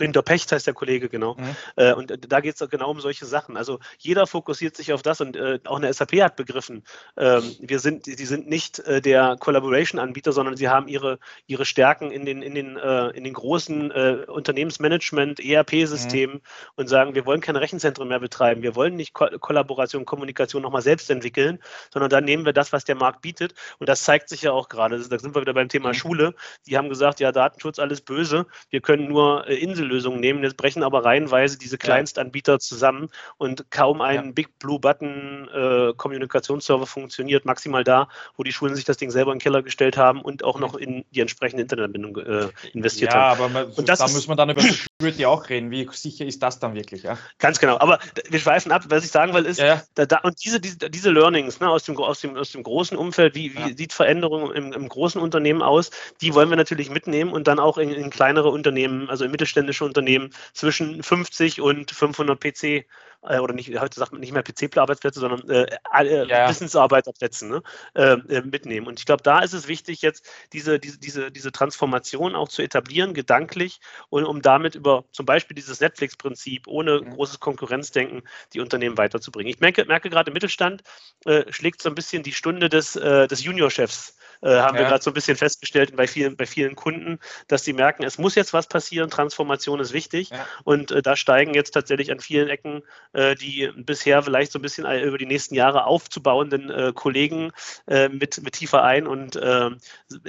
Günter 0.00 0.22
Pecht 0.22 0.50
heißt 0.50 0.66
der 0.66 0.74
Kollege, 0.74 1.08
genau. 1.08 1.34
Mhm. 1.34 1.56
Äh, 1.76 1.92
und 1.92 2.32
da 2.32 2.40
geht 2.40 2.60
es 2.60 2.70
genau 2.70 2.90
um 2.90 3.00
solche 3.00 3.26
Sachen. 3.26 3.56
Also 3.56 3.78
jeder 3.98 4.26
fokussiert 4.26 4.76
sich 4.76 4.92
auf 4.92 5.02
das 5.02 5.20
und 5.20 5.36
äh, 5.36 5.60
auch 5.66 5.76
eine 5.76 5.92
SAP 5.92 6.14
hat 6.22 6.36
begriffen, 6.36 6.82
ähm, 7.16 7.42
wir 7.60 7.78
sind, 7.78 8.06
die 8.06 8.24
sind 8.24 8.48
nicht 8.48 8.78
äh, 8.80 9.02
der 9.02 9.36
Collaboration-Anbieter, 9.38 10.32
sondern 10.32 10.56
sie 10.56 10.68
haben 10.68 10.88
ihre, 10.88 11.18
ihre 11.46 11.66
Stärken 11.66 12.10
in 12.10 12.24
den, 12.24 12.40
in 12.40 12.54
den, 12.54 12.76
äh, 12.78 13.08
in 13.08 13.24
den 13.24 13.34
großen 13.34 13.90
äh, 13.90 14.24
Unternehmensmanagement, 14.26 15.38
ERP-Systemen 15.38 16.36
mhm. 16.36 16.42
und 16.76 16.88
sagen, 16.88 17.14
wir 17.14 17.26
wollen 17.26 17.42
keine 17.42 17.60
Rechenzentren 17.60 18.08
mehr 18.08 18.20
betreiben, 18.20 18.62
wir 18.62 18.74
wollen 18.74 18.96
nicht 18.96 19.12
Ko 19.12 19.26
Kollaboration, 19.38 20.06
Kommunikation 20.06 20.62
nochmal 20.62 20.82
selbst 20.82 21.10
entwickeln, 21.10 21.58
sondern 21.92 22.08
dann 22.08 22.24
nehmen 22.24 22.46
wir 22.46 22.54
das, 22.54 22.72
was 22.72 22.84
der 22.84 22.94
Markt 22.94 23.20
bietet. 23.20 23.54
Und 23.78 23.88
das 23.88 24.02
zeigt 24.02 24.30
sich 24.30 24.42
ja 24.42 24.52
auch 24.52 24.70
gerade. 24.70 24.98
Da 24.98 25.18
sind 25.18 25.34
wir 25.34 25.42
wieder 25.42 25.54
beim 25.54 25.68
Thema 25.68 25.88
mhm. 25.88 25.94
Schule. 25.94 26.34
Die 26.66 26.78
haben 26.78 26.88
gesagt, 26.88 27.20
ja, 27.20 27.32
Datenschutz 27.32 27.78
alles 27.78 28.00
böse, 28.00 28.46
wir 28.70 28.80
können 28.80 29.08
nur 29.08 29.46
äh, 29.46 29.56
Insel 29.56 29.89
Lösungen 29.90 30.20
nehmen, 30.20 30.42
jetzt 30.42 30.56
brechen 30.56 30.82
aber 30.82 31.04
reihenweise 31.04 31.58
diese 31.58 31.78
Kleinstanbieter 31.78 32.58
zusammen 32.58 33.08
und 33.38 33.70
kaum 33.70 34.00
ein 34.00 34.24
ja. 34.26 34.32
Big 34.32 34.58
Blue 34.58 34.80
Button 34.80 35.48
äh, 35.54 35.92
Kommunikationsserver 35.96 36.86
funktioniert, 36.86 37.44
maximal 37.44 37.84
da, 37.84 38.08
wo 38.36 38.42
die 38.42 38.52
Schulen 38.52 38.74
sich 38.74 38.84
das 38.84 38.96
Ding 38.96 39.10
selber 39.10 39.32
in 39.32 39.38
den 39.38 39.42
Keller 39.42 39.62
gestellt 39.62 39.96
haben 39.96 40.22
und 40.22 40.44
auch 40.44 40.58
noch 40.58 40.74
in 40.74 41.04
die 41.10 41.20
entsprechende 41.20 41.62
Internetanbindung 41.62 42.16
äh, 42.16 42.48
investiert 42.72 43.12
ja, 43.12 43.20
haben. 43.20 43.40
Ja, 43.40 43.44
aber 43.44 43.66
man, 43.74 43.86
da 43.86 44.08
muss 44.08 44.26
man 44.26 44.36
dann 44.36 44.50
über 44.50 44.62
Security 44.62 45.26
auch 45.26 45.48
reden. 45.48 45.70
Wie 45.70 45.88
sicher 45.92 46.24
ist 46.24 46.42
das 46.42 46.58
dann 46.58 46.74
wirklich? 46.74 47.02
Ja? 47.02 47.18
Ganz 47.38 47.58
genau. 47.58 47.78
Aber 47.78 47.98
wir 48.28 48.38
schweifen 48.38 48.72
ab. 48.72 48.84
Was 48.88 49.04
ich 49.04 49.10
sagen 49.10 49.34
will, 49.34 49.44
ist, 49.44 49.58
ja, 49.58 49.82
Da, 49.94 50.06
da, 50.06 50.18
und 50.18 50.44
diese, 50.44 50.60
diese, 50.60 50.90
diese 50.90 51.10
Learnings 51.10 51.60
ne, 51.60 51.68
aus, 51.68 51.84
dem, 51.84 51.96
aus, 51.98 52.20
dem, 52.20 52.36
aus 52.36 52.52
dem 52.52 52.62
großen 52.62 52.96
Umfeld, 52.96 53.34
wie, 53.34 53.56
wie 53.56 53.72
sieht 53.76 53.92
Veränderung 53.92 54.52
im, 54.52 54.72
im 54.72 54.88
großen 54.88 55.20
Unternehmen 55.20 55.62
aus, 55.62 55.90
die 56.20 56.34
wollen 56.34 56.48
wir 56.48 56.56
natürlich 56.56 56.90
mitnehmen 56.90 57.32
und 57.32 57.46
dann 57.46 57.58
auch 57.58 57.78
in, 57.78 57.90
in 57.90 58.10
kleinere 58.10 58.48
Unternehmen, 58.50 59.08
also 59.08 59.24
in 59.24 59.30
mittelständische 59.30 59.79
Unternehmen 59.84 60.30
zwischen 60.52 61.02
50 61.02 61.60
und 61.60 61.90
500 61.90 62.40
PC 62.40 62.86
äh, 63.22 63.38
oder 63.38 63.54
nicht, 63.54 63.78
heute 63.78 63.98
sagt 63.98 64.12
man 64.12 64.20
nicht 64.20 64.32
mehr 64.32 64.42
PC-Arbeitsplätze, 64.42 65.20
sondern 65.20 65.48
äh, 65.48 65.66
äh, 65.98 66.26
ja. 66.26 66.48
Wissensarbeiterplätze 66.48 67.46
ne, 67.46 67.62
äh, 67.94 68.12
äh, 68.12 68.42
mitnehmen. 68.42 68.86
Und 68.86 68.98
ich 68.98 69.06
glaube, 69.06 69.22
da 69.22 69.40
ist 69.40 69.52
es 69.52 69.68
wichtig, 69.68 70.02
jetzt 70.02 70.26
diese, 70.52 70.78
diese, 70.78 70.98
diese, 70.98 71.30
diese 71.30 71.52
Transformation 71.52 72.34
auch 72.34 72.48
zu 72.48 72.62
etablieren, 72.62 73.14
gedanklich, 73.14 73.80
und 74.08 74.24
um 74.24 74.42
damit 74.42 74.74
über 74.74 75.04
zum 75.12 75.26
Beispiel 75.26 75.54
dieses 75.54 75.80
Netflix-Prinzip 75.80 76.66
ohne 76.66 77.00
mhm. 77.00 77.10
großes 77.10 77.40
Konkurrenzdenken 77.40 78.22
die 78.54 78.60
Unternehmen 78.60 78.98
weiterzubringen. 78.98 79.50
Ich 79.50 79.60
merke, 79.60 79.84
merke 79.84 80.10
gerade 80.10 80.30
im 80.30 80.34
Mittelstand 80.34 80.82
äh, 81.26 81.44
schlägt 81.52 81.82
so 81.82 81.88
ein 81.88 81.94
bisschen 81.94 82.22
die 82.22 82.32
Stunde 82.32 82.68
des, 82.68 82.92
des 82.92 83.42
Juniorchefs 83.42 84.16
äh, 84.42 84.48
haben 84.56 84.76
ja. 84.76 84.82
wir 84.82 84.88
gerade 84.88 85.02
so 85.02 85.10
ein 85.10 85.14
bisschen 85.14 85.36
festgestellt 85.36 85.94
bei 85.94 86.06
vielen, 86.06 86.36
bei 86.36 86.46
vielen 86.46 86.74
Kunden, 86.74 87.18
dass 87.48 87.64
sie 87.64 87.72
merken, 87.72 88.04
es 88.04 88.18
muss 88.18 88.34
jetzt 88.34 88.52
was 88.52 88.68
passieren, 88.68 89.10
Transformation 89.10 89.80
ist 89.80 89.92
wichtig. 89.92 90.30
Ja. 90.30 90.46
Und 90.64 90.90
äh, 90.90 91.02
da 91.02 91.16
steigen 91.16 91.54
jetzt 91.54 91.72
tatsächlich 91.72 92.10
an 92.10 92.20
vielen 92.20 92.48
Ecken 92.48 92.82
äh, 93.09 93.09
die 93.12 93.70
bisher 93.76 94.22
vielleicht 94.22 94.52
so 94.52 94.58
ein 94.58 94.62
bisschen 94.62 94.84
über 95.02 95.18
die 95.18 95.26
nächsten 95.26 95.54
Jahre 95.54 95.84
aufzubauenden 95.84 96.70
äh, 96.70 96.92
Kollegen 96.94 97.50
äh, 97.86 98.08
mit, 98.08 98.42
mit 98.42 98.54
tiefer 98.54 98.84
ein 98.84 99.06
und 99.06 99.36
äh, 99.36 99.70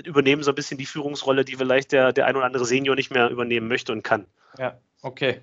übernehmen 0.03 0.43
so 0.43 0.51
ein 0.51 0.55
bisschen 0.55 0.77
die 0.77 0.85
Führungsrolle, 0.85 1.45
die 1.45 1.55
vielleicht 1.55 1.91
der, 1.91 2.11
der 2.13 2.25
ein 2.25 2.35
oder 2.35 2.45
andere 2.45 2.65
Senior 2.65 2.95
nicht 2.95 3.11
mehr 3.11 3.29
übernehmen 3.29 3.67
möchte 3.67 3.91
und 3.91 4.03
kann. 4.03 4.25
Ja, 4.57 4.79
okay. 5.01 5.41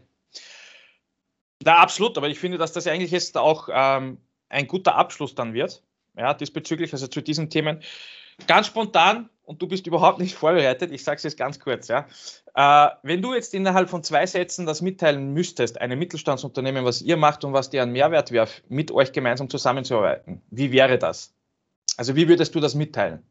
Na, 1.64 1.76
absolut, 1.76 2.16
aber 2.16 2.28
ich 2.28 2.38
finde, 2.38 2.58
dass 2.58 2.72
das 2.72 2.86
eigentlich 2.86 3.10
jetzt 3.10 3.36
auch 3.36 3.68
ähm, 3.72 4.18
ein 4.48 4.66
guter 4.66 4.94
Abschluss 4.94 5.34
dann 5.34 5.54
wird. 5.54 5.82
Ja, 6.16 6.34
diesbezüglich, 6.34 6.92
also 6.92 7.06
zu 7.06 7.20
diesen 7.20 7.50
Themen 7.50 7.82
ganz 8.46 8.66
spontan 8.66 9.28
und 9.44 9.62
du 9.62 9.66
bist 9.66 9.86
überhaupt 9.86 10.18
nicht 10.18 10.34
vorbereitet, 10.34 10.92
ich 10.92 11.02
sage 11.04 11.16
es 11.16 11.22
jetzt 11.22 11.38
ganz 11.38 11.58
kurz, 11.58 11.88
ja. 11.88 12.06
Äh, 12.54 12.90
wenn 13.02 13.22
du 13.22 13.34
jetzt 13.34 13.54
innerhalb 13.54 13.88
von 13.88 14.02
zwei 14.02 14.26
Sätzen 14.26 14.66
das 14.66 14.82
mitteilen 14.82 15.32
müsstest, 15.32 15.80
einem 15.80 15.98
Mittelstandsunternehmen, 15.98 16.84
was 16.84 17.02
ihr 17.02 17.16
macht 17.16 17.44
und 17.44 17.52
was 17.52 17.70
dir 17.70 17.82
ein 17.82 17.92
Mehrwert 17.92 18.30
wäre, 18.30 18.48
mit 18.68 18.90
euch 18.90 19.12
gemeinsam 19.12 19.48
zusammenzuarbeiten, 19.48 20.42
wie 20.50 20.72
wäre 20.72 20.98
das? 20.98 21.34
Also 21.96 22.14
wie 22.14 22.28
würdest 22.28 22.54
du 22.54 22.60
das 22.60 22.74
mitteilen? 22.74 23.22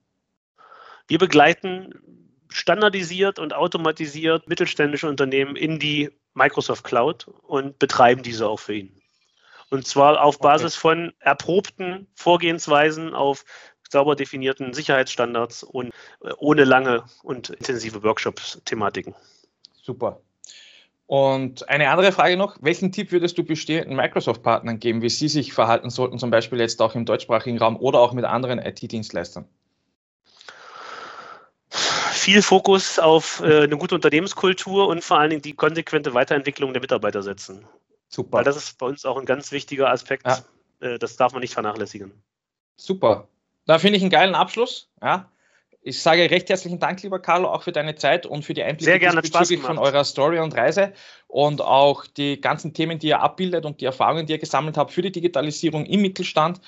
Wir 1.08 1.20
begleiten 1.20 1.94
standardisiert 2.50 3.40
und 3.40 3.54
automatisiert 3.54 4.48
mittelständische 4.48 5.08
Unternehmen 5.08 5.56
in 5.56 5.80
die 5.80 6.10
Microsoft 6.34 6.84
Cloud 6.84 7.28
und 7.44 7.80
betreiben 7.80 8.24
diese 8.24 8.48
auch 8.48 8.60
für 8.60 8.76
ihn. 8.76 9.02
Und 9.70 9.86
zwar 9.86 10.22
auf 10.22 10.40
Basis 10.40 10.74
okay. 10.76 10.82
von 10.82 11.14
erprobten 11.20 12.08
Vorgehensweisen, 12.16 13.14
auf 13.14 13.44
sauber 13.92 14.16
definierten 14.16 14.74
Sicherheitsstandards 14.74 15.64
und 15.64 15.92
äh, 16.22 16.32
ohne 16.38 16.64
lange 16.64 17.04
und 17.24 17.50
intensive 17.50 18.04
Workshops-Thematiken. 18.04 19.16
Super. 19.82 20.22
Und 21.08 21.70
eine 21.70 21.90
andere 21.90 22.12
Frage 22.12 22.36
noch, 22.36 22.58
welchen 22.60 22.92
Tipp 22.92 23.14
würdest 23.14 23.38
du 23.38 23.44
bestehenden 23.44 23.96
Microsoft-Partnern 23.96 24.80
geben, 24.80 25.02
wie 25.02 25.10
sie 25.10 25.30
sich 25.30 25.54
verhalten 25.54 25.90
sollten, 25.90 26.20
zum 26.20 26.30
Beispiel 26.32 26.60
jetzt 26.60 26.82
auch 26.82 26.96
im 26.96 27.06
deutschsprachigen 27.06 27.58
Raum 27.58 27.78
oder 27.78 28.00
auch 28.00 28.12
mit 28.12 28.26
anderen 28.26 28.60
IT-Dienstleistern? 28.60 29.48
Viel 31.70 32.42
Fokus 32.42 33.00
auf 33.00 33.42
äh, 33.42 33.64
eine 33.64 33.78
gute 33.78 33.96
Unternehmenskultur 33.96 34.90
und 34.90 35.02
vor 35.02 35.18
allen 35.18 35.30
Dingen 35.30 35.42
die 35.42 35.54
konsequente 35.54 36.14
Weiterentwicklung 36.14 36.74
der 36.74 36.82
Mitarbeiter 36.82 37.24
setzen. 37.24 37.66
Super. 38.10 38.40
Weil 38.40 38.44
das 38.44 38.58
ist 38.58 38.78
bei 38.78 38.86
uns 38.86 39.06
auch 39.06 39.18
ein 39.18 39.26
ganz 39.26 39.54
wichtiger 39.54 39.90
Aspekt. 39.90 40.28
Ja. 40.28 40.40
Äh, 40.82 41.00
das 41.00 41.16
darf 41.16 41.32
man 41.32 41.40
nicht 41.40 41.54
vernachlässigen. 41.54 42.12
Super. 42.76 43.30
Da 43.68 43.78
finde 43.80 43.98
ich 43.98 44.04
einen 44.04 44.10
geilen 44.10 44.34
Abschluss. 44.34 44.90
Ja. 45.02 45.30
Ich 45.82 46.02
sage 46.02 46.30
recht 46.30 46.50
herzlichen 46.50 46.80
Dank, 46.80 47.02
lieber 47.04 47.20
Carlo, 47.20 47.50
auch 47.50 47.64
für 47.64 47.72
deine 47.72 47.96
Zeit 47.96 48.26
und 48.26 48.44
für 48.44 48.54
die 48.54 48.64
Einblicke 48.64 49.10
bezüglich 49.22 49.62
von 49.62 49.78
eurer 49.78 50.04
Story 50.04 50.40
und 50.40 50.56
Reise 50.56 50.92
und 51.28 51.62
auch 51.62 52.06
die 52.06 52.42
ganzen 52.42 52.74
Themen, 52.74 53.00
die 53.00 53.08
ihr 53.08 53.22
abbildet 53.22 53.66
und 53.66 53.80
die 53.80 53.86
Erfahrungen, 53.86 54.26
die 54.26 54.34
ihr 54.34 54.40
gesammelt 54.40 54.78
habt 54.78 54.92
für 54.92 55.02
die 55.02 55.12
Digitalisierung 55.12 55.86
im 55.86 56.02
Mittelstand. 56.02 56.60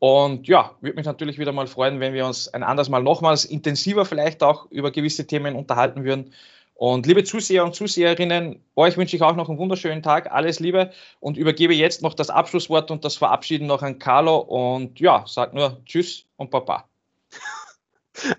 Und 0.00 0.48
ja, 0.48 0.72
würde 0.80 0.96
mich 0.96 1.06
natürlich 1.06 1.38
wieder 1.38 1.52
mal 1.52 1.66
freuen, 1.66 2.00
wenn 2.00 2.14
wir 2.14 2.26
uns 2.26 2.48
ein 2.48 2.62
anderes 2.62 2.88
Mal 2.88 3.02
nochmals 3.02 3.44
intensiver 3.44 4.04
vielleicht 4.04 4.42
auch 4.42 4.70
über 4.70 4.90
gewisse 4.90 5.26
Themen 5.26 5.54
unterhalten 5.54 6.04
würden. 6.04 6.32
Und 6.74 7.06
liebe 7.06 7.22
Zuseher 7.22 7.64
und 7.64 7.74
Zuseherinnen, 7.74 8.60
euch 8.74 8.96
wünsche 8.96 9.14
ich 9.14 9.22
auch 9.22 9.36
noch 9.36 9.48
einen 9.48 9.58
wunderschönen 9.58 10.02
Tag. 10.02 10.32
Alles 10.32 10.58
Liebe 10.58 10.90
und 11.20 11.36
übergebe 11.36 11.72
jetzt 11.72 12.02
noch 12.02 12.14
das 12.14 12.30
Abschlusswort 12.30 12.90
und 12.90 13.04
das 13.04 13.16
Verabschieden 13.16 13.66
noch 13.68 13.82
an 13.82 13.98
Carlo. 13.98 14.38
Und 14.38 14.98
ja, 14.98 15.24
sag 15.26 15.54
nur 15.54 15.80
Tschüss 15.86 16.26
und 16.36 16.50
Papa. 16.50 16.88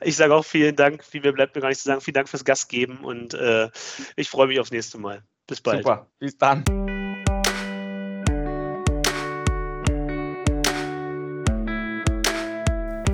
Ich 0.06 0.15
sage 0.15 0.34
auch 0.34 0.45
vielen 0.45 0.78
Dank. 0.78 1.04
Viel 1.04 1.19
mehr 1.19 1.34
bleibt 1.34 1.54
mir 1.54 1.62
gar 1.62 1.67
nicht 1.67 1.82
zu 1.82 1.89
sagen. 1.89 2.00
Vielen 2.00 2.13
Dank 2.13 2.30
fürs 2.30 2.45
Gastgeben 2.45 3.00
und 3.00 3.34
äh, 3.34 3.69
ich 4.15 4.30
freue 4.30 4.48
mich 4.48 4.58
aufs 4.58 4.71
nächste 4.71 4.98
Mal. 4.98 5.21
Bis 5.48 5.60
bald. 5.60 5.84
Super. 5.84 6.08
Bis 6.17 6.38
dann. 6.38 6.63